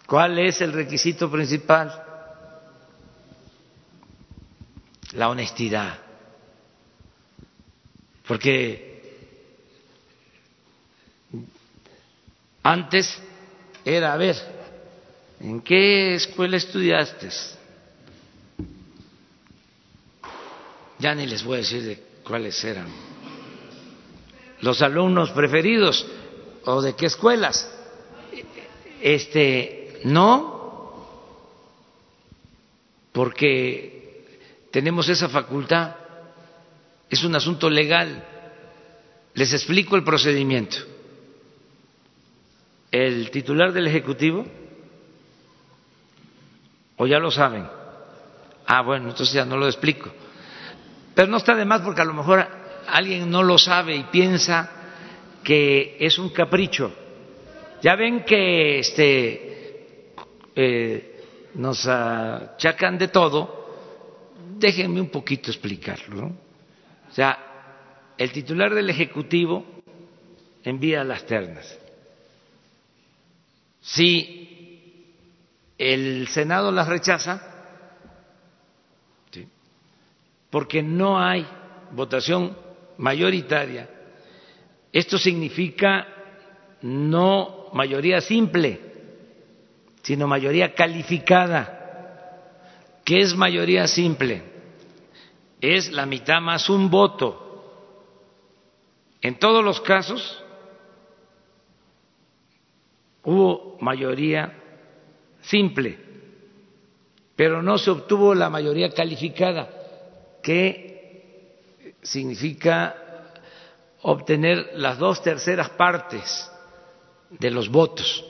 ¿Cuál 0.06 0.38
es 0.38 0.60
el 0.60 0.72
requisito 0.72 1.30
principal? 1.30 2.02
La 5.14 5.28
honestidad. 5.28 5.98
Porque 8.26 8.86
antes 12.62 13.20
era, 13.84 14.12
a 14.12 14.16
ver, 14.16 14.55
¿en 15.40 15.60
qué 15.60 16.14
escuela 16.14 16.56
estudiaste? 16.56 17.28
Ya 20.98 21.14
ni 21.14 21.26
les 21.26 21.44
voy 21.44 21.56
a 21.56 21.60
decir 21.60 21.82
de 21.82 22.02
cuáles 22.24 22.62
eran 22.64 22.88
los 24.60 24.82
alumnos 24.82 25.30
preferidos 25.30 26.06
o 26.64 26.80
de 26.82 26.94
qué 26.94 27.06
escuelas. 27.06 27.70
Este, 29.00 30.00
no, 30.04 31.04
porque 33.12 34.24
tenemos 34.70 35.08
esa 35.08 35.28
facultad, 35.28 35.96
es 37.08 37.22
un 37.24 37.34
asunto 37.34 37.70
legal. 37.70 38.24
Les 39.34 39.52
explico 39.52 39.96
el 39.96 40.04
procedimiento. 40.04 40.78
El 42.90 43.30
titular 43.30 43.72
del 43.72 43.86
Ejecutivo, 43.86 44.46
o 46.96 47.06
ya 47.06 47.18
lo 47.18 47.30
saben, 47.30 47.66
ah, 48.66 48.82
bueno, 48.82 49.10
entonces 49.10 49.34
ya 49.34 49.44
no 49.44 49.56
lo 49.56 49.66
explico. 49.66 50.10
Pero 51.14 51.28
no 51.28 51.38
está 51.38 51.54
de 51.54 51.64
más 51.64 51.80
porque 51.80 52.02
a 52.02 52.04
lo 52.04 52.14
mejor 52.14 52.46
alguien 52.88 53.30
no 53.30 53.42
lo 53.42 53.58
sabe 53.58 53.96
y 53.96 54.04
piensa 54.04 54.70
que 55.42 55.96
es 56.00 56.18
un 56.18 56.30
capricho. 56.30 56.92
Ya 57.82 57.94
ven 57.96 58.24
que 58.24 58.78
este, 58.78 60.14
eh, 60.54 61.24
nos 61.54 61.86
achacan 61.86 62.98
de 62.98 63.08
todo, 63.08 63.66
déjenme 64.58 65.00
un 65.00 65.10
poquito 65.10 65.50
explicarlo. 65.50 66.26
O 67.08 67.14
sea, 67.14 68.12
el 68.18 68.32
titular 68.32 68.74
del 68.74 68.90
Ejecutivo 68.90 69.64
envía 70.64 71.04
las 71.04 71.24
ternas. 71.26 71.78
Si 73.80 74.55
el 75.78 76.28
Senado 76.28 76.72
las 76.72 76.88
rechaza, 76.88 77.52
porque 80.50 80.82
no 80.82 81.20
hay 81.20 81.46
votación 81.92 82.56
mayoritaria, 82.98 83.90
esto 84.92 85.18
significa 85.18 86.06
no 86.82 87.66
mayoría 87.72 88.20
simple, 88.20 88.80
sino 90.02 90.26
mayoría 90.26 90.74
calificada. 90.74 91.72
¿Qué 93.04 93.20
es 93.20 93.36
mayoría 93.36 93.86
simple? 93.86 94.42
Es 95.60 95.92
la 95.92 96.06
mitad 96.06 96.40
más 96.40 96.70
un 96.70 96.88
voto. 96.90 97.42
En 99.20 99.38
todos 99.38 99.64
los 99.64 99.80
casos 99.80 100.42
hubo 103.22 103.76
mayoría 103.80 104.62
simple, 105.46 105.98
pero 107.34 107.62
no 107.62 107.78
se 107.78 107.90
obtuvo 107.90 108.34
la 108.34 108.50
mayoría 108.50 108.90
calificada, 108.90 109.68
que 110.42 111.94
significa 112.02 112.94
obtener 114.02 114.70
las 114.74 114.98
dos 114.98 115.22
terceras 115.22 115.70
partes 115.70 116.50
de 117.30 117.50
los 117.50 117.68
votos 117.68 118.24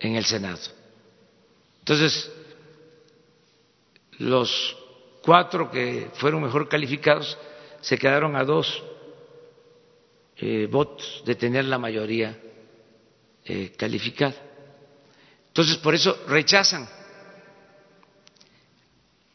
en 0.00 0.16
el 0.16 0.24
Senado. 0.24 0.60
Entonces, 1.80 2.32
los 4.18 4.76
cuatro 5.22 5.70
que 5.70 6.10
fueron 6.14 6.42
mejor 6.42 6.68
calificados 6.68 7.36
se 7.80 7.98
quedaron 7.98 8.36
a 8.36 8.44
dos 8.44 8.82
eh, 10.36 10.66
votos 10.70 11.22
de 11.26 11.34
tener 11.34 11.66
la 11.66 11.78
mayoría 11.78 12.38
eh, 13.44 13.72
calificada. 13.76 14.34
Entonces, 15.54 15.76
por 15.76 15.94
eso 15.94 16.18
rechazan 16.26 16.88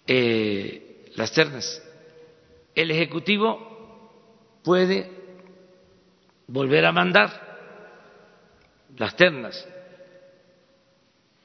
eh, 0.05 1.05
las 1.15 1.31
ternas. 1.31 1.81
El 2.75 2.91
Ejecutivo 2.91 4.59
puede 4.61 5.09
volver 6.47 6.85
a 6.85 6.91
mandar 6.91 7.31
las 8.97 9.15
ternas. 9.15 9.65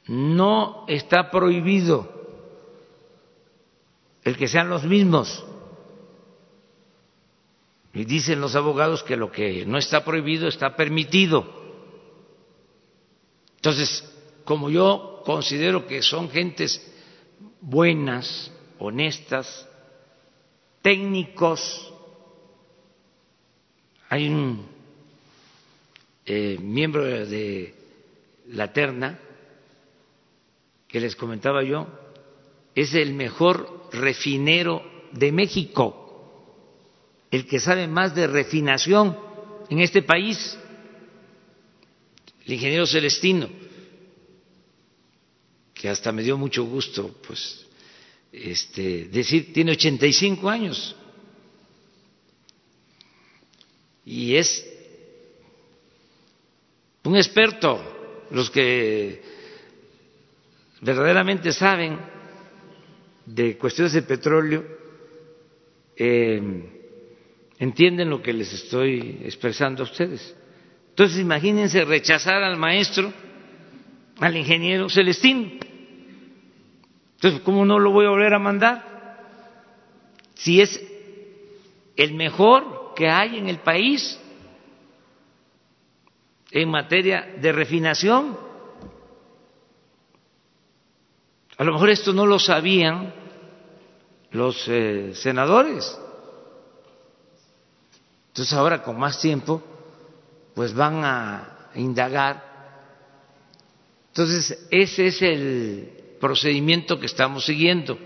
No 0.09 0.87
está 0.89 1.31
prohibido 1.31 2.13
el 4.25 4.37
que 4.37 4.49
sean 4.49 4.69
los 4.69 4.83
mismos. 4.83 5.45
Y 7.93 8.05
dicen 8.07 8.41
los 8.41 8.57
abogados 8.57 9.05
que 9.05 9.17
lo 9.17 9.31
que 9.31 9.65
no 9.67 9.79
está 9.79 10.05
prohibido 10.05 10.49
está 10.49 10.75
permitido. 10.75 11.47
Entonces, 13.55 14.11
como 14.45 14.71
yo 14.71 15.23
considero 15.25 15.87
que 15.87 16.03
son 16.03 16.31
gentes 16.31 16.81
buenas, 17.61 18.53
honestas, 18.79 19.69
técnicos, 20.83 21.93
hay 24.11 24.29
un 24.29 24.67
eh, 26.27 26.59
miembro 26.61 27.05
de 27.05 27.75
la 28.49 28.73
terna, 28.73 29.19
que 30.87 31.01
les 31.01 31.17
comentaba 31.17 31.65
yo, 31.65 31.89
es 32.75 32.95
el 32.95 33.15
mejor 33.15 33.89
refinero 33.93 34.83
de 35.13 35.33
México, 35.33 36.01
el 37.31 37.47
que 37.47 37.59
sabe 37.59 37.89
más 37.89 38.15
de 38.15 38.27
refinación 38.27 39.19
en 39.69 39.81
este 39.81 40.03
país, 40.03 40.57
el 42.47 42.53
ingeniero 42.53 42.87
Celestino, 42.87 43.49
que 45.85 45.91
hasta 45.91 46.13
me 46.13 46.23
dio 46.23 46.39
mucho 46.39 46.65
gusto 46.65 47.15
pues 47.27 47.67
este, 48.33 49.05
decir, 49.05 49.53
tiene 49.53 49.73
85 49.73 50.49
años. 50.49 50.97
Y 54.07 54.35
es 54.35 54.67
un 57.03 57.19
experto, 57.19 58.27
los 58.31 58.49
que 58.49 59.21
verdaderamente 60.81 61.53
saben 61.53 61.99
de 63.27 63.59
cuestiones 63.59 63.93
de 63.93 64.03
petróleo, 64.05 64.65
eh, 65.99 66.41
entienden 67.59 68.09
lo 68.09 68.23
que 68.23 68.33
les 68.33 68.51
estoy 68.55 69.21
expresando 69.23 69.83
a 69.83 69.85
ustedes. 69.85 70.35
Entonces 70.89 71.21
imagínense 71.21 71.85
rechazar 71.85 72.43
al 72.43 72.57
maestro, 72.57 73.13
al 74.19 74.35
ingeniero 74.35 74.89
Celestino. 74.89 75.74
Entonces, 77.25 77.43
¿cómo 77.43 77.65
no 77.65 77.79
lo 77.79 77.91
voy 77.91 78.05
a 78.05 78.11
volver 78.11 78.35
a 78.35 78.39
mandar? 78.39 78.85
Si 80.35 80.61
es 80.61 80.79
el 81.97 82.13
mejor 82.13 82.93
que 82.95 83.09
hay 83.09 83.39
en 83.39 83.49
el 83.49 83.61
país 83.61 84.21
en 86.51 86.69
materia 86.69 87.35
de 87.41 87.51
refinación. 87.51 88.37
A 91.57 91.65
lo 91.65 91.73
mejor 91.73 91.89
esto 91.89 92.13
no 92.13 92.27
lo 92.27 92.39
sabían 92.39 93.15
los 94.33 94.63
eh, 94.69 95.13
senadores. 95.15 95.99
Entonces 98.29 98.53
ahora 98.53 98.83
con 98.83 98.99
más 98.99 99.19
tiempo, 99.19 99.63
pues 100.55 100.75
van 100.75 101.03
a 101.03 101.71
indagar. 101.75 102.45
Entonces 104.09 104.67
ese 104.71 105.07
es 105.07 105.23
el 105.23 106.04
procedimiento 106.25 106.99
que 106.99 107.05
estamos 107.05 107.45
siguiendo. 107.45 107.99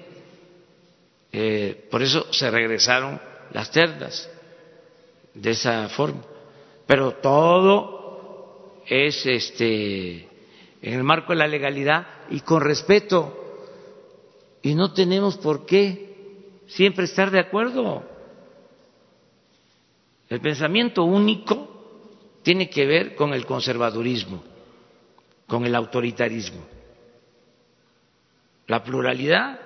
Eh, 1.31 1.87
por 1.89 2.03
eso 2.03 2.27
se 2.33 2.51
regresaron 2.51 3.21
las 3.53 3.71
ternas 3.71 4.29
de 5.35 5.51
esa 5.51 5.89
forma. 5.89 6.23
Pero 6.85 7.13
todo 7.13 8.83
es 8.89 9.25
este 9.25 10.29
en 10.83 10.95
el 10.95 11.05
marco 11.05 11.33
de 11.33 11.39
la 11.39 11.47
legalidad 11.47 12.09
y 12.29 12.41
con 12.41 12.61
respeto. 12.61 13.37
Y 14.63 14.75
no 14.75 14.93
tenemos 14.93 15.37
por 15.37 15.65
qué 15.65 16.63
siempre 16.67 17.05
estar 17.05 17.31
de 17.31 17.39
acuerdo. 17.39 18.03
El 20.29 20.41
pensamiento 20.41 21.05
único 21.05 21.69
tiene 22.43 22.69
que 22.69 22.85
ver 22.85 23.15
con 23.15 23.33
el 23.33 23.47
conservadurismo, 23.47 24.43
con 25.47 25.65
el 25.65 25.77
autoritarismo. 25.77 26.78
La 28.69 28.85
pluralidad 28.85 29.59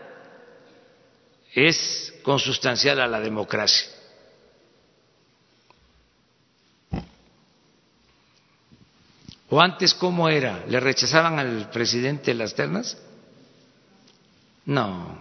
es 1.53 2.15
consustancial 2.23 3.01
a 3.01 3.07
la 3.07 3.21
democracia. 3.21 3.91
¿O 9.51 9.61
antes 9.61 9.93
cómo 9.93 10.31
era? 10.31 10.65
¿Le 10.67 10.81
rechazaban 10.81 11.39
al 11.39 11.69
presidente 11.69 12.33
las 12.33 12.55
ternas? 12.55 12.97
No, 14.65 15.19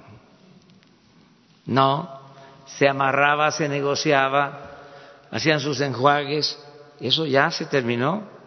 no, 1.65 2.21
se 2.65 2.87
amarraba, 2.87 3.51
se 3.51 3.67
negociaba, 3.67 4.71
hacían 5.31 5.59
sus 5.59 5.81
enjuagues, 5.81 6.57
eso 6.99 7.25
ya 7.25 7.49
se 7.49 7.65
terminó. 7.65 8.40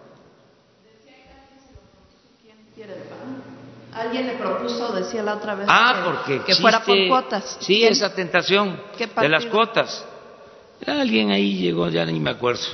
Alguien 3.95 4.27
le 4.27 4.35
propuso, 4.35 4.93
decía 4.93 5.23
la 5.23 5.37
otra 5.37 5.55
vez, 5.55 5.67
ah, 5.71 5.95
que, 6.27 6.35
porque 6.35 6.45
que 6.45 6.61
fuera 6.61 6.83
por 6.83 6.97
cuotas. 7.09 7.59
Sí, 7.61 7.85
esa 7.85 8.13
tentación 8.15 8.81
de 8.99 9.29
las 9.29 9.47
cuotas. 9.47 10.05
Alguien 10.87 11.31
ahí 11.31 11.59
llegó, 11.59 11.89
ya 11.89 12.05
ni 12.05 12.19
me 12.19 12.31
acuerdo. 12.31 12.65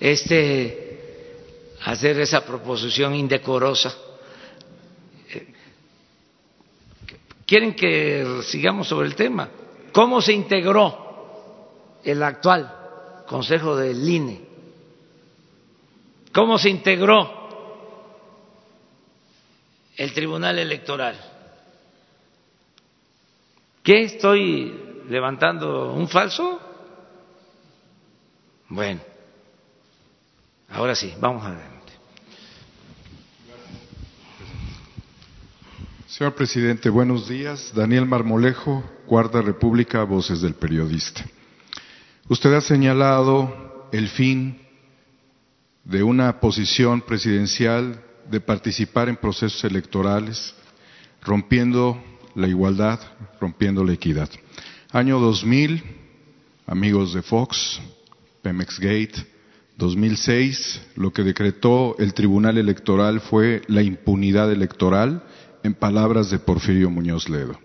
Este, 0.00 1.38
hacer 1.84 2.18
esa 2.20 2.44
proposición 2.44 3.14
indecorosa. 3.14 3.94
¿Quieren 7.46 7.74
que 7.74 8.40
sigamos 8.44 8.88
sobre 8.88 9.06
el 9.06 9.14
tema? 9.14 9.48
¿Cómo 9.92 10.22
se 10.22 10.32
integró 10.32 12.00
el 12.02 12.22
actual 12.22 12.84
Consejo 13.26 13.76
del 13.76 14.06
INE. 14.06 14.40
¿Cómo 16.32 16.58
se 16.58 16.68
integró 16.68 17.43
el 19.96 20.12
Tribunal 20.12 20.58
Electoral? 20.58 21.16
¿Qué 23.82 24.02
estoy 24.02 25.02
levantando 25.08 25.92
un 25.92 26.08
falso? 26.08 26.60
Bueno, 28.68 29.00
ahora 30.70 30.94
sí, 30.94 31.12
vamos 31.20 31.44
adelante. 31.44 31.74
Señor 36.06 36.34
presidente, 36.34 36.88
buenos 36.88 37.28
días. 37.28 37.72
Daniel 37.74 38.06
Marmolejo, 38.06 38.84
Cuarta 39.06 39.42
República, 39.42 40.04
Voces 40.04 40.40
del 40.40 40.54
Periodista. 40.54 41.24
Usted 42.28 42.54
ha 42.54 42.60
señalado 42.60 43.88
el 43.92 44.08
fin 44.08 44.60
de 45.84 46.02
una 46.02 46.40
posición 46.40 47.02
presidencial 47.02 48.02
de 48.30 48.40
participar 48.40 49.08
en 49.08 49.16
procesos 49.16 49.62
electorales, 49.64 50.54
rompiendo 51.22 52.02
la 52.34 52.48
igualdad, 52.48 53.00
rompiendo 53.40 53.84
la 53.84 53.92
equidad. 53.92 54.28
Año 54.90 55.18
2000, 55.18 55.82
amigos 56.66 57.14
de 57.14 57.22
Fox, 57.22 57.80
Pemex 58.42 58.78
Gate, 58.78 59.26
2006, 59.76 60.82
lo 60.96 61.12
que 61.12 61.22
decretó 61.22 61.96
el 61.98 62.14
Tribunal 62.14 62.58
Electoral 62.58 63.20
fue 63.20 63.62
la 63.66 63.82
impunidad 63.82 64.52
electoral, 64.52 65.24
en 65.64 65.74
palabras 65.74 66.30
de 66.30 66.38
Porfirio 66.38 66.90
Muñoz 66.90 67.28
Ledo. 67.28 67.58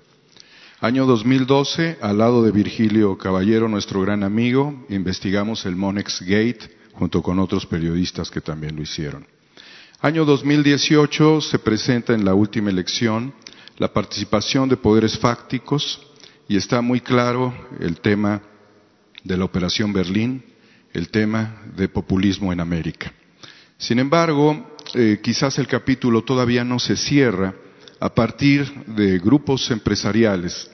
Año 0.80 1.05
2012, 1.05 1.97
al 2.01 2.18
lado 2.18 2.41
de 2.41 2.51
Virgilio 2.51 3.18
Caballero, 3.18 3.68
nuestro 3.68 4.01
gran 4.01 4.24
amigo, 4.24 4.86
investigamos 4.88 5.66
el 5.66 5.76
Monex 5.76 6.22
Gate 6.22 6.78
junto 6.93 7.22
con 7.22 7.38
otros 7.39 7.66
periodistas 7.66 8.32
que 8.32 8.39
también 8.39 8.78
lo 8.78 8.82
hicieron. 8.82 9.28
Año 10.02 10.24
2018 10.24 11.41
se 11.41 11.60
presenta 11.60 12.14
en 12.14 12.24
la 12.24 12.34
última 12.34 12.70
elección 12.70 13.34
la 13.78 13.91
participación 13.91 14.70
de 14.70 14.78
poderes 14.78 15.20
fácticos 15.20 16.00
y 16.47 16.56
está 16.56 16.80
muy 16.80 17.02
claro 17.02 17.54
el 17.82 18.00
tema 18.00 18.41
de 19.26 19.36
la 19.36 19.43
Operación 19.43 19.91
Berlín, 19.91 20.41
el 20.93 21.10
tema 21.10 21.64
de 21.76 21.89
populismo 21.89 22.54
en 22.54 22.62
América. 22.62 23.12
Sin 23.78 24.00
embargo, 24.00 24.74
eh, 24.93 25.20
quizás 25.22 25.60
el 25.60 25.68
capítulo 25.68 26.24
todavía 26.24 26.64
no 26.64 26.80
se 26.80 26.95
cierra 26.95 27.54
a 28.00 28.16
partir 28.16 28.72
de 28.86 29.20
grupos 29.20 29.70
empresariales 29.70 30.72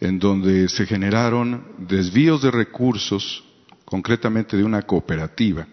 en 0.00 0.20
donde 0.20 0.68
se 0.68 0.86
generaron 0.86 1.64
desvíos 1.76 2.40
de 2.42 2.52
recursos, 2.52 3.42
concretamente 3.84 4.56
de 4.56 4.62
una 4.62 4.82
cooperativa, 4.82 5.66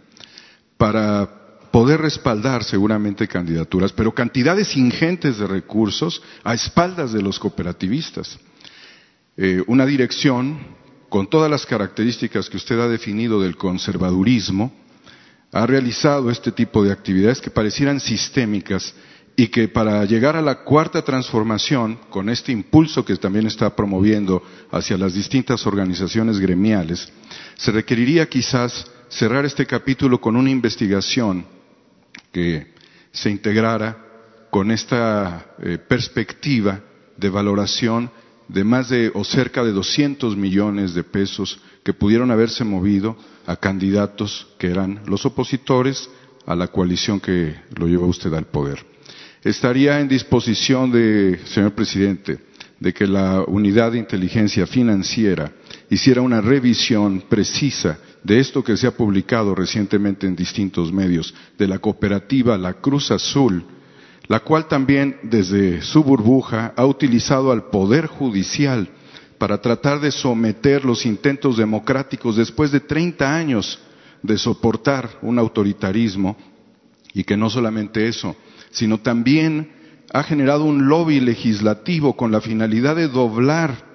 para 0.78 1.37
poder 1.78 2.02
respaldar 2.02 2.64
seguramente 2.64 3.28
candidaturas, 3.28 3.92
pero 3.94 4.12
cantidades 4.12 4.76
ingentes 4.76 5.38
de 5.38 5.46
recursos 5.46 6.24
a 6.44 6.56
espaldas 6.56 7.14
de 7.14 7.22
los 7.22 7.38
cooperativistas. 7.38 8.40
Eh, 9.38 9.62
una 9.68 9.86
dirección 9.86 10.58
con 11.08 11.30
todas 11.30 11.52
las 11.52 11.68
características 11.68 12.50
que 12.50 12.58
usted 12.58 12.80
ha 12.80 12.88
definido 12.88 13.40
del 13.40 13.58
conservadurismo, 13.58 14.74
ha 15.52 15.68
realizado 15.68 16.32
este 16.32 16.52
tipo 16.52 16.84
de 16.84 16.92
actividades 16.92 17.42
que 17.42 17.52
parecieran 17.52 18.00
sistémicas 18.00 18.96
y 19.36 19.50
que 19.50 19.68
para 19.68 20.04
llegar 20.06 20.36
a 20.36 20.42
la 20.42 20.64
cuarta 20.64 21.04
transformación, 21.04 22.00
con 22.10 22.30
este 22.30 22.52
impulso 22.52 23.06
que 23.06 23.16
también 23.18 23.46
está 23.46 23.76
promoviendo 23.76 24.42
hacia 24.72 24.98
las 24.98 25.14
distintas 25.14 25.68
organizaciones 25.68 26.40
gremiales, 26.40 27.08
se 27.56 27.72
requeriría 27.72 28.28
quizás 28.28 28.88
cerrar 29.10 29.46
este 29.46 29.68
capítulo 29.68 30.20
con 30.20 30.36
una 30.36 30.50
investigación 30.50 31.56
que 32.38 32.68
se 33.12 33.32
integrara 33.32 33.98
con 34.52 34.70
esta 34.70 35.56
eh, 35.58 35.80
perspectiva 35.80 36.80
de 37.18 37.30
valoración 37.32 38.12
de 38.48 38.64
más 38.64 38.90
de 38.90 39.10
o 39.16 39.24
cerca 39.24 39.64
de 39.64 39.72
200 39.72 40.38
millones 40.38 40.94
de 40.94 41.04
pesos 41.04 41.60
que 41.84 41.94
pudieron 41.94 42.30
haberse 42.30 42.64
movido 42.64 43.18
a 43.48 43.56
candidatos 43.56 44.50
que 44.60 44.68
eran 44.68 45.02
los 45.08 45.26
opositores 45.26 46.12
a 46.46 46.56
la 46.56 46.68
coalición 46.68 47.20
que 47.20 47.56
lo 47.76 47.88
lleva 47.88 48.06
usted 48.06 48.32
al 48.36 48.46
poder. 48.46 48.86
Estaría 49.44 50.00
en 50.00 50.08
disposición 50.08 50.92
de, 50.92 51.40
señor 51.46 51.72
presidente, 51.72 52.38
de 52.80 52.94
que 52.94 53.08
la 53.08 53.42
unidad 53.48 53.94
de 53.94 53.98
inteligencia 53.98 54.68
financiera 54.68 55.52
hiciera 55.90 56.22
una 56.22 56.40
revisión 56.40 57.22
precisa 57.28 57.98
de 58.28 58.42
esto 58.42 58.62
que 58.62 58.76
se 58.76 58.88
ha 58.88 58.92
publicado 58.92 59.56
recientemente 59.56 60.28
en 60.28 60.36
distintos 60.36 60.92
medios, 60.92 61.34
de 61.58 61.66
la 61.66 61.80
cooperativa 61.80 62.58
La 62.58 62.74
Cruz 62.74 63.10
Azul, 63.10 63.64
la 64.28 64.42
cual 64.42 64.68
también 64.68 65.18
desde 65.24 65.82
su 65.82 66.04
burbuja 66.04 66.74
ha 66.76 66.86
utilizado 66.86 67.54
al 67.54 67.70
Poder 67.70 68.08
Judicial 68.08 68.90
para 69.38 69.62
tratar 69.62 70.02
de 70.02 70.12
someter 70.12 70.84
los 70.84 71.06
intentos 71.06 71.56
democráticos 71.56 72.36
después 72.36 72.70
de 72.74 72.82
30 72.82 73.34
años 73.34 73.80
de 74.22 74.38
soportar 74.38 75.20
un 75.22 75.40
autoritarismo. 75.40 76.36
Y 77.14 77.24
que 77.24 77.38
no 77.38 77.50
solamente 77.50 78.10
eso, 78.10 78.36
sino 78.72 78.98
también 78.98 79.72
ha 80.12 80.24
generado 80.24 80.66
un 80.66 80.90
lobby 80.90 81.22
legislativo 81.22 82.18
con 82.18 82.34
la 82.34 82.42
finalidad 82.42 82.98
de 82.98 83.08
doblar 83.08 83.87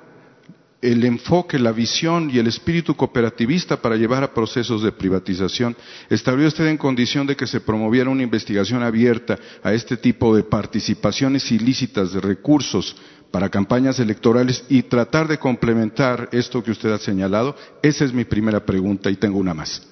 el 0.82 1.04
enfoque, 1.04 1.60
la 1.60 1.70
visión 1.70 2.28
y 2.28 2.38
el 2.38 2.48
espíritu 2.48 2.96
cooperativista 2.96 3.80
para 3.80 3.96
llevar 3.96 4.24
a 4.24 4.34
procesos 4.34 4.82
de 4.82 4.90
privatización. 4.90 5.76
¿Estaría 6.10 6.48
usted 6.48 6.66
en 6.66 6.76
condición 6.76 7.24
de 7.26 7.36
que 7.36 7.46
se 7.46 7.60
promoviera 7.60 8.10
una 8.10 8.24
investigación 8.24 8.82
abierta 8.82 9.38
a 9.62 9.72
este 9.72 9.96
tipo 9.96 10.34
de 10.34 10.42
participaciones 10.42 11.50
ilícitas 11.52 12.12
de 12.12 12.20
recursos 12.20 12.96
para 13.30 13.48
campañas 13.48 14.00
electorales 14.00 14.64
y 14.68 14.82
tratar 14.82 15.28
de 15.28 15.38
complementar 15.38 16.28
esto 16.32 16.62
que 16.64 16.72
usted 16.72 16.90
ha 16.90 16.98
señalado? 16.98 17.56
Esa 17.80 18.04
es 18.04 18.12
mi 18.12 18.24
primera 18.24 18.66
pregunta 18.66 19.08
y 19.08 19.16
tengo 19.16 19.38
una 19.38 19.54
más. 19.54 19.86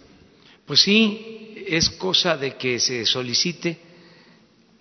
Pues 0.67 0.81
sí, 0.81 1.55
es 1.69 1.89
cosa 1.89 2.37
de 2.37 2.57
que 2.57 2.81
se 2.81 3.07
solicite 3.07 3.79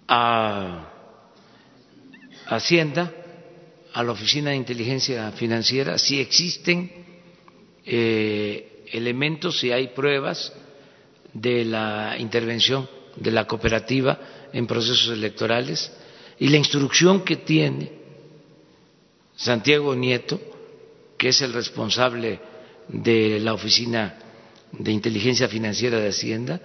a 0.07 0.87
Hacienda 2.47 3.13
a 3.93 4.03
la 4.03 4.11
Oficina 4.11 4.51
de 4.51 4.57
Inteligencia 4.57 5.31
Financiera 5.31 5.97
si 5.97 6.19
existen 6.19 6.91
eh, 7.85 8.85
elementos, 8.91 9.59
si 9.59 9.71
hay 9.71 9.89
pruebas 9.89 10.53
de 11.33 11.65
la 11.65 12.15
intervención 12.17 12.87
de 13.15 13.31
la 13.31 13.45
cooperativa 13.45 14.19
en 14.53 14.67
procesos 14.67 15.09
electorales 15.09 15.91
y 16.37 16.49
la 16.49 16.57
instrucción 16.57 17.23
que 17.23 17.37
tiene 17.37 17.91
Santiago 19.35 19.95
Nieto, 19.95 20.39
que 21.17 21.29
es 21.29 21.41
el 21.41 21.53
responsable 21.53 22.39
de 22.87 23.39
la 23.39 23.53
Oficina 23.53 24.17
de 24.71 24.91
Inteligencia 24.91 25.47
Financiera 25.47 25.99
de 25.99 26.09
Hacienda, 26.09 26.61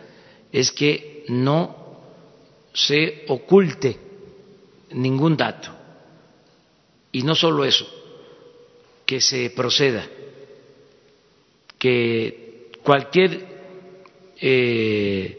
es 0.53 0.73
que 0.73 1.25
no 1.29 1.77
se 2.73 3.25
oculte 3.29 3.97
ningún 4.91 5.37
dato 5.37 5.84
y 7.15 7.23
no 7.23 7.37
solo 7.37 7.65
eso, 7.65 7.87
que 9.07 9.21
se 9.21 9.51
proceda, 9.51 10.05
que 11.79 12.71
cualquier 12.83 13.47
eh, 14.41 15.39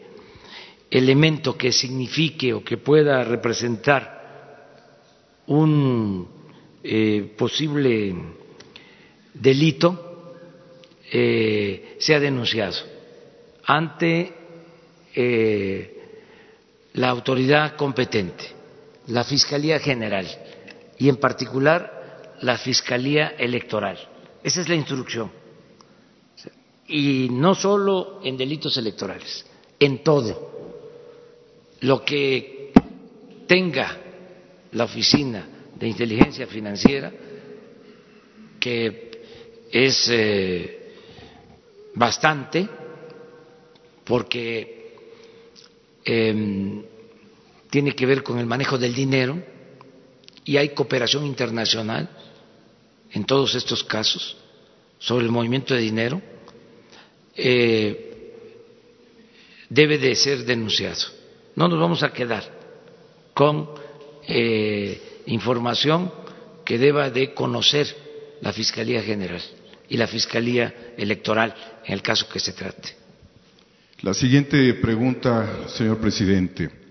elemento 0.90 1.54
que 1.54 1.70
signifique 1.72 2.54
o 2.54 2.64
que 2.64 2.78
pueda 2.78 3.22
representar 3.24 4.64
un 5.48 6.26
eh, 6.82 7.34
posible 7.36 8.14
delito 9.34 10.32
eh, 11.12 11.96
sea 11.98 12.18
denunciado 12.18 12.76
ante 13.64 14.32
la 16.92 17.08
autoridad 17.08 17.74
competente, 17.76 18.44
la 19.08 19.24
Fiscalía 19.24 19.78
General 19.78 20.26
y 20.98 21.08
en 21.08 21.16
particular 21.16 22.34
la 22.42 22.58
Fiscalía 22.58 23.34
Electoral. 23.38 23.98
Esa 24.42 24.60
es 24.60 24.68
la 24.68 24.74
instrucción. 24.74 25.30
Y 26.88 27.28
no 27.30 27.54
solo 27.54 28.20
en 28.22 28.36
delitos 28.36 28.76
electorales, 28.76 29.44
en 29.78 30.02
todo. 30.02 30.52
Lo 31.80 32.04
que 32.04 32.72
tenga 33.46 33.96
la 34.72 34.84
Oficina 34.84 35.48
de 35.74 35.88
Inteligencia 35.88 36.46
Financiera, 36.46 37.12
que 38.60 39.10
es 39.70 40.08
eh, 40.10 40.92
bastante, 41.94 42.68
porque 44.04 44.94
em, 46.04 46.82
tiene 47.68 47.94
que 47.94 48.06
ver 48.06 48.22
con 48.22 48.38
el 48.38 48.46
manejo 48.46 48.78
del 48.78 48.94
dinero, 48.94 49.42
y 50.46 50.56
hay 50.56 50.70
cooperación 50.70 51.26
internacional 51.26 52.08
en 53.10 53.24
todos 53.24 53.54
estos 53.56 53.82
casos 53.82 54.36
sobre 54.98 55.26
el 55.26 55.32
movimiento 55.32 55.74
de 55.74 55.80
dinero, 55.80 56.22
eh, 57.34 58.32
debe 59.68 59.98
de 59.98 60.14
ser 60.14 60.44
denunciado. 60.44 61.02
No 61.56 61.68
nos 61.68 61.80
vamos 61.80 62.02
a 62.04 62.12
quedar 62.12 62.44
con 63.34 63.68
eh, 64.28 65.22
información 65.26 66.12
que 66.64 66.78
deba 66.78 67.10
de 67.10 67.34
conocer 67.34 67.94
la 68.40 68.52
Fiscalía 68.52 69.02
General 69.02 69.42
y 69.88 69.96
la 69.96 70.06
Fiscalía 70.06 70.92
Electoral 70.96 71.54
en 71.84 71.92
el 71.92 72.02
caso 72.02 72.28
que 72.28 72.38
se 72.38 72.52
trate. 72.52 72.96
La 74.02 74.14
siguiente 74.14 74.74
pregunta, 74.74 75.68
señor 75.68 75.98
presidente. 75.98 76.85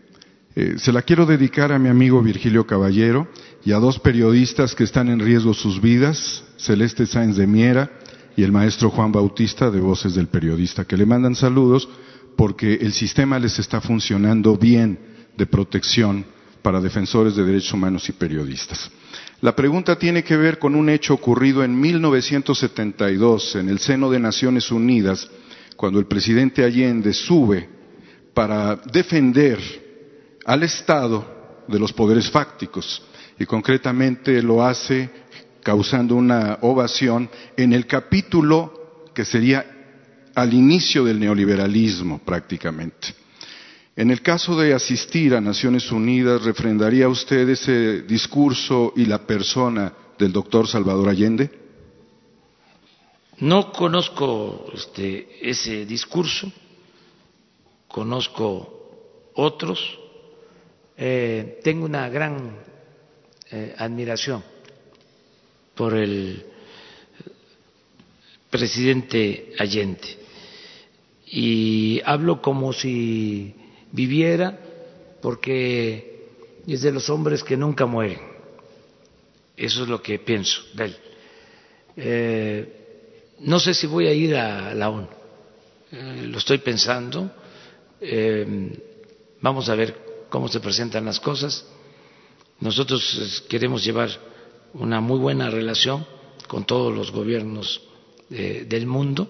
Eh, 0.56 0.76
se 0.78 0.94
la 0.94 1.02
quiero 1.02 1.26
dedicar 1.26 1.74
a 1.74 1.80
mi 1.80 1.90
amigo 1.90 2.22
Virgilio 2.22 2.66
Caballero 2.66 3.28
y 3.66 3.74
a 3.74 3.78
dos 3.78 4.00
periodistas 4.00 4.74
que 4.74 4.86
están 4.86 5.10
en 5.10 5.20
riesgo 5.20 5.54
sus 5.54 5.82
vidas, 5.82 6.46
Celeste 6.56 7.06
Sáenz 7.06 7.36
de 7.36 7.46
Miera 7.46 7.92
y 8.38 8.44
el 8.44 8.54
maestro 8.54 8.90
Juan 8.90 9.12
Bautista 9.12 9.70
de 9.70 9.82
Voces 9.82 10.16
del 10.16 10.28
Periodista, 10.28 10.86
que 10.86 10.96
le 10.96 11.06
mandan 11.06 11.36
saludos 11.36 11.90
porque 12.38 12.76
el 12.76 12.94
sistema 12.94 13.38
les 13.38 13.60
está 13.60 13.82
funcionando 13.82 14.56
bien 14.56 14.98
de 15.36 15.46
protección 15.46 16.26
para 16.62 16.80
defensores 16.80 17.36
de 17.36 17.44
derechos 17.44 17.74
humanos 17.74 18.08
y 18.08 18.14
periodistas. 18.14 18.90
La 19.42 19.56
pregunta 19.58 19.98
tiene 20.00 20.24
que 20.24 20.38
ver 20.38 20.58
con 20.58 20.74
un 20.74 20.88
hecho 20.88 21.14
ocurrido 21.14 21.66
en 21.66 21.78
1972 21.78 23.58
en 23.58 23.68
el 23.68 23.80
seno 23.80 24.10
de 24.10 24.20
Naciones 24.20 24.72
Unidas, 24.72 25.30
cuando 25.76 26.00
el 26.00 26.06
presidente 26.06 26.64
Allende 26.64 27.12
sube 27.14 27.70
para 28.34 28.78
defender 28.78 29.85
al 30.46 30.64
Estado 30.64 31.64
de 31.68 31.80
los 31.80 31.92
poderes 31.92 32.30
fácticos 32.30 33.02
y 33.38 33.46
concretamente 33.46 34.42
lo 34.42 34.64
hace 34.64 35.10
causando 35.62 36.16
una 36.16 36.60
ovación 36.62 37.30
en 37.58 37.74
el 37.74 37.88
capítulo 37.88 39.10
que 39.14 39.26
sería 39.26 39.66
al 40.36 40.54
inicio 40.54 41.04
del 41.04 41.20
neoliberalismo 41.20 42.20
prácticamente. 42.20 43.16
En 43.96 44.12
el 44.12 44.22
caso 44.22 44.60
de 44.60 44.74
asistir 44.74 45.34
a 45.34 45.42
Naciones 45.42 45.92
Unidas, 45.92 46.44
¿refrendaría 46.44 47.08
usted 47.08 47.50
ese 47.50 48.02
discurso 48.02 48.94
y 48.96 49.06
la 49.06 49.26
persona 49.26 49.92
del 50.20 50.32
doctor 50.32 50.68
Salvador 50.68 51.10
Allende? 51.10 51.50
No 53.40 53.72
conozco 53.72 54.66
este, 54.74 55.50
ese 55.50 55.86
discurso, 55.86 56.52
conozco 57.88 59.32
otros 59.34 60.05
eh, 60.98 61.60
tengo 61.62 61.86
una 61.86 62.08
gran 62.08 62.58
eh, 63.52 63.76
admiración 63.78 64.42
por 65.76 65.94
el 65.94 66.46
presidente 68.50 69.54
Allende 69.60 70.18
y 71.26 72.02
hablo 72.06 72.42
como 72.42 72.72
si 72.72 73.54
viviera 73.92 74.58
porque 75.22 76.30
es 76.66 76.82
de 76.82 76.94
los 76.94 77.10
hombres 77.10 77.44
que 77.44 77.58
nunca 77.58 77.86
mueren. 77.86 78.22
Eso 79.58 79.84
es 79.84 79.90
lo 79.90 80.02
que 80.02 80.20
pienso 80.20 80.62
de 80.74 80.86
él. 80.86 80.98
Eh, 81.98 83.36
no 83.40 83.60
sé 83.60 83.74
si 83.74 83.88
voy 83.88 84.08
a 84.08 84.14
ir 84.14 84.36
a 84.36 84.74
la 84.74 84.90
ONU, 84.90 85.08
lo 86.28 86.38
estoy 86.38 86.60
pensando. 86.60 87.32
vamos 89.42 89.68
a 89.70 89.76
ver 89.76 90.05
cómo 90.36 90.50
se 90.50 90.60
presentan 90.60 91.06
las 91.06 91.22
cosas. 91.22 91.66
Nosotros 92.60 93.46
queremos 93.48 93.86
llevar 93.86 94.10
una 94.74 95.00
muy 95.00 95.18
buena 95.18 95.50
relación 95.50 96.06
con 96.50 96.66
todos 96.66 96.94
los 96.94 97.10
gobiernos 97.10 97.82
eh, 98.30 98.66
del 98.68 98.86
mundo 98.86 99.30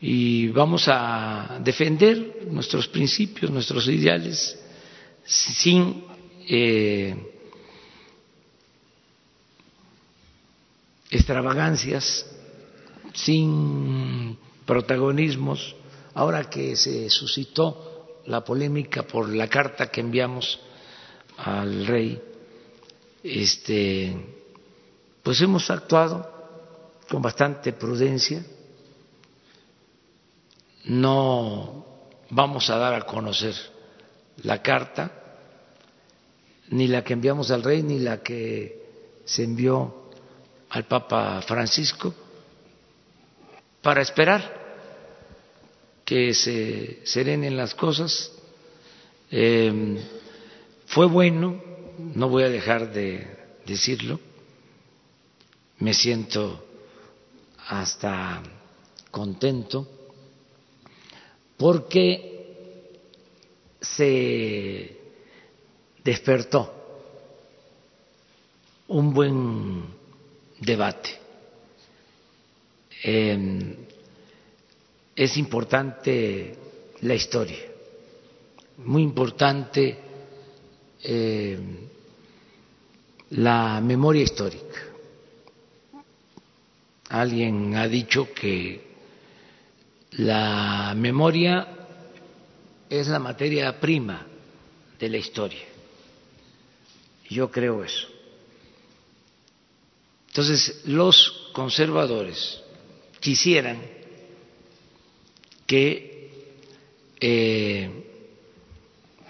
y 0.00 0.48
vamos 0.48 0.88
a 0.88 1.60
defender 1.62 2.48
nuestros 2.50 2.88
principios, 2.88 3.48
nuestros 3.52 3.86
ideales, 3.86 4.58
sin 5.24 6.02
eh, 6.48 7.14
extravagancias, 11.12 12.26
sin 13.14 14.36
protagonismos. 14.64 15.76
Ahora 16.12 16.50
que 16.50 16.74
se 16.74 17.08
suscitó 17.08 17.95
la 18.26 18.44
polémica 18.44 19.02
por 19.02 19.28
la 19.28 19.48
carta 19.48 19.90
que 19.90 20.00
enviamos 20.00 20.60
al 21.38 21.86
rey, 21.86 22.20
este, 23.22 24.16
pues 25.22 25.40
hemos 25.40 25.70
actuado 25.70 26.32
con 27.08 27.22
bastante 27.22 27.72
prudencia. 27.72 28.44
No 30.84 31.84
vamos 32.30 32.70
a 32.70 32.76
dar 32.76 32.94
a 32.94 33.06
conocer 33.06 33.54
la 34.42 34.62
carta, 34.62 35.10
ni 36.68 36.88
la 36.88 37.02
que 37.02 37.12
enviamos 37.12 37.50
al 37.50 37.62
rey, 37.62 37.82
ni 37.82 37.98
la 37.98 38.22
que 38.22 39.20
se 39.24 39.44
envió 39.44 40.10
al 40.70 40.84
Papa 40.84 41.42
Francisco, 41.42 42.14
para 43.82 44.02
esperar 44.02 44.65
que 46.06 46.32
se 46.32 47.00
serenen 47.04 47.56
las 47.56 47.74
cosas. 47.74 48.32
Eh, 49.30 49.98
fue 50.86 51.06
bueno, 51.06 51.60
no 51.98 52.28
voy 52.28 52.44
a 52.44 52.48
dejar 52.48 52.92
de 52.92 53.26
decirlo, 53.66 54.20
me 55.80 55.92
siento 55.92 56.64
hasta 57.66 58.40
contento 59.10 59.88
porque 61.56 62.92
se 63.80 64.96
despertó 66.04 66.72
un 68.86 69.12
buen 69.12 69.84
debate. 70.60 71.10
Eh, 73.02 73.85
es 75.16 75.38
importante 75.38 76.54
la 77.00 77.14
historia, 77.14 77.58
muy 78.76 79.02
importante 79.02 79.98
eh, 81.02 81.58
la 83.30 83.80
memoria 83.80 84.22
histórica. 84.22 84.82
Alguien 87.08 87.74
ha 87.76 87.88
dicho 87.88 88.28
que 88.34 88.84
la 90.12 90.92
memoria 90.94 91.66
es 92.90 93.08
la 93.08 93.18
materia 93.18 93.80
prima 93.80 94.26
de 94.98 95.08
la 95.08 95.16
historia. 95.16 95.64
Yo 97.30 97.50
creo 97.50 97.82
eso. 97.82 98.08
Entonces, 100.28 100.82
los 100.84 101.50
conservadores 101.52 102.60
quisieran 103.20 103.80
que 105.66 106.30
eh, 107.20 107.90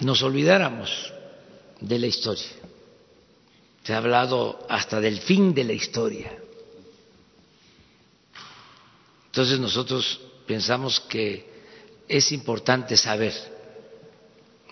nos 0.01 0.23
olvidáramos 0.23 1.13
de 1.81 1.99
la 1.99 2.07
historia. 2.07 2.49
Se 3.83 3.95
ha 3.95 3.99
hablado 3.99 4.67
hasta 4.69 5.01
del 5.01 5.21
fin 5.21 5.55
de 5.55 5.65
la 5.65 5.73
historia. 5.73 6.37
Entonces 9.27 9.59
nosotros 9.61 10.21
pensamos 10.47 11.01
que 11.01 11.55
es 12.09 12.33
importante 12.33 12.97
saber 12.97 13.35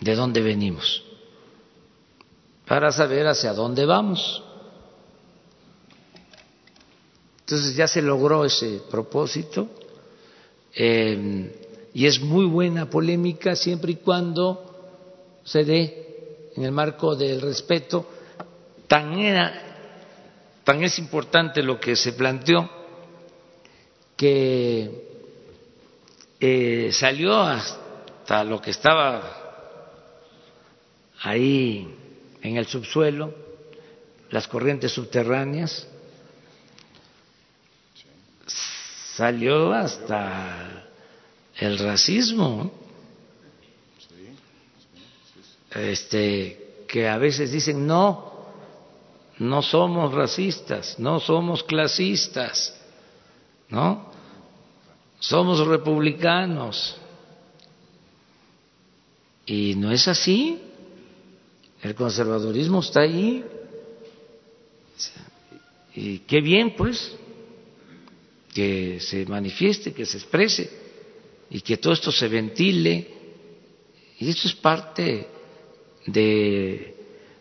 de 0.01 0.15
dónde 0.15 0.41
venimos 0.41 1.03
para 2.66 2.91
saber 2.93 3.27
hacia 3.27 3.53
dónde 3.53 3.85
vamos. 3.85 4.43
Entonces 7.41 7.77
ya 7.77 7.86
se 7.86 8.01
logró 8.01 8.45
ese 8.45 8.81
propósito 8.91 9.69
eh, 10.74 11.51
y 11.92 12.06
es 12.06 12.20
muy 12.20 12.46
buena 12.46 12.90
polémica 12.90 13.55
siempre 13.55 13.92
y 13.92 13.96
cuando 13.96 15.40
se 15.44 15.64
dé 15.64 16.51
en 16.56 16.64
el 16.64 16.72
marco 16.72 17.14
del 17.14 17.40
respeto. 17.40 18.09
Tan, 18.86 19.18
era, 19.18 19.52
tan 20.64 20.82
es 20.82 20.98
importante 20.98 21.62
lo 21.62 21.78
que 21.78 21.96
se 21.96 22.12
planteó 22.12 22.68
que 24.16 25.09
eh, 26.40 26.90
salió 26.92 27.40
hasta 27.40 28.44
lo 28.44 28.60
que 28.60 28.70
estaba 28.70 29.44
ahí 31.22 31.96
en 32.42 32.56
el 32.56 32.66
subsuelo, 32.66 33.32
las 34.30 34.46
corrientes 34.46 34.92
subterráneas, 34.92 35.88
salió 39.16 39.73
hasta 39.73 40.86
el 41.57 41.78
racismo, 41.78 42.73
este, 45.70 46.85
que 46.89 47.09
a 47.09 47.19
veces 47.19 47.53
dicen 47.53 47.86
no, 47.86 48.32
no 49.39 49.62
somos 49.62 50.12
racistas, 50.12 50.99
no 50.99 51.20
somos 51.20 51.62
clasistas, 51.62 52.77
¿no? 53.69 54.12
Somos 55.20 55.65
republicanos. 55.66 56.97
Y 59.47 59.74
no 59.77 59.91
es 59.91 60.09
así. 60.09 60.61
El 61.82 61.95
conservadurismo 61.95 62.81
está 62.81 63.01
ahí. 63.01 63.45
Y 65.95 66.20
qué 66.20 66.41
bien, 66.41 66.74
pues, 66.77 67.16
que 68.55 69.01
se 69.01 69.26
manifieste, 69.26 69.93
que 69.93 70.06
se 70.06 70.18
exprese 70.18 70.70
y 71.51 71.60
que 71.60 71.76
todo 71.78 71.93
esto 71.93 72.12
se 72.12 72.28
ventile. 72.28 73.12
Y 74.20 74.31
esto 74.31 74.47
es 74.47 74.55
parte 74.55 75.28
de 76.06 76.94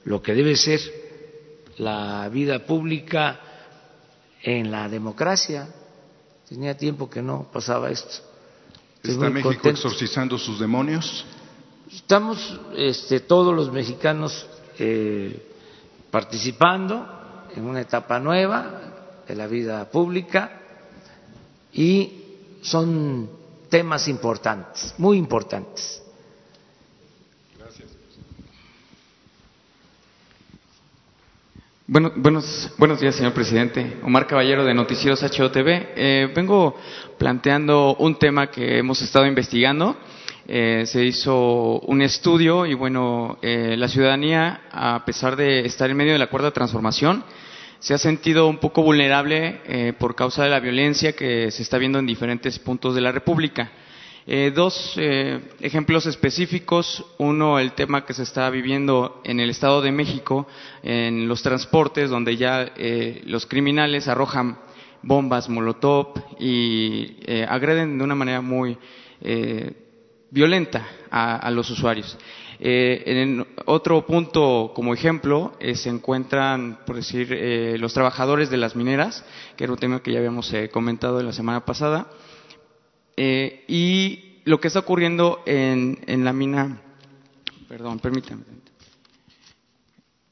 lo 0.06 0.22
que 0.24 0.34
debe 0.34 0.56
ser 0.56 0.82
la 1.78 2.28
vida 2.30 2.66
pública 2.66 3.40
en 4.42 4.72
la 4.72 4.90
democracia. 4.90 5.70
Tenía 6.50 6.76
tiempo 6.76 7.08
que 7.08 7.22
no 7.22 7.48
pasaba 7.54 7.92
esto. 7.92 8.24
¿Está 9.04 9.30
México 9.30 9.70
exorcizando 9.70 10.40
sus 10.40 10.60
demonios? 10.60 11.26
Estamos 11.92 12.60
este, 12.76 13.20
todos 13.20 13.54
los 13.54 13.72
mexicanos 13.72 14.48
eh, 14.80 15.48
participando 16.10 17.46
en 17.56 17.66
una 17.66 17.82
etapa 17.82 18.20
nueva 18.20 19.22
de 19.28 19.36
la 19.36 19.46
vida 19.46 19.90
pública 19.92 20.62
y 21.74 22.14
son 22.62 23.30
temas 23.70 24.08
importantes, 24.08 24.94
muy 24.98 25.18
importantes. 25.18 26.02
Gracias. 27.58 27.90
Bueno, 31.88 32.12
buenos, 32.16 32.72
buenos 32.78 33.02
días, 33.02 33.16
señor 33.16 33.34
presidente. 33.34 33.98
Omar 34.04 34.28
Caballero 34.28 34.64
de 34.64 34.74
Noticieros 34.74 35.24
HOTV. 35.24 35.94
Eh, 35.96 36.32
vengo 36.36 36.78
planteando 37.18 37.96
un 37.96 38.18
tema 38.18 38.52
que 38.52 38.78
hemos 38.78 39.02
estado 39.02 39.26
investigando. 39.26 39.98
Eh, 40.48 40.84
se 40.86 41.04
hizo 41.04 41.80
un 41.80 42.02
estudio 42.02 42.66
y 42.66 42.74
bueno, 42.74 43.38
eh, 43.42 43.76
la 43.78 43.88
ciudadanía, 43.88 44.62
a 44.72 45.04
pesar 45.06 45.36
de 45.36 45.66
estar 45.66 45.90
en 45.90 45.98
medio 45.98 46.14
de 46.14 46.20
la 46.20 46.28
cuarta 46.28 46.52
transformación, 46.52 47.24
se 47.84 47.94
ha 47.94 47.98
sentido 47.98 48.48
un 48.48 48.60
poco 48.60 48.82
vulnerable 48.82 49.60
eh, 49.66 49.92
por 50.00 50.16
causa 50.16 50.46
de 50.46 50.50
la 50.50 50.62
violencia 50.62 51.18
que 51.18 51.52
se 51.52 51.62
está 51.62 51.78
viendo 51.78 52.00
en 52.00 52.06
diferentes 52.06 52.58
puntos 52.58 52.96
de 52.96 53.02
la 53.02 53.12
República. 53.12 53.74
Eh, 54.26 54.54
dos 54.56 54.94
eh, 54.96 55.42
ejemplos 55.60 56.06
específicos. 56.06 57.04
Uno, 57.18 57.60
el 57.60 57.74
tema 57.74 58.06
que 58.06 58.14
se 58.14 58.24
está 58.24 58.50
viviendo 58.50 59.20
en 59.26 59.42
el 59.42 59.50
Estado 59.50 59.82
de 59.82 59.92
México, 59.92 60.48
en 60.82 61.28
los 61.28 61.44
transportes, 61.44 62.10
donde 62.10 62.38
ya 62.38 62.72
los 63.26 63.46
criminales 63.48 64.08
arrojan 64.08 64.60
bombas 65.02 65.50
molotov 65.50 66.14
y 66.40 67.18
agreden 67.50 67.98
de 67.98 68.04
una 68.06 68.16
manera 68.16 68.40
muy 68.40 68.78
violenta 70.32 70.88
a 71.12 71.52
los 71.52 71.70
usuarios. 71.70 72.18
Eh, 72.66 73.04
en 73.06 73.46
otro 73.66 74.06
punto, 74.06 74.72
como 74.74 74.94
ejemplo, 74.94 75.52
eh, 75.60 75.76
se 75.76 75.90
encuentran, 75.90 76.80
por 76.86 76.96
decir, 76.96 77.28
eh, 77.34 77.76
los 77.78 77.94
trabajadores 77.94 78.50
de 78.50 78.56
las 78.56 78.78
mineras, 78.78 79.26
que 79.58 79.66
era 79.66 79.74
un 79.74 79.80
tema 79.80 80.02
que 80.02 80.14
ya 80.14 80.20
habíamos 80.20 80.50
comentado 80.72 81.22
la 81.22 81.34
semana 81.34 81.66
pasada, 81.66 82.08
y 83.18 84.40
lo 84.46 84.62
que 84.62 84.70
está 84.70 84.80
ocurriendo 84.80 85.44
en, 85.46 86.00
en 86.08 86.24
la 86.24 86.32
mina, 86.32 86.82
perdón, 87.68 88.00
permítanme, 88.00 88.46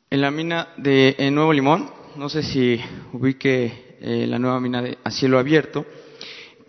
en 0.10 0.22
la 0.22 0.32
mina 0.32 0.70
de 0.78 1.30
Nuevo 1.34 1.52
Limón, 1.52 1.90
no 2.16 2.30
sé 2.30 2.44
si 2.44 2.80
ubique 3.12 3.98
la 4.00 4.40
nueva 4.40 4.62
mina 4.62 4.82
de, 4.82 4.98
a 5.04 5.12
cielo 5.12 5.38
abierto, 5.38 5.86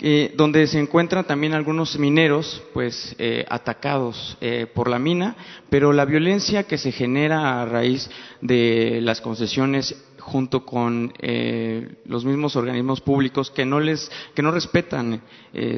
eh, 0.04 0.32
donde 0.36 0.66
se 0.66 0.80
encuentran 0.80 1.24
también 1.24 1.54
algunos 1.54 1.96
mineros 1.96 2.60
pues 2.72 3.14
eh, 3.20 3.46
atacados 3.48 4.36
eh, 4.40 4.66
por 4.66 4.88
la 4.88 4.98
mina, 4.98 5.36
pero 5.70 5.92
la 5.92 6.04
violencia 6.04 6.64
que 6.64 6.76
se 6.76 6.90
genera 6.90 7.62
a 7.62 7.66
raíz 7.66 8.10
de 8.40 8.98
las 9.00 9.20
concesiones 9.20 9.94
junto 10.18 10.64
con 10.66 11.12
los 12.04 12.24
mismos 12.24 12.56
organismos 12.56 13.00
públicos 13.00 13.50
que 13.50 13.64
no 13.64 13.78
les 13.80 14.08
que 14.34 14.42
no 14.42 14.52
respetan 14.52 15.20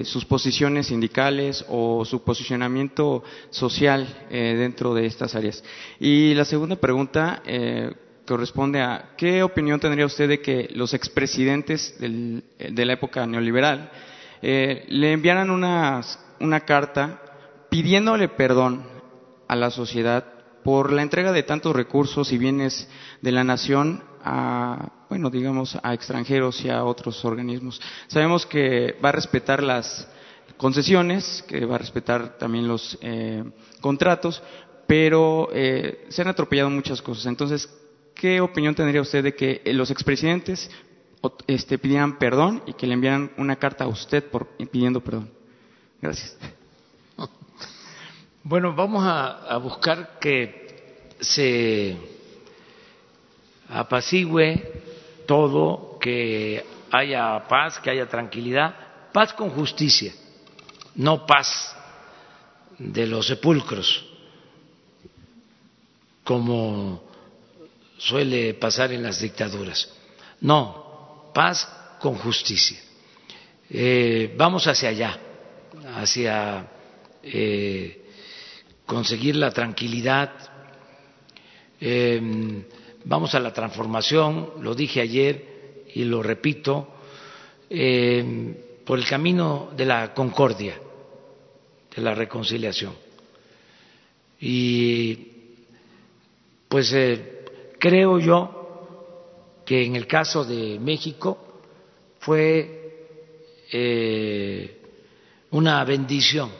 sus 0.04 0.26
posiciones 0.26 0.88
sindicales 0.88 1.64
o 1.70 2.04
su 2.04 2.22
posicionamiento 2.22 3.24
social 3.48 4.06
dentro 4.28 4.92
de 4.92 5.06
estas 5.06 5.34
áreas. 5.34 5.64
Y 5.98 6.34
la 6.34 6.44
segunda 6.44 6.76
pregunta 6.76 7.42
corresponde 8.26 8.82
a 8.82 9.14
qué 9.16 9.42
opinión 9.42 9.80
tendría 9.80 10.04
usted 10.04 10.28
de 10.28 10.40
que 10.42 10.68
los 10.74 10.92
expresidentes 10.92 11.96
de 11.98 12.84
la 12.84 12.92
época 12.92 13.26
neoliberal 13.26 13.90
eh, 14.46 14.84
le 14.88 15.12
enviaran 15.12 15.50
una, 15.50 16.02
una 16.38 16.60
carta 16.60 17.22
pidiéndole 17.70 18.28
perdón 18.28 18.86
a 19.48 19.56
la 19.56 19.70
sociedad 19.70 20.22
por 20.62 20.92
la 20.92 21.00
entrega 21.00 21.32
de 21.32 21.44
tantos 21.44 21.74
recursos 21.74 22.30
y 22.30 22.36
bienes 22.36 22.86
de 23.22 23.32
la 23.32 23.42
nación 23.42 24.04
a, 24.22 25.06
bueno, 25.08 25.30
digamos, 25.30 25.78
a 25.82 25.94
extranjeros 25.94 26.62
y 26.62 26.68
a 26.68 26.84
otros 26.84 27.24
organismos. 27.24 27.80
Sabemos 28.06 28.44
que 28.44 28.98
va 29.02 29.08
a 29.08 29.12
respetar 29.12 29.62
las 29.62 30.06
concesiones, 30.58 31.42
que 31.48 31.64
va 31.64 31.76
a 31.76 31.78
respetar 31.78 32.36
también 32.36 32.68
los 32.68 32.98
eh, 33.00 33.44
contratos, 33.80 34.42
pero 34.86 35.48
eh, 35.54 36.04
se 36.10 36.20
han 36.20 36.28
atropellado 36.28 36.68
muchas 36.68 37.00
cosas. 37.00 37.24
Entonces, 37.24 37.66
¿qué 38.14 38.42
opinión 38.42 38.74
tendría 38.74 39.00
usted 39.00 39.24
de 39.24 39.34
que 39.34 39.62
los 39.72 39.90
expresidentes 39.90 40.70
este, 41.46 41.78
pidieran 41.78 42.18
perdón 42.18 42.62
y 42.66 42.74
que 42.74 42.86
le 42.86 42.94
enviaran 42.94 43.32
una 43.36 43.56
carta 43.56 43.84
a 43.84 43.88
usted 43.88 44.24
por, 44.30 44.46
pidiendo 44.48 45.00
perdón? 45.00 45.30
Gracias. 46.00 46.36
Bueno, 48.46 48.74
vamos 48.74 49.02
a, 49.06 49.56
buscar 49.56 50.18
que 50.20 51.08
se 51.18 51.96
apacigüe 53.70 54.82
todo, 55.26 55.98
que 55.98 56.62
haya 56.90 57.42
paz, 57.48 57.78
que 57.80 57.88
haya 57.88 58.06
tranquilidad, 58.06 58.74
paz 59.14 59.32
con 59.32 59.48
justicia, 59.48 60.12
no 60.96 61.24
paz 61.24 61.74
de 62.78 63.06
los 63.06 63.26
sepulcros, 63.26 64.04
como 66.22 67.02
suele 67.96 68.52
pasar 68.52 68.92
en 68.92 69.04
las 69.04 69.20
dictaduras. 69.20 69.90
No, 70.42 70.83
paz 71.34 71.68
con 72.00 72.14
justicia. 72.14 72.78
Eh, 73.68 74.32
vamos 74.36 74.66
hacia 74.66 74.88
allá, 74.88 75.18
hacia 75.96 76.66
eh, 77.22 78.02
conseguir 78.86 79.36
la 79.36 79.50
tranquilidad, 79.50 80.30
em, 81.80 82.64
vamos 83.04 83.34
a 83.34 83.40
la 83.40 83.52
transformación, 83.52 84.52
lo 84.60 84.74
dije 84.74 85.00
ayer 85.00 85.84
y 85.94 86.04
lo 86.04 86.22
repito, 86.22 86.88
em, 87.68 88.54
por 88.84 88.98
el 88.98 89.06
camino 89.06 89.70
de 89.76 89.84
la 89.86 90.14
concordia, 90.14 90.78
de 91.94 92.02
la 92.02 92.14
reconciliación. 92.14 92.94
Y 94.40 95.34
pues 96.68 96.92
eh, 96.92 97.44
creo 97.78 98.18
yo 98.18 98.63
que 99.64 99.84
en 99.84 99.96
el 99.96 100.06
caso 100.06 100.44
de 100.44 100.78
México 100.78 101.62
fue 102.20 103.08
eh, 103.72 104.80
una 105.50 105.84
bendición 105.84 106.50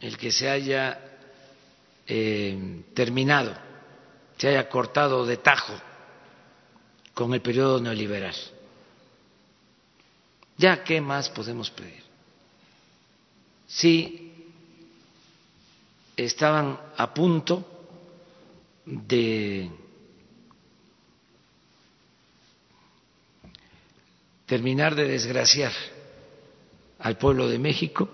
el 0.00 0.16
que 0.16 0.30
se 0.30 0.48
haya 0.48 1.00
eh, 2.06 2.82
terminado, 2.92 3.54
se 4.36 4.48
haya 4.48 4.68
cortado 4.68 5.24
de 5.24 5.38
tajo 5.38 5.72
con 7.14 7.32
el 7.32 7.40
periodo 7.40 7.80
neoliberal. 7.80 8.34
Ya, 10.56 10.84
¿qué 10.84 11.00
más 11.00 11.30
podemos 11.30 11.70
pedir? 11.70 12.02
Si 13.66 14.44
estaban 16.16 16.78
a 16.96 17.12
punto 17.12 17.64
de 18.84 19.70
terminar 24.46 24.94
de 24.94 25.08
desgraciar 25.08 25.72
al 26.98 27.16
pueblo 27.16 27.48
de 27.48 27.58
México 27.58 28.08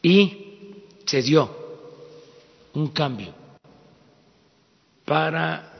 y 0.00 0.74
se 1.06 1.22
dio 1.22 1.62
un 2.74 2.88
cambio 2.88 3.34
para 5.04 5.72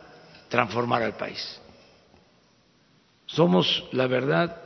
transformar 0.48 1.02
al 1.02 1.16
país. 1.16 1.60
Somos, 3.26 3.88
la 3.92 4.06
verdad, 4.06 4.62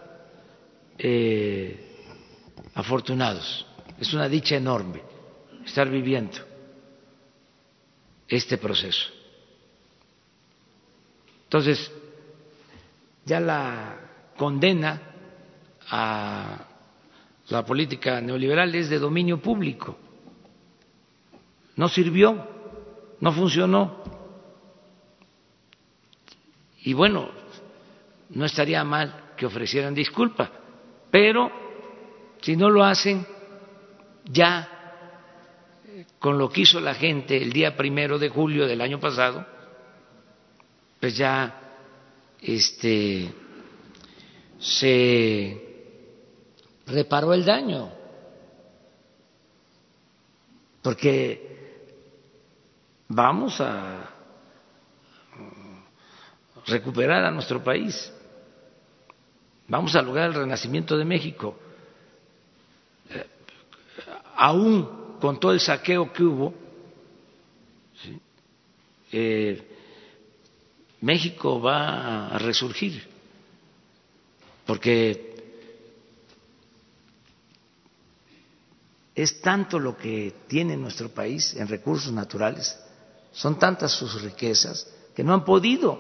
eh, 0.98 1.86
afortunados. 2.74 3.66
Es 4.00 4.12
una 4.12 4.28
dicha 4.28 4.56
enorme 4.56 5.00
estar 5.64 5.88
viviendo 5.88 6.38
este 8.28 8.58
proceso. 8.58 9.08
Entonces, 11.44 11.90
ya 13.24 13.40
la 13.40 14.05
condena 14.36 15.02
a 15.90 16.58
la 17.48 17.64
política 17.64 18.20
neoliberal 18.20 18.74
es 18.74 18.88
de 18.88 18.98
dominio 18.98 19.40
público 19.40 19.96
no 21.76 21.88
sirvió, 21.88 22.46
no 23.20 23.32
funcionó. 23.32 24.02
Y 26.82 26.92
bueno, 26.94 27.28
no 28.30 28.44
estaría 28.44 28.82
mal 28.82 29.32
que 29.36 29.46
ofrecieran 29.46 29.94
disculpa, 29.94 30.50
pero 31.10 31.50
si 32.40 32.56
no 32.56 32.70
lo 32.70 32.82
hacen, 32.82 33.26
ya 34.24 34.68
con 36.18 36.38
lo 36.38 36.48
que 36.48 36.62
hizo 36.62 36.80
la 36.80 36.94
gente 36.94 37.36
el 37.36 37.52
día 37.52 37.76
primero 37.76 38.18
de 38.18 38.28
julio 38.28 38.66
del 38.66 38.80
año 38.80 38.98
pasado, 38.98 39.46
pues 41.00 41.16
ya 41.16 41.60
este 42.40 43.32
se 44.58 45.62
reparó 46.86 47.34
el 47.34 47.44
daño, 47.44 47.90
porque 50.82 51.46
vamos 53.08 53.60
a 53.60 54.10
recuperar 56.66 57.24
a 57.24 57.30
nuestro 57.30 57.62
país, 57.62 58.12
vamos 59.68 59.94
a 59.94 60.02
lograr 60.02 60.28
el 60.28 60.34
renacimiento 60.34 60.96
de 60.96 61.04
México, 61.04 61.58
aún 64.36 65.16
con 65.20 65.40
todo 65.40 65.52
el 65.52 65.60
saqueo 65.60 66.12
que 66.12 66.22
hubo, 66.22 66.54
eh, 69.12 69.62
México 71.00 71.60
va 71.60 72.28
a 72.28 72.38
resurgir, 72.38 73.15
porque 74.66 75.34
es 79.14 79.40
tanto 79.40 79.78
lo 79.78 79.96
que 79.96 80.34
tiene 80.46 80.76
nuestro 80.76 81.08
país 81.08 81.54
en 81.54 81.68
recursos 81.68 82.12
naturales 82.12 82.78
son 83.32 83.58
tantas 83.58 83.92
sus 83.92 84.20
riquezas 84.20 84.92
que 85.14 85.24
no 85.24 85.32
han 85.32 85.44
podido 85.44 85.98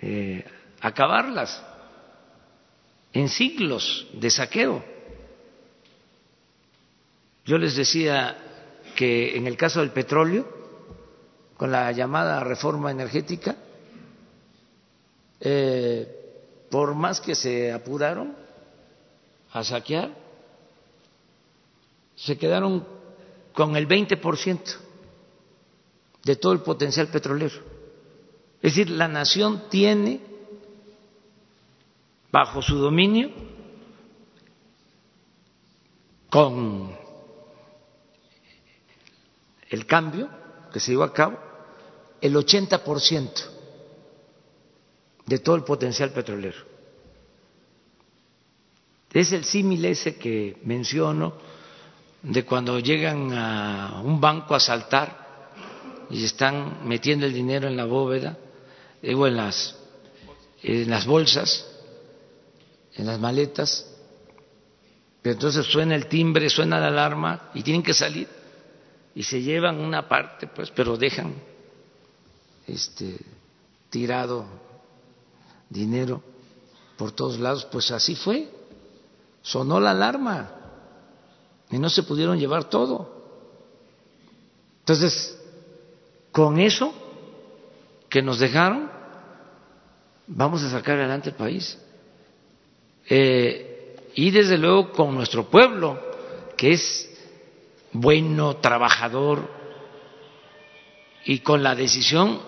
eh, 0.00 0.44
acabarlas 0.80 1.62
en 3.12 3.28
siglos 3.28 4.06
de 4.12 4.30
saqueo. 4.30 4.84
Yo 7.44 7.58
les 7.58 7.76
decía 7.76 8.36
que 8.96 9.36
en 9.36 9.46
el 9.46 9.56
caso 9.56 9.80
del 9.80 9.90
petróleo, 9.90 10.48
con 11.56 11.70
la 11.70 11.90
llamada 11.92 12.40
reforma 12.40 12.90
energética, 12.90 13.56
eh, 15.40 16.13
por 16.74 16.92
más 16.92 17.20
que 17.20 17.36
se 17.36 17.70
apuraron 17.70 18.34
a 19.52 19.62
saquear, 19.62 20.10
se 22.16 22.36
quedaron 22.36 22.84
con 23.52 23.76
el 23.76 23.86
20% 23.86 24.60
de 26.24 26.34
todo 26.34 26.52
el 26.52 26.62
potencial 26.62 27.06
petrolero. 27.06 27.54
Es 28.60 28.74
decir, 28.74 28.90
la 28.90 29.06
nación 29.06 29.68
tiene 29.70 30.20
bajo 32.32 32.60
su 32.60 32.76
dominio, 32.76 33.30
con 36.28 36.92
el 39.70 39.86
cambio 39.86 40.28
que 40.72 40.80
se 40.80 40.90
llevó 40.90 41.04
a 41.04 41.12
cabo, 41.12 41.38
el 42.20 42.34
80% 42.34 43.53
de 45.26 45.38
todo 45.38 45.56
el 45.56 45.64
potencial 45.64 46.10
petrolero. 46.10 46.74
Es 49.12 49.32
el 49.32 49.44
símil 49.44 49.84
ese 49.84 50.16
que 50.16 50.58
menciono 50.64 51.34
de 52.22 52.44
cuando 52.44 52.78
llegan 52.80 53.32
a 53.32 54.00
un 54.02 54.20
banco 54.20 54.54
a 54.54 54.60
saltar 54.60 55.24
y 56.10 56.24
están 56.24 56.86
metiendo 56.86 57.24
el 57.26 57.32
dinero 57.32 57.68
en 57.68 57.76
la 57.76 57.84
bóveda 57.84 58.36
o 59.02 59.26
en 59.26 59.36
las, 59.36 59.78
en 60.62 60.90
las 60.90 61.06
bolsas, 61.06 61.64
en 62.96 63.06
las 63.06 63.20
maletas, 63.20 63.88
pero 65.22 65.34
entonces 65.34 65.64
suena 65.66 65.94
el 65.94 66.06
timbre, 66.06 66.50
suena 66.50 66.80
la 66.80 66.88
alarma 66.88 67.50
y 67.54 67.62
tienen 67.62 67.82
que 67.82 67.94
salir 67.94 68.28
y 69.14 69.22
se 69.22 69.40
llevan 69.40 69.78
una 69.78 70.08
parte, 70.08 70.48
pues, 70.48 70.70
pero 70.70 70.96
dejan 70.96 71.34
este 72.66 73.16
tirado 73.90 74.63
dinero 75.74 76.22
por 76.96 77.12
todos 77.12 77.38
lados, 77.38 77.66
pues 77.70 77.90
así 77.90 78.14
fue. 78.14 78.48
Sonó 79.42 79.78
la 79.80 79.90
alarma 79.90 80.50
y 81.70 81.78
no 81.78 81.90
se 81.90 82.04
pudieron 82.04 82.38
llevar 82.38 82.64
todo. 82.64 83.12
Entonces, 84.80 85.38
con 86.32 86.58
eso 86.58 86.94
que 88.08 88.22
nos 88.22 88.38
dejaron, 88.38 88.90
vamos 90.26 90.62
a 90.62 90.70
sacar 90.70 90.98
adelante 90.98 91.30
el 91.30 91.34
país. 91.34 91.78
Eh, 93.08 93.96
y 94.14 94.30
desde 94.30 94.56
luego 94.56 94.92
con 94.92 95.14
nuestro 95.14 95.50
pueblo, 95.50 96.00
que 96.56 96.72
es 96.72 97.10
bueno, 97.92 98.56
trabajador, 98.56 99.48
y 101.24 101.40
con 101.40 101.62
la 101.62 101.74
decisión 101.74 102.40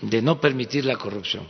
de 0.00 0.22
no 0.22 0.40
permitir 0.40 0.84
la 0.84 0.96
corrupción. 0.96 1.48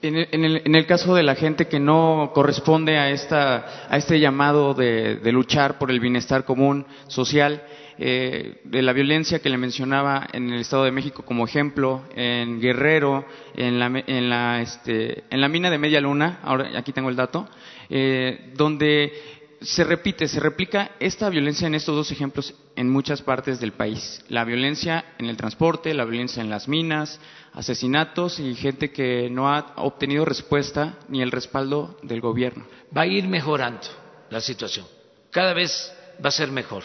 En 0.00 0.14
el, 0.14 0.62
en 0.64 0.74
el, 0.76 0.86
caso 0.86 1.16
de 1.16 1.24
la 1.24 1.34
gente 1.34 1.66
que 1.66 1.80
no 1.80 2.30
corresponde 2.32 2.98
a, 2.98 3.10
esta, 3.10 3.88
a 3.90 3.96
este 3.96 4.20
llamado 4.20 4.72
de, 4.72 5.18
luchar 5.32 5.76
por 5.76 5.90
el 5.90 5.98
bienestar 5.98 6.44
común 6.44 6.86
social, 7.08 7.64
eh, 7.98 8.60
de 8.62 8.82
la 8.82 8.92
violencia 8.92 9.40
que 9.40 9.50
le 9.50 9.58
mencionaba 9.58 10.28
en 10.32 10.52
el 10.52 10.60
Estado 10.60 10.84
de 10.84 10.92
México 10.92 11.24
como 11.24 11.44
ejemplo, 11.44 12.04
en 12.14 12.60
Guerrero, 12.60 13.24
en 13.56 13.80
la, 13.80 13.86
en 14.06 14.30
la, 14.30 14.62
este, 14.62 15.24
en 15.30 15.40
la 15.40 15.48
mina 15.48 15.68
de 15.68 15.78
Media 15.78 16.00
Luna, 16.00 16.38
ahora 16.44 16.70
aquí 16.78 16.92
tengo 16.92 17.08
el 17.08 17.16
dato, 17.16 17.48
eh, 17.90 18.52
donde 18.54 19.12
se 19.60 19.84
repite, 19.84 20.28
se 20.28 20.40
replica 20.40 20.92
esta 21.00 21.28
violencia 21.28 21.66
en 21.66 21.74
estos 21.74 21.94
dos 21.94 22.12
ejemplos 22.12 22.54
en 22.76 22.88
muchas 22.88 23.22
partes 23.22 23.58
del 23.60 23.72
país. 23.72 24.24
La 24.28 24.44
violencia 24.44 25.14
en 25.18 25.26
el 25.26 25.36
transporte, 25.36 25.94
la 25.94 26.04
violencia 26.04 26.42
en 26.42 26.50
las 26.50 26.68
minas, 26.68 27.20
asesinatos 27.52 28.38
y 28.38 28.54
gente 28.54 28.92
que 28.92 29.28
no 29.30 29.52
ha 29.52 29.74
obtenido 29.76 30.24
respuesta 30.24 30.98
ni 31.08 31.22
el 31.22 31.32
respaldo 31.32 31.98
del 32.02 32.20
gobierno. 32.20 32.66
Va 32.96 33.02
a 33.02 33.06
ir 33.06 33.26
mejorando 33.26 33.86
la 34.30 34.40
situación. 34.40 34.86
Cada 35.30 35.54
vez 35.54 35.92
va 36.24 36.28
a 36.28 36.32
ser 36.32 36.50
mejor. 36.50 36.84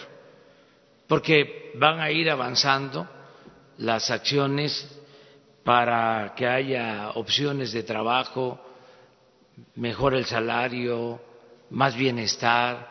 Porque 1.08 1.72
van 1.76 2.00
a 2.00 2.10
ir 2.12 2.30
avanzando 2.30 3.08
las 3.78 4.10
acciones 4.10 4.88
para 5.64 6.34
que 6.36 6.48
haya 6.48 7.12
opciones 7.12 7.72
de 7.72 7.84
trabajo, 7.84 8.60
mejor 9.76 10.16
el 10.16 10.26
salario, 10.26 11.22
más 11.74 11.96
bienestar, 11.96 12.88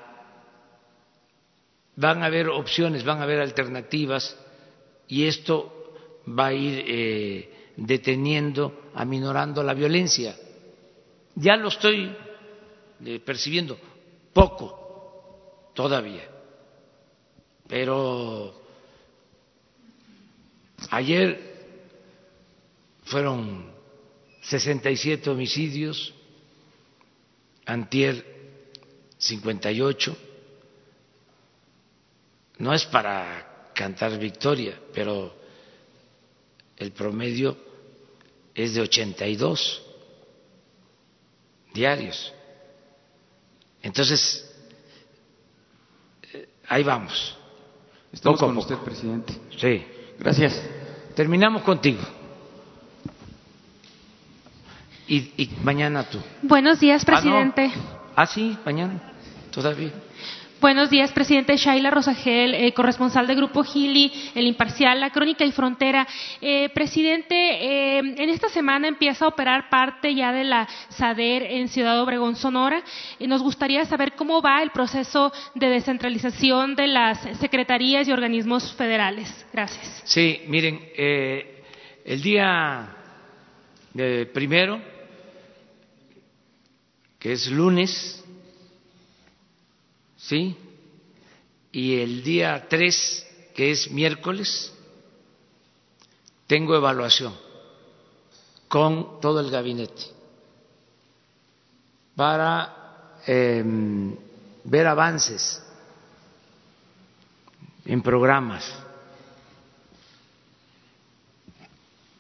van 1.97 2.23
a 2.23 2.27
haber 2.27 2.49
opciones, 2.49 3.05
van 3.05 3.21
a 3.21 3.23
haber 3.23 3.41
alternativas 3.41 4.37
y 5.07 5.27
esto 5.27 5.95
va 6.29 6.47
a 6.47 6.53
ir 6.53 6.85
eh, 6.87 7.73
deteniendo, 7.77 8.91
aminorando 8.95 9.63
la 9.63 9.75
violencia. 9.75 10.37
Ya 11.37 11.57
lo 11.57 11.69
estoy 11.69 12.15
eh, 13.05 13.21
percibiendo, 13.21 13.79
poco 14.33 15.71
todavía, 15.75 16.29
pero 17.69 18.53
ayer 20.91 21.53
fueron 23.05 23.71
67 24.43 25.31
homicidios, 25.31 26.13
antier 27.65 28.32
58. 29.23 30.17
No 32.59 32.75
es 32.75 32.85
para 32.87 33.71
cantar 33.75 34.19
victoria, 34.19 34.79
pero 34.93 35.35
el 36.77 36.93
promedio 36.93 37.57
es 38.55 38.75
de 38.75 38.81
82 38.81 39.83
diarios. 41.73 42.33
Entonces, 43.81 44.49
eh, 46.33 46.49
ahí 46.69 46.83
vamos. 46.83 47.37
Estamos 48.13 48.41
con 48.41 48.57
usted, 48.59 48.77
presidente. 48.79 49.33
Sí. 49.57 49.85
Gracias. 50.19 50.61
Terminamos 51.15 51.63
contigo. 51.63 52.03
Y, 55.07 55.33
y 55.37 55.51
mañana 55.63 56.09
tú. 56.09 56.19
Buenos 56.43 56.81
días, 56.81 57.05
presidente. 57.05 57.71
Ah, 57.73 57.77
no. 57.77 58.13
ah 58.17 58.27
sí, 58.27 58.59
mañana. 58.65 59.12
Todavía. 59.53 59.93
Buenos 60.63 60.91
días, 60.91 61.11
presidente 61.11 61.57
Shaila 61.57 61.91
Rosagel, 61.91 62.55
eh, 62.55 62.73
corresponsal 62.73 63.27
de 63.27 63.35
Grupo 63.35 63.65
Gili, 63.65 64.13
El 64.35 64.47
Imparcial, 64.47 65.01
La 65.01 65.11
Crónica 65.11 65.45
y 65.45 65.51
Frontera. 65.51 66.07
Eh, 66.41 66.71
presidente, 66.73 67.35
eh, 67.35 67.99
en 67.99 68.31
esta 68.31 68.49
semana 68.49 68.87
empieza 68.87 69.25
a 69.25 69.29
operar 69.29 69.69
parte 69.69 70.15
ya 70.15 70.33
de 70.33 70.45
la 70.45 70.69
SADER 70.91 71.43
en 71.43 71.69
Ciudad 71.69 72.01
Obregón, 72.01 72.37
Sonora. 72.37 72.83
nos 73.19 73.43
gustaría 73.43 73.85
saber 73.87 74.13
cómo 74.15 74.41
va 74.41 74.63
el 74.63 74.71
proceso 74.71 75.33
de 75.57 75.69
descentralización 75.69 76.77
de 76.77 76.87
las 76.87 77.19
secretarías 77.41 78.07
y 78.07 78.13
organismos 78.13 78.73
federales. 78.75 79.45
Gracias. 79.53 80.03
Sí, 80.05 80.43
miren, 80.47 80.81
el 80.97 82.23
día 82.23 82.89
primero, 84.33 84.81
que 87.19 87.33
es 87.33 87.51
lunes, 87.51 88.22
¿sí? 90.23 90.57
Y 91.73 92.01
el 92.01 92.23
día 92.23 92.67
3, 92.69 93.51
que 93.55 93.71
es 93.71 93.91
miércoles, 93.91 94.73
tengo 96.47 96.77
evaluación 96.77 97.35
con 98.69 99.21
todo 99.21 99.41
el 99.41 99.51
gabinete 99.51 100.03
para 102.15 103.19
eh, 103.27 103.65
ver 104.65 104.87
avances 104.87 105.63
en 107.85 108.03
programas. 108.03 108.71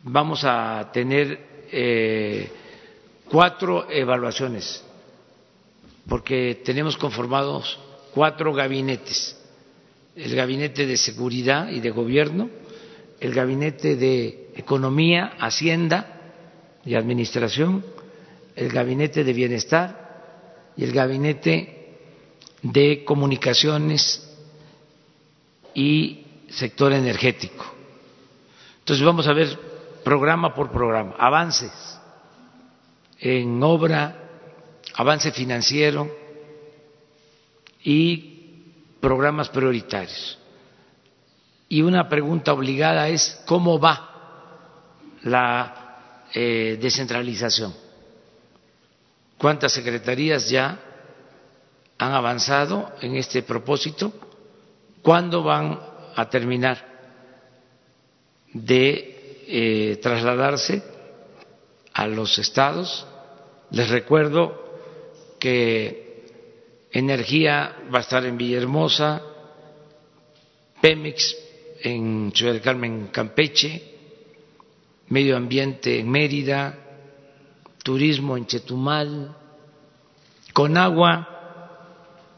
Vamos 0.05 0.43
a 0.45 0.91
tener 0.93 1.67
eh, 1.71 2.53
cuatro 3.31 3.89
evaluaciones, 3.91 4.83
porque 6.09 6.61
tenemos 6.65 6.97
conformados 6.97 7.79
cuatro 8.15 8.53
gabinetes, 8.53 9.39
el 10.15 10.35
gabinete 10.35 10.87
de 10.87 10.97
seguridad 10.97 11.69
y 11.69 11.81
de 11.81 11.91
gobierno, 11.91 12.51
el 13.21 13.35
gabinete 13.35 13.97
de 13.97 14.51
economía, 14.57 15.35
hacienda 15.39 16.21
y 16.85 16.95
administración, 16.95 17.85
el 18.57 18.69
gabinete 18.69 19.25
de 19.25 19.33
bienestar 19.33 20.73
y 20.77 20.85
el 20.85 20.93
gabinete 20.93 21.97
de 22.63 23.05
comunicaciones 23.05 24.29
y 25.75 26.27
sector 26.49 26.93
energético. 26.93 27.65
Entonces 28.81 29.05
vamos 29.05 29.27
a 29.27 29.33
ver 29.33 29.59
programa 30.05 30.55
por 30.55 30.71
programa, 30.71 31.15
avances 31.19 31.71
en 33.21 33.63
obra, 33.63 34.31
avance 34.95 35.31
financiero, 35.31 36.11
y 37.85 38.33
programas 39.01 39.49
prioritarios. 39.49 40.39
Y 41.69 41.83
una 41.83 42.09
pregunta 42.09 42.53
obligada 42.53 43.09
es 43.09 43.43
cómo 43.47 43.79
va 43.79 44.11
la 45.23 46.27
eh, 46.35 46.79
descentralización. 46.81 47.75
¿Cuántas 49.39 49.73
secretarías 49.73 50.49
ya 50.49 50.79
han 51.99 52.13
avanzado 52.13 52.93
en 53.01 53.17
este 53.17 53.43
propósito? 53.43 54.13
¿Cuándo 55.03 55.43
van 55.43 55.81
a 56.15 56.29
terminar 56.29 56.87
de 58.53 59.45
eh, 59.49 59.99
trasladarse 60.01 60.83
a 61.93 62.07
los 62.07 62.39
estados? 62.39 63.07
Les 63.71 63.89
recuerdo 63.89 64.63
que 65.41 66.12
Energía 66.93 67.75
va 67.93 67.99
a 67.99 68.03
estar 68.03 68.25
en 68.27 68.37
Villahermosa, 68.37 69.23
Pemex 70.81 71.37
en 71.81 72.33
Ciudad 72.35 72.61
Carmen, 72.63 73.09
Campeche, 73.09 73.83
Medio 75.09 75.37
Ambiente 75.37 75.99
en 75.99 76.11
Mérida, 76.11 76.79
Turismo 77.83 78.37
en 78.37 78.47
Chetumal, 78.47 79.35
con 80.53 80.77
agua, 80.77 81.29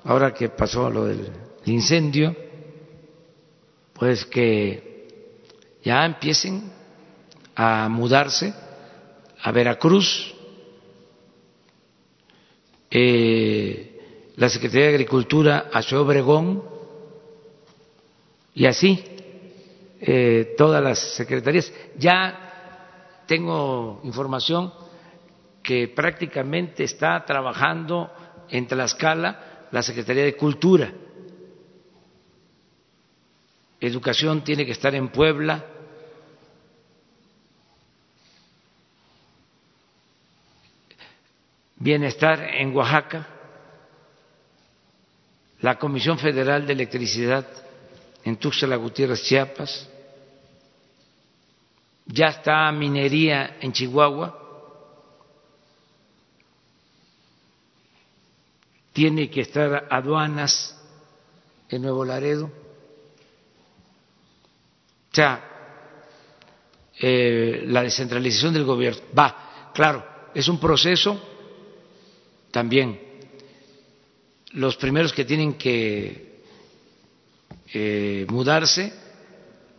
ahora 0.05 0.33
que 0.33 0.49
pasó 0.49 0.89
lo 0.89 1.07
del 1.07 1.31
incendio, 1.65 2.37
pues 3.93 4.25
que 4.25 5.09
ya 5.83 6.05
empiecen 6.07 6.71
a 7.57 7.89
mudarse 7.89 8.55
a 9.43 9.51
Veracruz. 9.53 10.35
Eh, 12.91 13.94
la 14.37 14.49
Secretaría 14.49 14.89
de 14.89 14.95
Agricultura 14.95 15.71
hacia 15.73 16.01
Obregón 16.01 16.63
y 18.55 18.67
así 18.67 19.05
eh, 20.01 20.55
todas 20.57 20.83
las 20.83 20.99
secretarías. 20.99 21.73
Ya 21.99 23.23
tengo 23.27 24.01
información 24.05 24.73
que 25.63 25.89
prácticamente 25.89 26.85
está 26.85 27.25
trabajando 27.25 28.11
en 28.51 28.67
Tlaxcala 28.67 29.69
la 29.71 29.83
Secretaría 29.83 30.25
de 30.25 30.37
Cultura. 30.37 30.93
Educación 33.81 34.45
tiene 34.45 34.65
que 34.67 34.73
estar 34.73 34.95
en 34.95 35.09
Puebla. 35.09 35.65
Bienestar 41.77 42.41
en 42.41 42.75
Oaxaca 42.75 43.34
la 45.65 45.79
Comisión 45.79 46.19
Federal 46.19 46.67
de 46.67 46.75
Electricidad 46.75 47.47
en 48.23 48.37
Tuxtla 48.37 48.77
Gutiérrez, 48.77 49.23
Chiapas, 49.23 49.89
ya 52.05 52.27
está 52.27 52.71
minería 52.71 53.57
en 53.63 53.73
Chihuahua, 53.73 54.39
tiene 58.93 59.31
que 59.31 59.41
estar 59.41 59.89
aduanas 59.91 60.79
en 61.71 61.81
Nuevo 61.81 62.05
Laredo. 62.05 62.45
O 62.45 62.51
sea, 65.15 65.49
eh, 67.01 67.63
la 67.69 67.83
descentralización 67.83 68.53
del 68.53 68.65
gobierno 68.65 69.01
va, 69.19 69.71
claro, 69.73 70.05
es 70.35 70.47
un 70.47 70.61
proceso 70.61 71.19
también. 72.51 73.14
Los 74.55 74.77
primeros 74.77 75.13
que 75.13 75.25
tienen 75.25 75.55
que 75.55 76.43
eh, 77.73 78.25
mudarse 78.29 78.93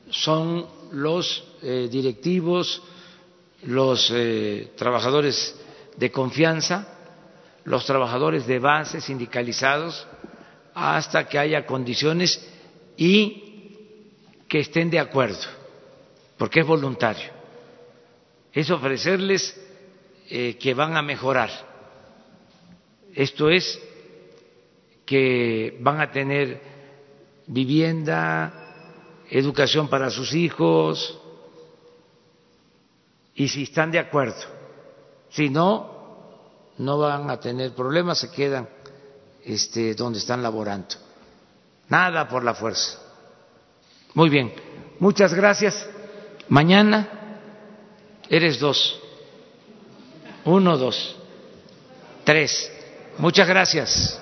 son 0.09 0.67
los 0.91 1.45
eh, 1.61 1.87
directivos, 1.89 2.83
los 3.63 4.11
eh, 4.13 4.73
trabajadores 4.75 5.55
de 5.95 6.11
confianza, 6.11 6.89
los 7.63 7.85
trabajadores 7.85 8.45
de 8.47 8.59
base 8.59 8.99
sindicalizados, 8.99 10.05
hasta 10.73 11.25
que 11.25 11.39
haya 11.39 11.65
condiciones 11.65 12.45
y 12.97 13.71
que 14.49 14.59
estén 14.59 14.89
de 14.89 14.99
acuerdo, 14.99 15.47
porque 16.37 16.59
es 16.59 16.67
voluntario. 16.67 17.31
Es 18.51 18.69
ofrecerles 18.69 19.57
que 20.27 20.73
van 20.73 20.97
a 20.97 21.01
mejorar. 21.01 21.49
Esto 23.13 23.49
es 23.49 23.79
que 25.05 25.77
van 25.81 26.01
a 26.01 26.11
tener 26.11 26.61
vivienda, 27.47 29.23
educación 29.29 29.87
para 29.87 30.09
sus 30.09 30.33
hijos, 30.33 31.19
y 33.35 33.47
si 33.47 33.63
están 33.63 33.91
de 33.91 33.99
acuerdo. 33.99 34.41
Si 35.29 35.49
no, 35.49 35.93
no 36.77 36.97
van 36.97 37.29
a 37.29 37.39
tener 37.39 37.73
problemas, 37.73 38.19
se 38.19 38.31
quedan 38.31 38.67
este, 39.43 39.93
donde 39.93 40.19
están 40.19 40.41
laborando. 40.41 40.95
Nada 41.89 42.27
por 42.27 42.43
la 42.43 42.53
fuerza. 42.53 42.99
Muy 44.13 44.29
bien, 44.29 44.53
muchas 44.99 45.33
gracias. 45.33 45.87
Mañana 46.47 47.09
eres 48.29 48.59
dos. 48.59 48.99
Uno, 50.45 50.77
dos. 50.77 51.15
Tres. 52.23 52.71
Muchas 53.17 53.47
gracias. 53.47 54.21